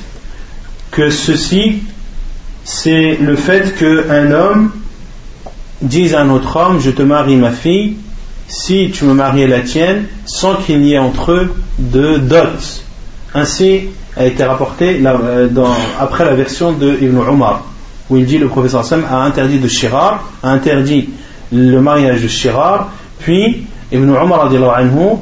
que 0.91 1.11
ceci, 1.11 1.83
c'est 2.65 3.19
le 3.21 3.37
fait 3.37 3.75
qu'un 3.77 4.31
homme 4.31 4.71
dise 5.81 6.15
à 6.15 6.23
un 6.23 6.31
autre 6.31 6.57
homme, 6.57 6.81
je 6.81 6.91
te 6.91 7.03
marie 7.03 7.37
ma 7.37 7.51
fille, 7.51 7.97
si 8.49 8.91
tu 8.91 9.05
me 9.05 9.15
mariais 9.15 9.47
la 9.47 9.61
tienne, 9.61 10.07
sans 10.27 10.57
qu'il 10.57 10.81
n'y 10.81 10.93
ait 10.93 10.99
entre 10.99 11.33
eux 11.33 11.55
de 11.79 12.19
dot. 12.19 12.83
Ainsi 13.35 13.89
a 14.17 14.27
été 14.27 14.45
rapporté 14.45 15.01
euh, 15.05 15.49
après 15.99 16.25
la 16.25 16.35
version 16.35 16.73
de 16.73 16.99
Ibn 17.01 17.19
Umar, 17.31 17.65
où 18.11 18.17
il 18.17 18.27
dit 18.27 18.39
le 18.39 18.49
professeur 18.49 18.85
Sam 18.85 19.05
a 19.11 19.23
interdit 19.25 19.59
de 19.59 19.69
Shirar, 19.69 20.29
a 20.43 20.51
interdit 20.51 21.09
le 21.51 21.81
mariage 21.81 22.23
de 22.23 22.29
Shirar, 22.29 22.91
puis 23.21 23.67
Ibn 23.91 24.09
Umar 24.09 24.51
anhu, 24.53 25.17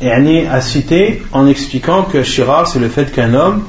a 0.00 0.60
cité 0.60 1.22
en 1.32 1.46
expliquant 1.46 2.02
que 2.02 2.22
Shirar 2.22 2.68
c'est 2.68 2.78
le 2.78 2.88
fait 2.88 3.12
qu'un 3.12 3.34
homme 3.34 3.62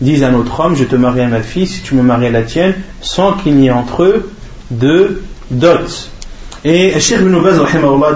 dise 0.00 0.22
à 0.24 0.28
un 0.28 0.34
autre 0.34 0.58
homme 0.58 0.74
je 0.74 0.84
te 0.84 0.96
marie 0.96 1.20
à 1.20 1.28
ma 1.28 1.42
fille 1.42 1.66
si 1.66 1.82
tu 1.82 1.94
me 1.94 2.02
maries 2.02 2.26
à 2.26 2.30
la 2.30 2.42
tienne 2.42 2.74
sans 3.00 3.34
qu'il 3.34 3.56
n'y 3.56 3.66
ait 3.66 3.70
entre 3.70 4.02
eux 4.02 4.32
de 4.70 5.22
dot. 5.50 6.10
Et 6.64 6.98
Cheikh 7.00 7.20
Ibn 7.20 7.42
Baz 7.42 7.60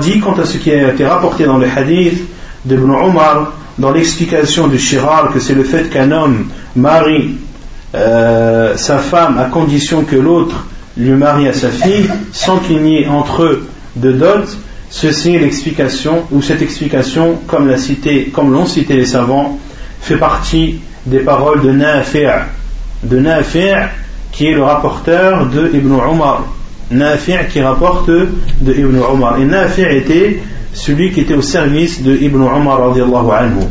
dit 0.02 0.20
quant 0.20 0.34
à 0.34 0.44
ce 0.44 0.58
qui 0.58 0.70
a 0.70 0.92
été 0.92 1.04
rapporté 1.04 1.44
dans 1.44 1.58
le 1.58 1.66
hadith 1.66 2.22
d'Ibn 2.64 2.90
Omar 2.90 3.52
dans 3.78 3.90
l'explication 3.90 4.68
du 4.68 4.78
Shirar 4.78 5.32
que 5.32 5.40
c'est 5.40 5.54
le 5.54 5.64
fait 5.64 5.90
qu'un 5.90 6.12
homme 6.12 6.46
marie 6.76 7.36
euh, 7.94 8.76
sa 8.76 8.98
femme 8.98 9.38
à 9.38 9.44
condition 9.44 10.04
que 10.04 10.16
l'autre 10.16 10.66
lui 10.96 11.10
marie 11.10 11.48
à 11.48 11.52
sa 11.52 11.70
fille 11.70 12.08
sans 12.32 12.58
qu'il 12.58 12.82
n'y 12.82 13.02
ait 13.02 13.08
entre 13.08 13.42
eux 13.42 13.68
de 13.96 14.12
dot, 14.12 14.44
ceci 14.90 15.34
est 15.34 15.38
l'explication, 15.38 16.24
ou 16.30 16.42
cette 16.42 16.62
explication, 16.62 17.38
comme 17.46 17.68
l'ont 17.68 17.76
cité, 17.76 18.30
cité 18.66 18.94
les 18.94 19.06
savants, 19.06 19.58
fait 20.00 20.18
partie 20.18 20.80
des 21.06 21.20
paroles 21.20 21.62
de 21.62 21.72
Nafi' 21.72 22.26
de 23.02 23.18
Nafi' 23.18 23.88
qui 24.32 24.48
est 24.48 24.54
le 24.54 24.62
rapporteur 24.62 25.46
de 25.46 25.70
Ibn 25.72 25.92
Omar. 25.92 26.44
Nafi' 26.91 27.47
qui 27.49 27.61
rapporte 27.61 28.09
de 28.09 28.73
Ibn 28.73 28.99
Omar. 28.99 29.39
Et 29.39 29.45
Nafi' 29.45 29.83
était 29.83 30.41
celui 30.73 31.11
qui 31.11 31.21
était 31.21 31.33
au 31.33 31.41
service 31.41 32.01
de 32.03 32.15
Ibn 32.15 32.41
Omar 32.41 32.79
radiallahu 32.89 33.31
anhu. 33.31 33.67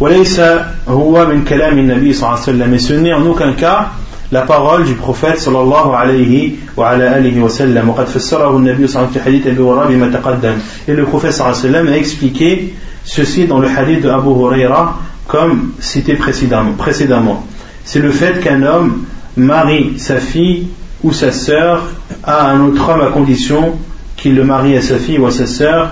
وليس 0.00 0.40
هو 0.88 1.26
من 1.26 1.44
كلام 1.44 1.78
النبي 1.78 2.12
صلى 2.12 2.22
الله 2.28 2.40
عليه 2.40 2.42
وسلم 2.42 2.74
et 2.74 2.78
ce 2.78 2.92
n'est 2.94 3.12
en 3.12 3.26
aucun 3.26 3.52
cas 3.52 3.90
la 4.32 4.42
parole 4.42 4.84
du 4.84 4.94
prophète 4.94 5.38
صلى 5.38 5.60
الله 5.60 5.96
عليه 5.96 6.50
وعلى 6.76 7.18
آله 7.18 7.40
وسلم 7.42 7.88
وقد 7.88 8.06
فسره 8.06 8.56
النبي 8.56 8.86
صلى 8.86 9.02
الله 9.02 9.10
عليه 9.10 9.10
وسلم 9.10 9.12
في 9.12 9.20
حديث 9.20 9.46
أبي 9.46 9.62
هريرة 9.62 9.86
بما 9.88 10.08
تقدم 10.08 10.54
et 10.88 10.94
le 10.94 11.04
prophète 11.04 11.32
صلى 11.32 11.46
الله 11.46 11.58
عليه 11.58 11.68
وسلم 11.68 11.88
a 11.92 11.96
expliqué 11.98 12.74
ceci 13.04 13.46
dans 13.46 13.58
le 13.58 13.68
hadith 13.68 14.00
de 14.00 14.08
Abu 14.08 14.30
Huraira 14.30 14.98
comme 15.28 15.72
cité 15.80 16.14
précédemment, 16.14 16.72
précédemment. 16.72 17.44
c'est 17.84 18.00
le 18.00 18.10
fait 18.10 18.40
qu'un 18.40 18.62
homme 18.62 19.04
marie 19.36 19.98
sa 19.98 20.16
fille 20.16 20.68
ou 21.03 21.13
sa 21.13 21.31
sœur 21.31 21.83
à 22.23 22.49
un 22.49 22.61
autre 22.65 22.89
homme 22.89 23.01
à 23.01 23.11
condition 23.11 23.77
qu'il 24.15 24.35
le 24.35 24.43
marie 24.43 24.75
à 24.75 24.81
sa 24.81 24.97
fille 24.97 25.17
ou 25.17 25.25
à 25.25 25.31
sa 25.31 25.47
sœur 25.47 25.91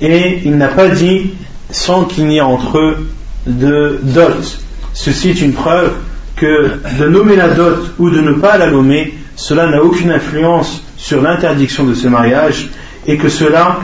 et 0.00 0.40
il 0.44 0.56
n'a 0.56 0.68
pas 0.68 0.88
dit 0.88 1.34
sans 1.70 2.04
qu'il 2.04 2.26
n'y 2.26 2.38
ait 2.38 2.40
entre 2.40 2.78
eux 2.78 3.08
de 3.46 4.00
dot. 4.02 4.58
Ceci 4.94 5.30
est 5.30 5.40
une 5.40 5.52
preuve 5.52 5.92
que 6.36 6.80
de 6.98 7.08
nommer 7.08 7.36
la 7.36 7.48
dot 7.48 7.94
ou 7.98 8.10
de 8.10 8.20
ne 8.20 8.32
pas 8.32 8.56
la 8.58 8.70
nommer, 8.70 9.14
cela 9.36 9.66
n'a 9.66 9.82
aucune 9.82 10.10
influence 10.10 10.82
sur 10.96 11.20
l'interdiction 11.20 11.84
de 11.84 11.94
ce 11.94 12.08
mariage 12.08 12.68
et 13.06 13.16
que 13.16 13.28
cela 13.28 13.80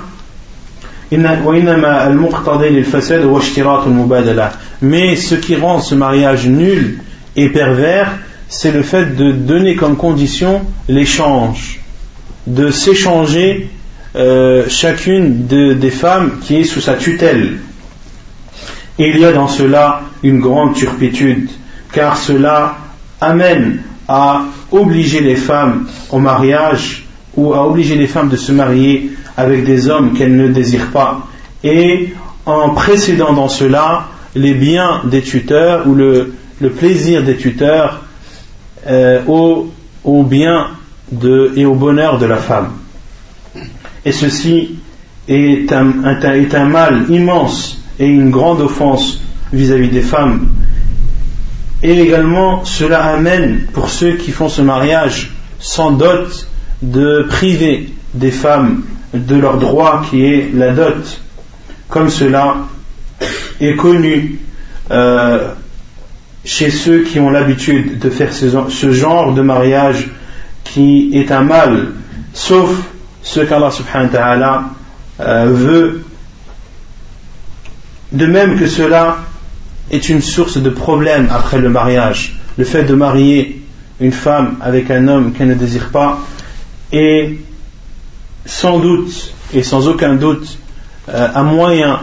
mais 4.83 5.17
ce 5.17 5.35
qui 5.35 5.57
rend 5.57 5.81
ce 5.81 5.95
mariage 5.95 6.47
nul 6.47 6.99
et 7.37 7.49
pervers, 7.51 8.11
c'est 8.49 8.73
le 8.73 8.83
fait 8.83 9.17
de 9.17 9.33
donner 9.33 9.77
comme 9.77 9.97
condition 9.97 10.63
l'échange, 10.89 11.81
de 12.47 12.71
s'échanger 12.71 13.71
euh, 14.17 14.65
chacune 14.69 15.47
des 15.47 15.91
femmes 15.91 16.39
qui 16.41 16.57
est 16.57 16.65
sous 16.65 16.81
sa 16.81 16.95
tutelle. 16.95 17.59
Et 18.99 19.11
il 19.11 19.19
y 19.19 19.25
a 19.25 19.33
dans 19.33 19.49
cela 19.49 20.03
une 20.23 20.41
grande 20.41 20.75
turpitude, 20.75 21.51
car 21.93 22.17
cela 22.17 22.77
amène 23.21 23.83
à 24.07 24.43
obliger 24.71 25.21
les 25.21 25.37
femmes 25.37 25.89
au 26.11 26.19
mariage 26.19 27.07
ou 27.37 27.55
à 27.55 27.67
obliger 27.67 27.97
les 27.97 28.07
femmes 28.07 28.29
de 28.29 28.37
se 28.37 28.53
marier 28.53 29.11
avec 29.37 29.65
des 29.65 29.89
hommes 29.89 30.13
qu'elles 30.15 30.37
ne 30.37 30.49
désirent 30.49 30.91
pas. 30.91 31.27
Et 31.65 32.13
en 32.47 32.71
précédant 32.71 33.33
dans 33.33 33.49
cela 33.49 34.09
les 34.35 34.55
biens 34.55 35.01
des 35.05 35.23
tuteurs 35.23 35.87
ou 35.87 35.95
le, 35.95 36.35
plaisir 36.77 37.23
des 37.23 37.37
tuteurs 37.37 38.04
euh, 38.87 39.23
au, 39.27 40.23
bien 40.23 40.69
et 41.57 41.65
au 41.65 41.75
bonheur 41.75 42.19
de 42.19 42.27
la 42.27 42.37
femme. 42.37 42.73
Et 44.05 44.13
ceci 44.13 44.77
est 45.29 45.73
un 45.73 46.65
mal 46.67 47.07
immense 47.09 47.81
et 47.99 48.07
une 48.07 48.31
grande 48.31 48.61
offense 48.61 49.21
vis-à-vis 49.53 49.89
des 49.89 50.03
femmes. 50.03 50.49
Et 51.83 52.01
également, 52.01 52.65
cela 52.65 53.05
amène, 53.05 53.67
pour 53.73 53.89
ceux 53.89 54.17
qui 54.17 54.31
font 54.31 54.49
ce 54.49 54.63
mariage 54.63 55.33
sans 55.59 55.93
dot, 55.93 56.49
de 56.83 57.27
priver 57.29 57.91
des 58.15 58.31
femmes 58.31 58.83
de 59.13 59.37
leur 59.37 59.59
droit 59.59 60.03
qui 60.09 60.25
est 60.25 60.51
la 60.53 60.73
dot, 60.73 61.21
comme 61.89 62.11
cela 62.11 62.57
est 63.61 63.77
connu 63.77 64.41
euh, 64.91 65.53
chez 66.45 66.71
ceux 66.71 67.03
qui 67.03 67.19
ont 67.21 67.31
l'habitude 67.31 67.99
de 67.99 68.11
faire 68.11 68.33
ce, 68.33 68.93
genre 68.93 69.33
de 69.33 69.43
mariage 69.43 70.09
qui 70.63 71.11
est 71.15 71.33
un 71.33 71.43
mal, 71.43 71.93
sauf 72.33 72.71
ce 73.23 73.41
qu'Allah 73.41 73.71
subhanahu 73.71 74.13
wa 74.13 74.19
ta'ala 74.19 74.65
euh, 75.21 75.47
veut. 75.47 76.05
De 78.13 78.27
même 78.27 78.59
que 78.59 78.67
cela 78.67 79.19
est 79.91 80.09
une 80.09 80.21
source 80.21 80.59
de 80.59 80.71
problème 80.71 81.29
après 81.31 81.59
le 81.59 81.71
mariage, 81.71 82.39
le 82.59 82.65
fait 82.65 82.85
de 82.85 82.95
marier 82.95 83.63
une 84.01 84.13
femme 84.13 84.57
avec 84.61 84.91
un 84.91 85.09
homme 85.09 85.33
qu'elle 85.33 85.49
ne 85.49 85.55
désire 85.55 85.91
pas 85.91 86.21
est 86.93 87.39
sans 88.45 88.79
doute 88.79 89.33
et 89.53 89.63
sans 89.63 89.89
aucun 89.89 90.15
doute 90.15 90.59
euh, 91.09 91.29
un 91.35 91.43
moyen 91.43 92.01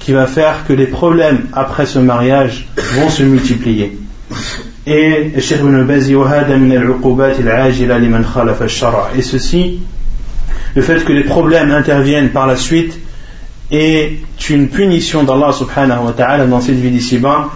qui 0.00 0.12
va 0.12 0.26
faire 0.26 0.66
que 0.66 0.72
les 0.72 0.86
problèmes 0.86 1.46
après 1.52 1.86
ce 1.86 1.98
mariage 2.00 2.66
vont 2.96 3.10
se 3.10 3.22
multiplier. 3.22 3.96
Et 4.86 5.32
et 5.36 5.40
ceci, 9.22 9.80
le 10.74 10.82
fait 10.82 11.04
que 11.04 11.12
les 11.12 11.24
problèmes 11.24 11.70
interviennent 11.70 12.30
par 12.30 12.46
la 12.46 12.56
suite 12.56 12.98
est 13.70 14.18
une 14.48 14.68
punition 14.68 15.22
d'Allah 15.22 15.52
subhanahu 15.52 16.06
wa 16.06 16.12
ta'ala 16.12 16.46
dans 16.46 16.60
cette 16.60 16.76
vie 16.76 16.90
d'ici-bas 16.90 17.50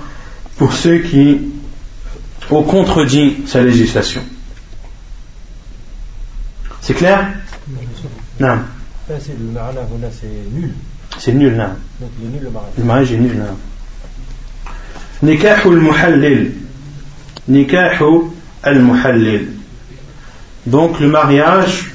pour 0.59 0.73
ceux 0.73 0.99
qui 0.99 1.39
ont 2.51 2.63
contredit 2.63 3.39
sa 3.47 3.63
législation. 3.63 4.21
C'est 6.83 6.95
clair? 6.95 7.29
Non. 8.39 8.59
C'est 9.09 9.39
nul. 10.53 10.75
C'est 11.19 11.33
nul, 11.33 11.55
non. 11.57 11.69
Donc 12.01 12.11
il 12.21 12.27
est 12.27 12.31
nul 12.31 12.43
le 12.43 12.51
mariage. 12.51 12.73
Le 12.79 12.85
mariage 12.85 13.13
est 13.13 13.19
nul, 13.19 13.37
non. 13.37 13.57
Donc 20.67 21.01
le 21.01 21.09
mariage 21.09 21.91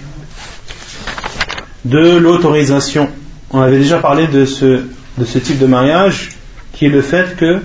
de 1.85 2.17
l'autorisation 2.17 3.09
on 3.51 3.61
avait 3.61 3.79
déjà 3.79 3.99
parlé 3.99 4.27
de 4.27 4.45
ce, 4.45 4.85
de 5.17 5.25
ce 5.25 5.39
type 5.39 5.59
de 5.59 5.65
mariage 5.65 6.31
qui 6.73 6.85
est 6.85 6.89
le 6.89 7.01
fait 7.01 7.35
que. 7.35 7.61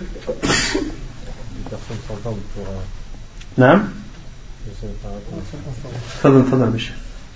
Non 3.58 3.80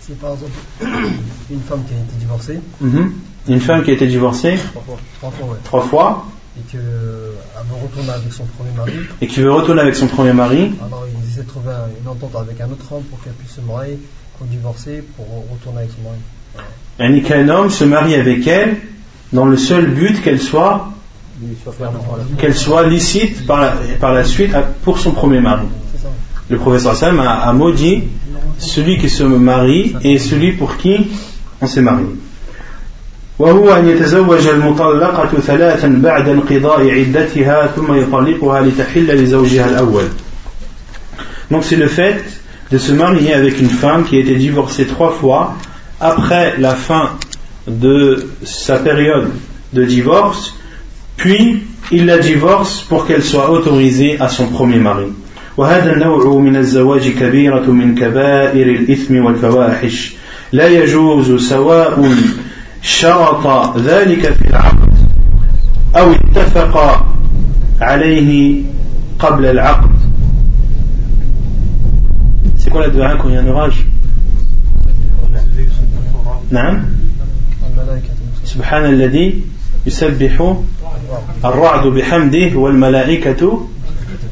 C'est 0.01 0.19
par 0.19 0.33
exemple 0.33 0.53
une 1.51 1.61
femme 1.61 1.85
qui 1.87 1.95
a 1.95 1.99
été 1.99 2.17
divorcée. 2.19 2.61
Mhm. 2.81 3.13
Une 3.49 3.61
femme 3.61 3.83
qui 3.83 3.91
a 3.91 3.95
été 3.95 4.07
divorcée 4.07 4.59
trois 5.65 5.83
fois, 5.83 6.27
Et 6.57 6.63
qui 6.69 6.77
veut 6.77 7.33
retourner 7.83 8.11
avec 8.11 8.33
son 8.33 8.45
premier 8.45 8.71
mari. 8.77 8.93
Et 9.21 9.27
qui 9.27 9.41
veut 9.41 9.53
retourner 9.53 9.81
avec 9.83 9.95
son 9.95 10.07
premier 10.07 10.33
mari. 10.33 10.73
Alors 10.85 11.07
il 11.11 11.29
essaie 11.29 11.43
de 11.43 11.49
trouver 11.49 11.73
une 12.01 12.09
entente 12.09 12.37
avec 12.37 12.61
un 12.61 12.67
autre 12.67 12.93
homme 12.93 13.05
pour 13.05 13.23
qu'elle 13.23 13.33
puisse 13.35 13.55
se 13.55 13.61
marier, 13.61 13.99
pour 14.37 14.47
divorcer, 14.47 15.03
pour 15.17 15.27
retourner 15.51 15.79
avec 15.79 15.91
son 15.91 16.03
mari 16.09 16.19
qu'un 17.23 17.49
homme 17.49 17.71
se 17.71 17.85
marie 17.85 18.15
avec 18.15 18.47
elle 18.47 18.77
dans 19.33 19.47
le 19.47 19.57
seul 19.57 19.87
but 19.87 20.23
qu'elle 20.23 20.41
soit 20.41 20.89
qu'elle 22.39 22.57
soit 22.57 22.87
licite 22.89 23.47
par 23.47 23.61
la, 23.61 23.75
par 24.01 24.13
la, 24.13 24.25
suite 24.25 24.53
pour 24.83 24.99
son 24.99 25.13
premier 25.13 25.41
mari. 25.41 25.67
Le 26.49 26.57
professeur 26.57 26.97
Sam 26.97 27.21
a, 27.21 27.43
a, 27.43 27.53
maudit 27.53 28.05
celui 28.59 28.99
qui 28.99 29.09
se 29.09 29.23
marie 29.23 29.95
et 30.03 30.19
celui 30.19 30.53
pour 30.53 30.77
qui 30.77 31.09
on 31.61 31.67
s'est 31.69 31.83
marié. 31.83 32.07
وهو 33.40 33.76
أن 33.76 33.90
يتزوج 33.90 34.48
المطلقة 34.48 35.40
ثلاثا 35.40 35.88
بعد 36.04 36.30
انقضاء 36.30 36.90
عدتها 36.92 37.68
ثم 37.76 37.94
يطلقها 37.94 38.62
لتحل 38.62 39.08
لزوجها 39.08 39.70
الأول. 39.70 40.04
Donc 41.52 41.64
c'est 41.64 41.76
le 41.76 41.88
fait 41.88 42.24
de 42.72 42.78
se 42.78 42.92
marier 42.92 43.34
avec 43.34 43.60
une 43.60 43.70
femme 43.70 44.04
qui 44.06 44.18
a 44.18 44.20
été 44.20 44.36
divorcée 44.36 44.86
trois 44.86 45.12
fois 45.12 45.56
après 46.00 46.56
la 46.58 46.76
fin 46.76 47.12
de 47.68 48.28
sa 48.44 48.78
période 48.78 49.30
de 49.74 49.84
divorce, 49.84 50.56
puis 51.18 51.64
il 51.92 52.06
la 52.06 52.18
divorce 52.18 52.82
pour 52.82 53.06
qu'elle 53.08 53.24
soit 53.24 53.50
autorisée 53.50 54.20
à 54.20 54.30
son 54.30 54.48
premier 54.48 54.78
mari. 54.78 55.12
وهذا 55.58 55.94
النوع 55.94 56.40
من 56.40 56.56
الزواج 56.56 57.10
كبيرة 57.10 57.66
من 57.72 57.96
كبائر 57.96 58.68
الإثم 58.68 59.26
والفواحش 59.26 60.14
لا 60.52 60.68
يجوز 60.68 61.50
سواء 61.50 62.12
شرط 62.83 63.77
ذلك 63.77 64.33
في 64.33 64.49
العقد 64.51 64.95
أو 65.97 66.13
اتفق 66.13 67.07
عليه 67.81 68.63
قبل 69.19 69.47
العقد. 69.47 69.91
C'est 72.57 72.71
quoi 72.71 72.83
la 72.83 72.89
dua 72.89 73.17
quand 73.17 73.29
il 73.29 73.35
y 73.35 73.39
a 73.39 73.41
un 73.41 73.49
orage 73.49 73.85
نعم. 76.51 76.85
سبحان 78.45 78.85
الذي 78.85 79.43
يسبح 79.87 80.57
الرعد 81.45 81.87
بحمده 81.87 82.57
والملائكة 82.57 83.67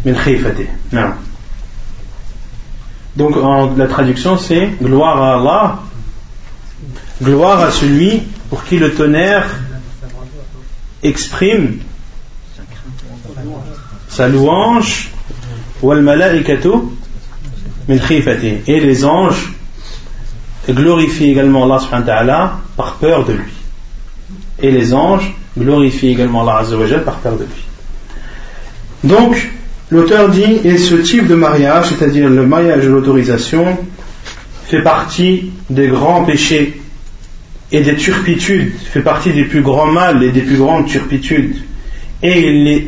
من 0.06 0.16
خيفته. 0.16 0.66
نعم. 0.92 1.12
Donc 3.16 3.36
en, 3.36 3.74
la 3.76 3.86
traduction 3.86 4.36
c'est 4.36 4.68
gloire 4.82 5.22
à 5.22 5.34
Allah, 5.38 5.78
gloire 7.22 7.60
à 7.60 7.70
celui 7.70 8.22
pour 8.50 8.64
qui 8.64 8.78
le 8.78 8.94
tonnerre 8.94 9.48
exprime 11.02 11.78
sa 14.08 14.28
louange 14.28 15.10
et 18.66 18.80
les 18.80 19.04
anges 19.04 19.52
glorifient 20.68 21.30
également 21.30 21.70
Allah 21.70 22.58
par 22.76 22.94
peur 22.94 23.24
de 23.24 23.34
lui. 23.34 23.52
Et 24.62 24.70
les 24.70 24.94
anges 24.94 25.34
glorifient 25.58 26.12
également 26.12 26.48
Allah 26.48 26.64
par 27.04 27.16
peur 27.16 27.36
de 27.36 27.44
lui. 27.44 27.64
Donc 29.04 29.50
l'auteur 29.90 30.30
dit 30.30 30.60
et 30.64 30.78
ce 30.78 30.94
type 30.94 31.28
de 31.28 31.34
mariage 31.34 31.90
c'est-à-dire 31.90 32.28
le 32.28 32.46
mariage 32.46 32.84
de 32.84 32.88
l'autorisation 32.88 33.78
fait 34.64 34.82
partie 34.82 35.52
des 35.70 35.88
grands 35.88 36.24
péchés 36.24 36.80
et 37.72 37.80
des 37.80 37.96
turpitudes 37.96 38.72
fait 38.78 39.00
partie 39.00 39.32
des 39.32 39.44
plus 39.44 39.62
grands 39.62 39.86
mal 39.86 40.22
et 40.22 40.30
des 40.30 40.42
plus 40.42 40.56
grandes 40.56 40.86
turpitudes. 40.86 41.56
Et 42.22 42.40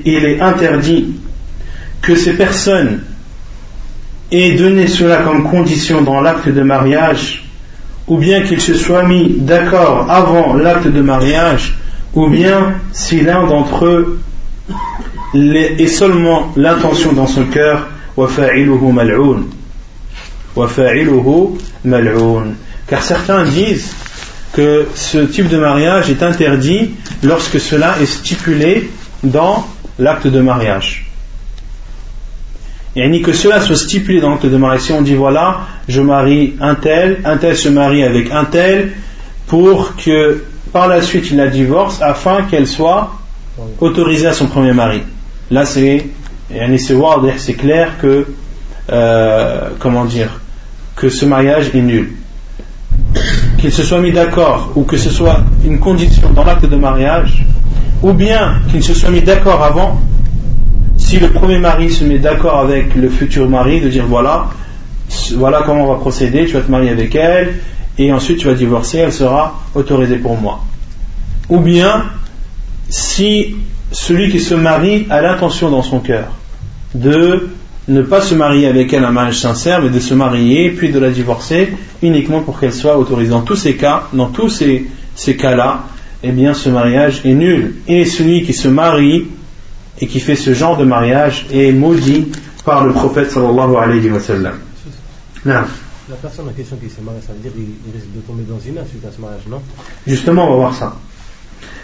il 0.05 0.25
est, 0.25 0.41
interdit 0.41 1.15
que 2.01 2.15
ces 2.15 2.35
personnes 2.35 3.03
aient 4.31 4.55
donné 4.55 4.87
cela 4.87 5.19
comme 5.19 5.51
condition 5.51 6.03
dans 6.03 6.21
l'acte 6.21 6.49
de 6.49 6.63
mariage, 6.63 7.45
ou 8.07 8.17
bien 8.17 8.43
qu'ils 8.43 8.61
se 8.61 8.75
soient 8.75 9.03
mis 9.03 9.37
d'accord 9.39 10.11
avant 10.11 10.55
l'acte 10.55 10.87
de 10.87 11.03
mariage, 11.03 11.77
ou 12.15 12.29
bien 12.29 12.75
si 12.93 13.21
l'un 13.21 13.47
d'entre 13.47 13.85
eux 13.85 14.21
est 15.35 15.87
seulement 15.87 16.53
l'intention 16.57 17.13
dans 17.13 17.27
son 17.27 17.45
cœur, 17.45 17.89
car 22.87 23.03
certains 23.03 23.45
disent 23.45 23.95
que 24.53 24.87
ce 24.95 25.19
type 25.19 25.49
de 25.49 25.59
mariage 25.59 26.11
est 26.11 26.23
interdit 26.23 26.91
lorsque 27.23 27.61
cela 27.61 27.97
est 28.01 28.07
stipulé 28.07 28.91
dans 29.23 29.67
l'acte 29.99 30.27
de 30.27 30.41
mariage. 30.41 31.07
Et 32.97 33.07
ni 33.09 33.23
que 33.23 33.33
cela 33.33 33.61
soit 33.61 33.77
stipulé 33.77 34.21
dans 34.21 34.31
l'acte 34.31 34.47
de 34.47 34.57
mariage. 34.57 34.83
Si 34.83 34.93
on 34.93 35.03
dit 35.03 35.15
voilà, 35.15 35.61
je 35.89 36.01
marie 36.01 36.55
un 36.61 36.75
tel, 36.75 37.21
un 37.25 37.37
tel 37.37 37.57
se 37.57 37.69
marie 37.69 38.03
avec 38.03 38.33
un 38.33 38.45
tel, 38.45 38.93
pour 39.47 39.95
que 39.97 40.45
par 40.73 40.89
la 40.89 41.03
suite 41.03 41.31
il 41.31 41.37
la 41.37 41.49
divorce 41.49 42.01
afin 42.03 42.43
qu'elle 42.43 42.67
soit 42.67 43.13
autorisée 43.81 44.27
à 44.27 44.33
son 44.33 44.47
premier 44.47 44.73
mari. 44.73 45.03
Là 45.51 45.65
c'est 45.65 46.07
c'est 47.37 47.55
clair 47.55 47.93
que 48.01 48.27
euh, 48.91 49.69
comment 49.79 50.05
dire 50.05 50.41
que 50.97 51.09
ce 51.09 51.25
mariage 51.25 51.71
est 51.75 51.81
nul. 51.81 52.13
Qu'il 53.59 53.73
se 53.73 53.83
soit 53.83 54.01
mis 54.01 54.13
d'accord 54.13 54.71
ou 54.77 54.85
que 54.85 54.97
ce 54.97 55.11
soit 55.11 55.41
une 55.65 55.81
condition 55.81 56.31
dans 56.31 56.45
l'acte 56.45 56.67
de 56.67 56.77
mariage 56.77 57.45
ou 58.03 58.13
bien 58.13 58.61
qu'ils 58.71 58.85
se 58.85 58.95
soient 58.95 59.11
mis 59.11 59.23
d'accord 59.23 59.63
avant, 59.63 60.01
si 60.97 61.19
le 61.19 61.31
premier 61.31 61.59
mari 61.59 61.91
se 61.91 62.05
met 62.05 62.19
d'accord 62.19 62.59
avec 62.59 62.95
le 62.95 63.09
futur 63.09 63.49
mari, 63.49 63.81
de 63.81 63.89
dire 63.89 64.07
voilà, 64.07 64.51
voilà 65.37 65.63
comment 65.65 65.85
on 65.85 65.93
va 65.93 65.99
procéder, 65.99 66.47
tu 66.47 66.53
vas 66.53 66.61
te 66.61 66.71
marier 66.71 66.91
avec 66.91 67.15
elle, 67.15 67.55
et 67.99 68.13
ensuite 68.13 68.39
tu 68.39 68.47
vas 68.47 68.55
divorcer, 68.55 68.99
elle 68.99 69.13
sera 69.13 69.61
autorisée 69.75 70.19
pour 70.19 70.37
moi. 70.37 70.61
Ou 71.49 71.59
bien, 71.59 72.05
si 72.89 73.57
celui 73.91 74.31
qui 74.31 74.39
se 74.39 74.55
marie 74.55 75.07
a 75.11 75.21
l'intention 75.21 75.71
dans 75.71 75.83
son 75.83 75.99
cœur 76.01 76.27
de 76.95 77.49
ne 77.89 78.03
pas 78.03 78.21
se 78.21 78.35
marier 78.35 78.67
avec 78.67 78.93
elle 78.93 79.05
un 79.05 79.11
mariage 79.11 79.39
sincère, 79.39 79.83
mais 79.83 79.89
de 79.91 79.99
se 79.99 80.15
marier 80.15 80.71
puis 80.71 80.91
de 80.91 80.99
la 80.99 81.11
divorcer 81.11 81.73
uniquement 82.03 82.43
pour 82.43 82.61
qu'elle 82.61 82.73
soit 82.73 82.99
autorisée. 82.99 83.31
Dans 83.31 83.43
tous 83.43 83.57
ces 83.57 83.77
cas, 83.77 84.05
dans 84.13 84.29
tous 84.29 84.49
ces, 84.51 84.87
ces 85.15 85.37
cas-là, 85.37 85.85
eh 86.23 86.31
bien 86.33 86.55
ce 86.55 86.69
mariage 86.69 87.23
est 87.25 87.35
nul. 87.35 87.77
Et 87.89 88.05
celui 88.05 88.43
qui 88.43 88.53
se 88.53 88.69
marie 88.69 89.27
et 90.01 90.07
qui 90.07 90.21
fait 90.21 90.37
ce 90.37 90.55
genre 90.55 90.77
de 90.77 90.85
mariage 90.85 91.47
est 91.51 91.73
maudit 91.73 92.29
par 92.65 92.85
le 92.85 92.93
prophète 92.93 93.31
sallallahu 93.31 93.77
alayhi 93.77 94.11
wa 94.11 94.21
sallam. 94.21 94.55
La 95.45 96.17
personne 96.23 96.49
en 96.49 96.53
question 96.53 96.77
qui 96.77 96.89
se 96.89 97.01
marie, 97.01 97.19
ça 97.27 97.33
veut 97.33 97.41
dire 97.41 97.53
qu'il 97.53 97.93
risque 97.93 98.13
de 98.15 98.21
tomber 98.21 98.43
dans 98.43 98.59
une 98.59 98.87
suite 98.89 99.05
à 99.07 99.13
ce 99.15 99.21
mariage, 99.21 99.43
non? 99.51 99.61
Justement, 100.07 100.47
on 100.47 100.51
va 100.53 100.57
voir 100.57 100.75
ça. 100.75 100.95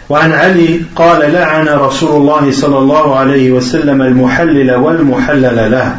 وعن 0.09 0.31
علي 0.31 0.81
قال 0.95 1.33
لعن 1.33 1.67
رسول 1.67 2.21
الله 2.21 2.51
صلى 2.51 2.77
الله 2.77 3.15
عليه 3.15 3.51
وسلم 3.51 4.01
المحلل 4.01 4.75
والمحلل 4.75 5.71
له 5.71 5.97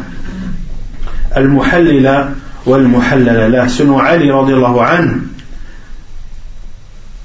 المحلل 1.37 2.25
والمحلل 2.65 3.51
له 3.51 3.67
selon 3.67 3.99
Ali 3.99 4.31
رضي 4.31 4.53
الله 4.53 4.83
عنه 4.83 5.21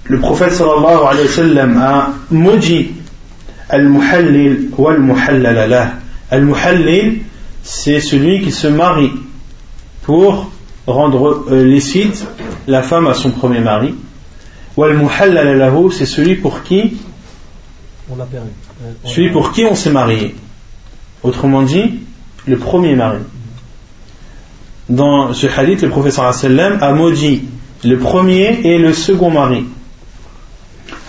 le 0.09 0.19
prophète 0.19 0.53
sallallahu 0.53 1.07
alayhi 1.07 1.29
wa 1.29 1.35
sallam 1.35 1.77
a 1.79 2.09
maudit 2.31 2.91
al-muhallil 3.73 4.71
wal-muhallal 4.77 5.69
lah. 5.69 5.93
Al-muhallil, 6.31 7.23
c'est 7.63 8.01
celui 8.01 8.43
qui 8.43 8.53
se 8.53 8.67
marie 8.67 9.13
pour 10.03 10.51
rendre 10.87 11.47
euh, 11.51 11.65
licite 11.65 12.27
la 12.67 12.83
femme 12.83 13.07
à 13.07 13.15
son 13.15 13.31
premier 13.31 13.61
mari. 13.61 13.95
Wal-muhallal 14.76 15.58
lahu, 15.58 15.92
c'est 15.92 16.06
celui 16.06 16.36
pour 16.36 16.64
qui 16.64 16.98
on 18.10 18.22
a 18.22 18.26
permis. 18.26 18.52
Euh, 18.84 18.94
celui 19.04 19.32
pour 19.32 19.52
qui 19.52 19.66
on 19.66 19.76
s'est 19.76 19.90
marié. 19.90 20.36
Autrement 21.24 21.64
dit, 21.64 22.00
le 22.46 22.58
premier 22.58 22.96
mari. 22.96 23.18
Dans 24.90 25.34
ce 25.34 25.48
hadith, 25.48 25.82
le 25.82 25.90
prophète 25.90 26.14
sallallahu 26.14 26.40
alayhi 26.46 26.56
wa 26.56 26.80
sallam 26.80 26.84
a 26.84 26.94
maudit 26.94 27.42
le 27.84 27.98
premier 27.98 28.62
et 28.64 28.78
le 28.78 28.94
second 28.94 29.30
mari. 29.32 29.66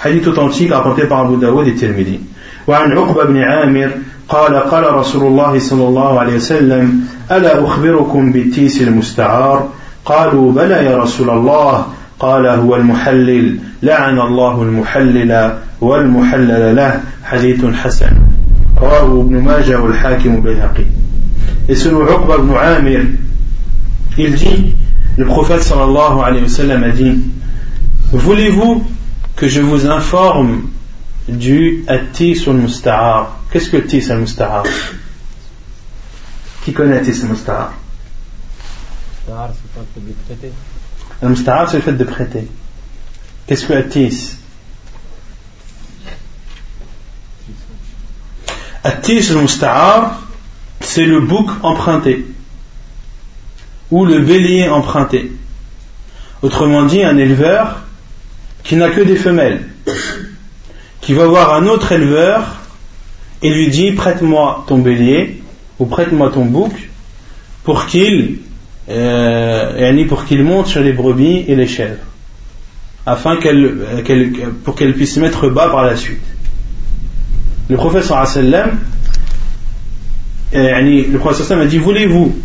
حديث 0.04 0.28
authentique 0.28 0.72
rapporté 0.72 1.06
par 1.06 1.26
Abu 1.26 1.36
Dawud 1.36 1.66
et 1.68 1.74
Tirmidhi. 1.74 2.20
وعن 2.66 2.92
عقبة 2.92 3.24
بن 3.24 3.38
عامر 3.38 3.90
قال 4.28 4.54
قال 4.54 4.94
رسول 4.94 5.26
الله 5.26 5.58
صلى 5.58 5.88
الله 5.88 6.20
عليه 6.20 6.36
وسلم 6.36 7.00
ألا 7.30 7.64
أخبركم 7.64 8.32
بالتيس 8.32 8.82
المستعار 8.82 9.68
قالوا 10.04 10.52
بلى 10.52 10.84
يا 10.84 10.96
رسول 10.96 11.30
الله 11.30 11.86
قال 12.23 12.45
هو 12.47 12.75
المحلل. 12.75 13.59
لعن 13.83 14.19
الله 14.19 14.61
المحلل 14.61 15.57
والمحلل 15.81 16.75
له. 16.75 17.01
حديث 17.23 17.65
حسن. 17.65 18.13
رواه 18.77 19.21
ابن 19.21 19.35
ماجه 19.41 19.81
والحاكم 19.81 20.41
بالهقي 20.41 20.85
اسمه 21.69 22.03
عقبة 22.03 22.37
بن 22.37 22.53
عامر. 22.53 23.05
الجي 24.19 24.75
dit 25.17 25.61
صلى 25.61 25.83
الله 25.83 26.23
عليه 26.23 26.43
وسلم 26.43 26.91
dit 26.93 27.17
voulez-vous 28.17 28.83
que 29.35 29.47
je 29.47 29.61
vous 29.61 29.85
informe 29.87 30.69
du 31.29 31.83
التيس 31.89 32.47
المستعار 32.47 33.27
qu'est-ce 33.51 33.69
que 33.71 33.75
التيس 33.75 34.11
المستعار 34.11 34.67
qui 36.65 36.73
connaît 36.73 36.99
التيس 36.99 37.23
المستعار 37.23 37.73
مستعار 39.27 39.49
c'est 39.49 39.73
pas 39.75 39.83
Al 41.23 41.29
musta'ar, 41.29 41.69
c'est 41.69 41.77
le 41.77 41.83
fait 41.83 41.93
de 41.93 42.03
prêter. 42.03 42.47
Qu'est-ce 43.47 43.65
que 43.65 43.71
Attis 43.71 44.35
Attis 48.83 49.31
al 49.31 49.37
musta'ar, 49.37 50.21
c'est 50.81 51.05
le 51.05 51.21
bouc 51.21 51.49
emprunté 51.63 52.25
ou 53.89 54.03
le 54.03 54.19
bélier 54.19 54.67
emprunté. 54.67 55.31
Autrement 56.41 56.83
dit, 56.83 57.03
un 57.03 57.17
éleveur 57.17 57.83
qui 58.65 58.75
n'a 58.75 58.89
que 58.89 58.99
des 58.99 59.15
femelles, 59.15 59.69
qui 60.99 61.13
va 61.13 61.25
voir 61.27 61.53
un 61.53 61.67
autre 61.67 61.93
éleveur 61.93 62.57
et 63.41 63.49
lui 63.49 63.69
dit 63.69 63.93
prête-moi 63.93 64.65
ton 64.67 64.79
bélier 64.79 65.41
ou 65.79 65.85
prête-moi 65.85 66.31
ton 66.31 66.43
bouc 66.43 66.89
pour 67.63 67.85
qu'il 67.85 68.39
euh, 68.89 70.05
pour 70.07 70.25
qu'il 70.25 70.43
monte 70.43 70.67
sur 70.67 70.81
les 70.81 70.93
brebis 70.93 71.45
et 71.47 71.55
les 71.55 71.67
chèvres 71.67 72.03
afin 73.05 73.37
qu'elle, 73.37 73.85
pour 74.63 74.75
qu'elle 74.75 74.93
puisse 74.93 75.15
se 75.15 75.19
mettre 75.19 75.49
bas 75.49 75.67
par 75.69 75.83
la 75.83 75.95
suite. 75.95 76.23
Le 77.69 77.75
professeur 77.75 78.25
sallam 78.27 78.79
euh, 80.53 80.81
le 80.81 81.17
professeur 81.17 81.59
a 81.59 81.65
dit 81.65 81.79
voulez-vous 81.79 82.35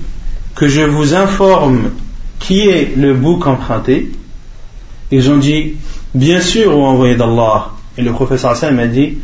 que 0.55 0.67
je 0.67 0.81
vous 0.81 1.15
informe 1.15 1.91
qui 2.39 2.69
est 2.69 2.97
le 2.97 3.15
bouc 3.15 3.47
emprunté? 3.47 4.11
Ils 5.11 5.31
ont 5.31 5.37
dit 5.37 5.75
Bien 6.15 6.41
sûr, 6.41 6.77
au 6.77 6.85
envoyé 6.85 7.17
d'Allah. 7.17 7.73
Et 7.97 8.03
le 8.03 8.13
professeur 8.13 8.51
Hassan 8.51 8.79
a 8.79 8.87
dit 8.87 9.19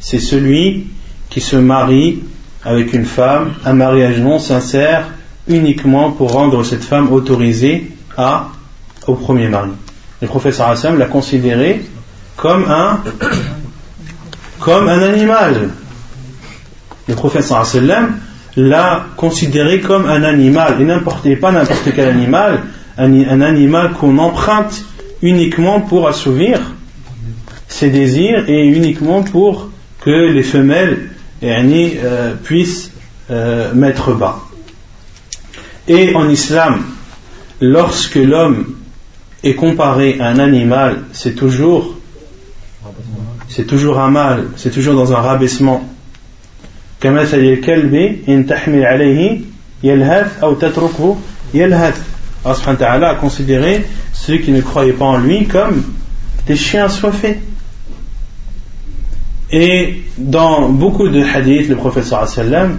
C'est 0.00 0.18
celui 0.18 0.86
qui 1.28 1.40
se 1.40 1.56
marie 1.56 2.20
avec 2.64 2.92
une 2.92 3.04
femme, 3.04 3.52
un 3.64 3.72
mariage 3.72 4.18
non 4.18 4.38
sincère, 4.38 5.06
uniquement 5.48 6.10
pour 6.10 6.32
rendre 6.32 6.62
cette 6.64 6.84
femme 6.84 7.12
autorisée 7.12 7.90
à, 8.16 8.48
au 9.06 9.14
premier 9.14 9.48
mari. 9.48 9.70
Le 10.20 10.28
professeur 10.28 10.68
Hassan 10.68 10.98
l'a 10.98 11.06
considéré 11.06 11.82
comme 12.36 12.64
un, 12.68 13.00
comme 14.60 14.88
un 14.88 15.02
animal. 15.02 15.70
Le 17.06 17.14
prophète 17.14 17.44
sallam 17.44 18.16
l'a 18.56 19.06
considéré 19.16 19.80
comme 19.80 20.06
un 20.06 20.22
animal, 20.24 20.76
et 21.24 21.36
pas 21.36 21.52
n'importe 21.52 21.88
quel 21.94 22.08
animal, 22.08 22.62
un, 22.98 23.40
animal 23.40 23.92
qu'on 23.92 24.18
emprunte 24.18 24.84
uniquement 25.22 25.80
pour 25.80 26.08
assouvir 26.08 26.60
ses 27.68 27.90
désirs 27.90 28.48
et 28.48 28.66
uniquement 28.66 29.22
pour 29.22 29.70
que 30.00 30.10
les 30.10 30.42
femelles 30.42 31.10
et 31.42 31.52
euh, 32.02 32.34
puisse 32.34 32.90
euh, 33.30 33.72
mettre 33.74 34.12
bas. 34.12 34.40
Et 35.86 36.14
en 36.14 36.28
islam, 36.28 36.84
lorsque 37.60 38.16
l'homme 38.16 38.76
est 39.44 39.54
comparé 39.54 40.18
à 40.20 40.28
un 40.28 40.38
animal, 40.38 41.04
c'est 41.12 41.34
toujours 41.34 41.94
c'est 43.48 43.66
toujours 43.66 43.98
un 43.98 44.10
mal, 44.10 44.48
c'est 44.56 44.70
toujours 44.70 44.94
dans 44.94 45.12
un 45.12 45.20
rabaissement. 45.20 45.88
Allah 52.92 53.10
a 53.10 53.14
considéré 53.14 53.86
ceux 54.12 54.38
qui 54.38 54.52
ne 54.52 54.60
croyaient 54.60 54.92
pas 54.92 55.06
en 55.06 55.18
lui 55.18 55.46
comme 55.46 55.82
des 56.46 56.56
chiens 56.56 56.84
assoiffés. 56.84 57.38
Et 59.50 60.02
dans 60.18 60.68
beaucoup 60.68 61.08
de 61.08 61.22
hadiths, 61.22 61.68
le 61.68 61.76
professeur 61.76 62.28
sallam, 62.28 62.78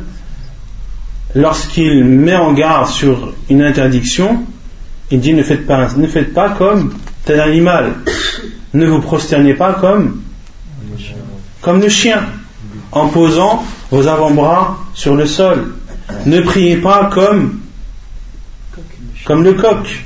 lorsqu'il 1.35 2.03
met 2.03 2.35
en 2.35 2.53
garde 2.53 2.87
sur 2.87 3.33
une 3.49 3.61
interdiction, 3.61 4.43
il 5.11 5.19
dit 5.19 5.33
ne 5.33 5.43
faites 5.43 5.65
pas, 5.65 5.87
ne 5.95 6.07
faites 6.07 6.33
pas 6.33 6.49
comme 6.49 6.93
tel 7.25 7.39
animal, 7.39 7.93
ne 8.73 8.87
vous 8.87 9.01
prosternez 9.01 9.55
pas 9.55 9.73
comme 9.73 10.21
comme 11.61 11.81
le 11.81 11.89
chien, 11.89 12.21
en 12.91 13.07
posant 13.07 13.63
vos 13.91 14.07
avant-bras 14.07 14.77
sur 14.93 15.15
le 15.15 15.25
sol. 15.25 15.73
Ne 16.25 16.41
priez 16.41 16.77
pas 16.77 17.09
comme 17.11 17.59
comme 19.25 19.43
le 19.43 19.53
coq, 19.53 20.05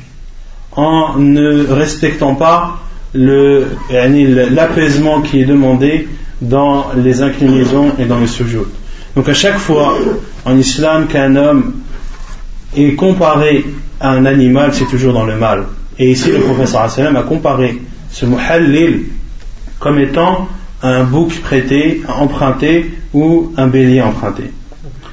en 0.72 1.18
ne 1.18 1.68
respectant 1.68 2.36
pas 2.36 2.80
l'apaisement 3.14 5.22
qui 5.22 5.42
est 5.42 5.46
demandé 5.46 6.08
dans 6.44 6.88
les 6.96 7.22
inclinaisons 7.22 7.92
et 8.00 8.06
dans 8.06 8.20
le 8.20 8.28
sujoud. 8.28 8.68
Donc 9.16 9.30
à 9.30 9.34
chaque 9.34 9.58
fois 9.58 9.98
en 10.46 10.58
islam 10.58 11.08
qu'un 11.08 11.36
homme 11.36 11.74
est 12.76 12.96
comparé 12.96 13.66
à 14.00 14.12
un 14.12 14.26
animal, 14.26 14.74
c'est 14.74 14.86
toujours 14.86 15.14
dans 15.14 15.26
le 15.26 15.38
mal. 15.38 15.64
Et 16.00 16.12
ici 16.12 16.32
le 16.32 16.40
professeur 16.40 16.84
a 17.16 17.24
comparé 17.24 17.80
ce 18.12 18.26
muhallil 18.26 19.04
comme 19.80 20.00
étant 20.00 20.48
un 20.82 21.04
bouc 21.04 21.40
prêté, 21.42 22.02
emprunté 22.08 22.94
ou 23.14 23.54
un 23.58 23.68
bélier 23.68 24.02
emprunté. 24.02 24.44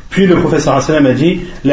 Puis 0.09 0.27
le 0.27 0.37
professeur 0.37 0.77
a 0.77 1.13
dit 1.13 1.41
et 1.65 1.73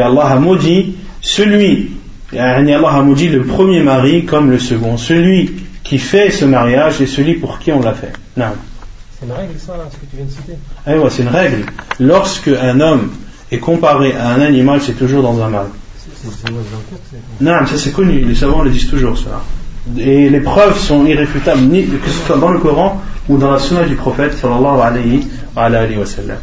Allah 0.00 0.22
a 0.24 0.36
maudit 0.36 0.96
celui, 1.20 1.90
Allah 2.36 2.88
a 2.88 3.02
maudit 3.02 3.28
le 3.28 3.42
premier 3.42 3.82
mari 3.82 4.24
comme 4.24 4.50
le 4.50 4.58
second, 4.58 4.96
celui 4.96 5.50
qui 5.83 5.97
fait 5.97 6.31
ce 6.31 6.45
mariage 6.45 7.01
et 7.01 7.07
celui 7.07 7.35
pour 7.35 7.59
qui 7.59 7.71
on 7.71 7.81
l'a 7.81 7.93
fait. 7.93 8.13
C'est 8.35 9.25
une 9.25 9.31
règle 9.31 9.53
ça, 9.57 9.73
ce 9.91 9.95
que 9.95 10.05
tu 10.09 10.15
viens 10.15 10.25
de 10.25 10.31
citer 10.31 10.53
ah 10.85 10.91
C'est 11.09 11.23
une 11.23 11.29
règle. 11.29 11.65
Lorsque 11.99 12.49
un 12.49 12.79
homme 12.79 13.09
est 13.51 13.57
comparé 13.59 14.13
à 14.13 14.29
un 14.29 14.41
animal, 14.41 14.81
c'est 14.81 14.93
toujours 14.93 15.23
dans 15.23 15.41
un 15.41 15.49
mal. 15.49 15.67
Non, 17.41 17.65
ça 17.65 17.77
c'est 17.77 17.91
connu, 17.91 18.19
les 18.19 18.35
savants 18.35 18.61
le 18.63 18.69
disent 18.69 18.89
toujours 18.89 19.17
ça. 19.17 19.43
Et 19.97 20.29
les 20.29 20.39
preuves 20.41 20.77
sont 20.77 21.05
irréfutables, 21.05 21.69
que 21.69 22.09
ce 22.09 22.25
soit 22.25 22.37
dans 22.37 22.51
le 22.51 22.59
Coran 22.59 23.01
ou 23.29 23.37
dans 23.37 23.51
la 23.51 23.59
sunna 23.59 23.83
du 23.85 23.95
prophète 23.95 24.33
sallallahu 24.33 24.81
alayhi 25.55 25.97
wa 25.97 26.05
sallam. 26.05 26.37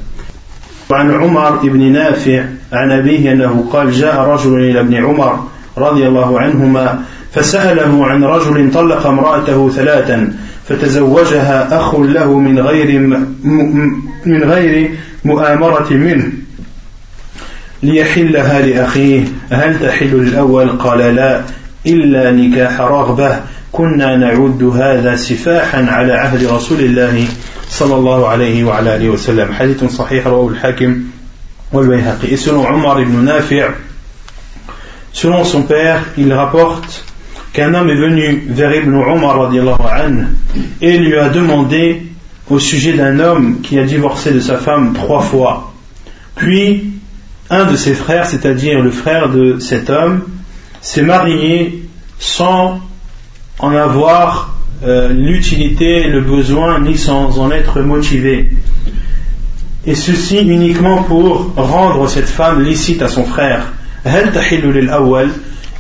وعن 0.91 1.11
عمر 1.11 1.57
بن 1.57 1.93
نافع 1.93 2.45
عن 2.73 2.93
أبيه 2.93 3.33
أنه 3.33 3.65
قال 3.73 3.93
جاء 3.93 4.21
رجل 4.21 4.55
إلى 4.55 4.81
ابن 4.81 4.95
عمر 4.95 5.49
رضي 5.80 6.08
الله 6.08 6.40
عنهما 6.40 7.00
فسأله 7.34 8.06
عن 8.06 8.24
رجل 8.24 8.72
طلق 8.74 9.08
امرأته 9.08 9.70
ثلاثا 9.70 10.34
فتزوجها 10.68 11.80
أخ 11.80 11.96
له 11.96 12.40
من 12.40 12.60
غير 12.60 13.00
من 14.26 14.44
غير 14.44 14.92
مؤامرة 15.26 15.88
منه 15.90 16.32
ليحلها 17.84 18.62
لأخيه. 18.62 19.24
هل 19.50 19.80
تحل 19.80 20.12
للأول 20.12 20.70
قال 20.70 21.00
لا 21.16 21.42
إلا 21.88 22.32
نكاح 22.32 22.82
رغبة. 22.82 23.40
كنا 23.72 24.18
نعد 24.18 24.64
هذا 24.64 25.16
سفاحا 25.16 25.86
على 25.86 26.14
عهد 26.14 26.44
رسول 26.46 26.80
الله 26.80 27.26
صلى 27.70 27.96
الله 27.96 28.28
عليه 28.28 28.64
وعلى 28.64 28.96
آله 28.96 29.10
وسلم. 29.10 29.54
حديث 29.54 29.84
صحيح 29.84 30.28
رواه 30.28 30.50
الحاكم 30.50 30.98
والبيهقي. 31.74 32.38
selon 32.38 32.66
Omar 32.66 33.00
ibn 33.02 33.26
Nafi' 33.26 33.72
selon 35.14 35.44
son 35.44 35.64
père 35.64 36.04
il 36.18 36.32
rapporte 36.34 37.06
qu'un 37.54 37.74
homme 37.74 37.90
est 37.90 37.96
venu 37.96 38.44
vers 38.50 38.74
Ibn 38.76 38.94
Omar 38.94 39.52
et 40.82 40.98
lui 40.98 41.18
a 41.18 41.30
demandé 41.30 42.04
au 42.50 42.60
sujet 42.60 42.94
d'un 42.94 43.20
homme 43.20 43.62
qui 43.62 43.80
a 43.80 43.84
divorcé 43.84 44.32
de 44.32 44.40
sa 44.40 44.58
femme 44.58 44.94
trois 44.94 45.22
fois 45.22 45.74
puis 46.36 46.92
un 47.50 47.66
de 47.66 47.76
ses 47.76 47.94
frères 47.94 48.28
c'est-à-dire 48.28 48.82
le 48.82 48.92
frère 48.92 49.30
de 49.30 49.60
cet 49.60 49.90
homme 49.90 50.22
s'est 50.82 51.02
marié 51.02 51.90
sans 52.20 52.80
en 53.60 53.72
avoir 53.72 54.56
euh, 54.84 55.10
l'utilité, 55.12 56.08
le 56.08 56.22
besoin, 56.22 56.80
ni 56.80 56.98
sans 56.98 57.38
en 57.40 57.52
être 57.52 57.82
motivé. 57.82 58.50
Et 59.86 59.96
ceci 59.96 60.38
uniquement 60.40 61.04
pour 61.04 61.54
rendre 61.56 62.08
cette 62.08 62.30
femme 62.30 62.64
licite 62.64 63.02
à 63.02 63.10
son 63.10 63.26
frère. 63.26 63.74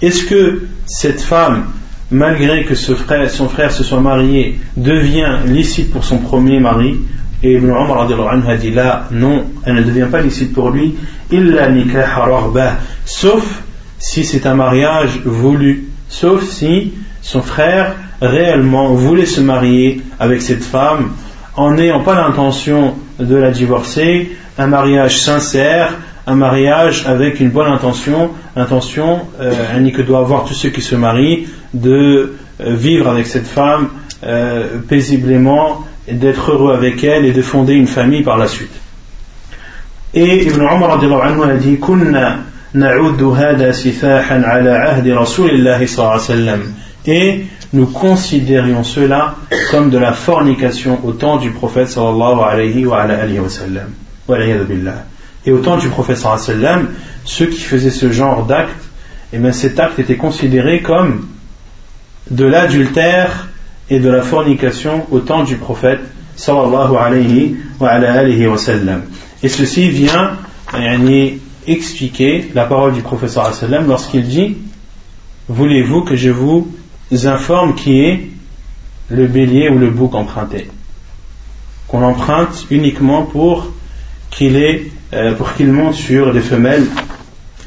Est-ce 0.01 0.23
que 0.25 0.61
cette 0.85 1.21
femme, 1.21 1.65
malgré 2.11 2.65
que 2.65 2.75
son 2.75 2.95
frère 2.95 3.71
se 3.71 3.83
soit 3.83 4.01
marié, 4.01 4.59
devient 4.77 5.39
licite 5.45 5.91
pour 5.91 6.03
son 6.03 6.17
premier 6.17 6.59
mari? 6.59 6.97
Et 7.41 7.53
Ibn 7.53 7.67
Umar 7.67 8.01
a 8.01 8.57
dit 8.57 8.71
là, 8.71 9.07
non, 9.11 9.45
elle 9.65 9.75
ne 9.75 9.83
devient 9.83 10.07
pas 10.11 10.21
licite 10.21 10.53
pour 10.53 10.71
lui, 10.71 10.95
sauf 13.05 13.61
si 13.97 14.25
c'est 14.25 14.45
un 14.45 14.55
mariage 14.55 15.21
voulu, 15.23 15.87
sauf 16.09 16.43
si 16.43 16.93
son 17.21 17.41
frère 17.41 17.95
réellement 18.21 18.93
voulait 18.93 19.25
se 19.25 19.39
marier 19.39 20.01
avec 20.19 20.41
cette 20.41 20.63
femme 20.63 21.11
en 21.55 21.71
n'ayant 21.71 22.01
pas 22.01 22.15
l'intention 22.15 22.95
de 23.19 23.35
la 23.35 23.51
divorcer, 23.51 24.31
un 24.57 24.67
mariage 24.67 25.19
sincère, 25.19 25.93
un 26.29 26.35
mariage 26.35 27.05
avec 27.07 27.39
une 27.39 27.49
bonne 27.49 27.71
intention, 27.71 28.29
intention 28.55 29.21
euh, 29.41 29.89
que 29.89 30.01
doit 30.03 30.19
avoir 30.19 30.45
tous 30.45 30.53
ceux 30.53 30.69
qui 30.69 30.81
se 30.81 30.95
marient 30.95 31.47
de 31.73 32.35
euh, 32.61 32.75
vivre 32.75 33.09
avec 33.09 33.25
cette 33.25 33.47
femme 33.47 33.89
euh, 34.23 34.77
paisiblement, 34.87 35.83
d'être 36.07 36.51
heureux 36.51 36.73
avec 36.73 37.03
elle 37.03 37.25
et 37.25 37.31
de 37.31 37.41
fonder 37.41 37.73
une 37.73 37.87
famille 37.87 38.21
par 38.21 38.37
la 38.37 38.47
suite. 38.47 38.73
Et 40.13 40.45
Ibn 40.45 40.61
Umar 40.61 40.91
a 40.91 40.97
dit 40.97 41.79
et 47.05 47.45
nous 47.73 47.85
considérions 47.87 48.83
cela 48.83 49.35
comme 49.71 49.89
de 49.89 49.97
la 49.97 50.13
fornication 50.13 50.99
au 51.03 51.11
temps 51.11 51.37
du 51.37 51.51
prophète 51.51 51.89
sallallahu 51.89 52.39
alayhi 52.41 52.85
wa, 52.85 53.01
alayhi 53.01 53.39
wa 53.39 53.49
sallam. 53.49 53.89
Et 55.49 55.51
au 55.51 55.57
temps 55.57 55.77
du 55.77 55.87
wa 55.87 56.37
sallam, 56.37 56.89
ceux 57.25 57.47
qui 57.47 57.61
faisaient 57.61 57.89
ce 57.89 58.11
genre 58.11 58.45
d'acte, 58.45 58.83
et 59.33 59.37
eh 59.37 59.39
bien 59.39 59.51
cet 59.51 59.79
acte 59.79 59.97
était 59.97 60.15
considéré 60.15 60.83
comme 60.83 61.27
de 62.29 62.45
l'adultère 62.45 63.47
et 63.89 63.99
de 63.99 64.09
la 64.09 64.21
fornication 64.21 65.07
au 65.09 65.21
temps 65.21 65.43
du 65.43 65.55
prophète 65.55 66.01
sallallahu 66.35 66.95
alayhi 66.97 67.55
wa, 67.79 67.89
alayhi 67.89 68.45
wa. 68.45 68.57
Et 69.41 69.49
ceci 69.49 69.89
vient 69.89 70.37
expliquer 71.65 72.51
la 72.53 72.65
parole 72.65 72.93
du 72.93 73.01
wa 73.01 73.51
sallam 73.51 73.87
lorsqu'il 73.87 74.27
dit 74.27 74.55
Voulez-vous 75.47 76.03
que 76.03 76.15
je 76.15 76.29
vous 76.29 76.71
informe 77.23 77.73
qui 77.73 78.01
est 78.01 78.29
le 79.09 79.25
bélier 79.25 79.67
ou 79.69 79.79
le 79.79 79.89
bouc 79.89 80.13
emprunté? 80.13 80.69
Qu'on 81.87 82.03
emprunte 82.03 82.67
uniquement 82.69 83.23
pour 83.23 83.71
qu'il 84.29 84.55
euh, 85.12 85.34
pour 85.34 85.54
qu'il 85.54 85.72
monte 85.72 85.94
sur 85.94 86.32
les 86.32 86.40
femelles. 86.40 86.86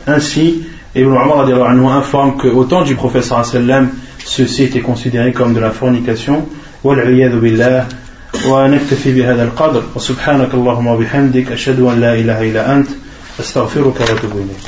Ainsi, 0.05 0.63
Ibn 0.95 1.09
Umar 1.09 1.97
informe 1.97 2.37
qu'au 2.37 2.63
temps 2.63 2.83
du 2.83 2.95
professeur 2.95 3.45
sallam, 3.45 3.89
ceci 4.23 4.63
était 4.63 4.81
considéré 4.81 5.31
comme 5.33 5.53
de 5.53 5.59
la 5.59 5.71
fornication. 5.71 6.47
والعياذ 6.83 7.39
بالله 7.39 7.87
ونكتفي 8.47 9.13
بهذا 9.13 9.43
القدر 9.43 9.83
وسبحانك 9.95 10.53
اللهم 10.53 10.87
وبحمدك 10.87 11.51
أشهد 11.51 11.79
أن 11.79 12.01
لا 12.01 12.13
إله 12.13 12.49
إلا 12.49 12.75
أنت 12.75 12.87
أستغفرك 13.39 14.01
وأتوب 14.01 14.31
إليك 14.31 14.67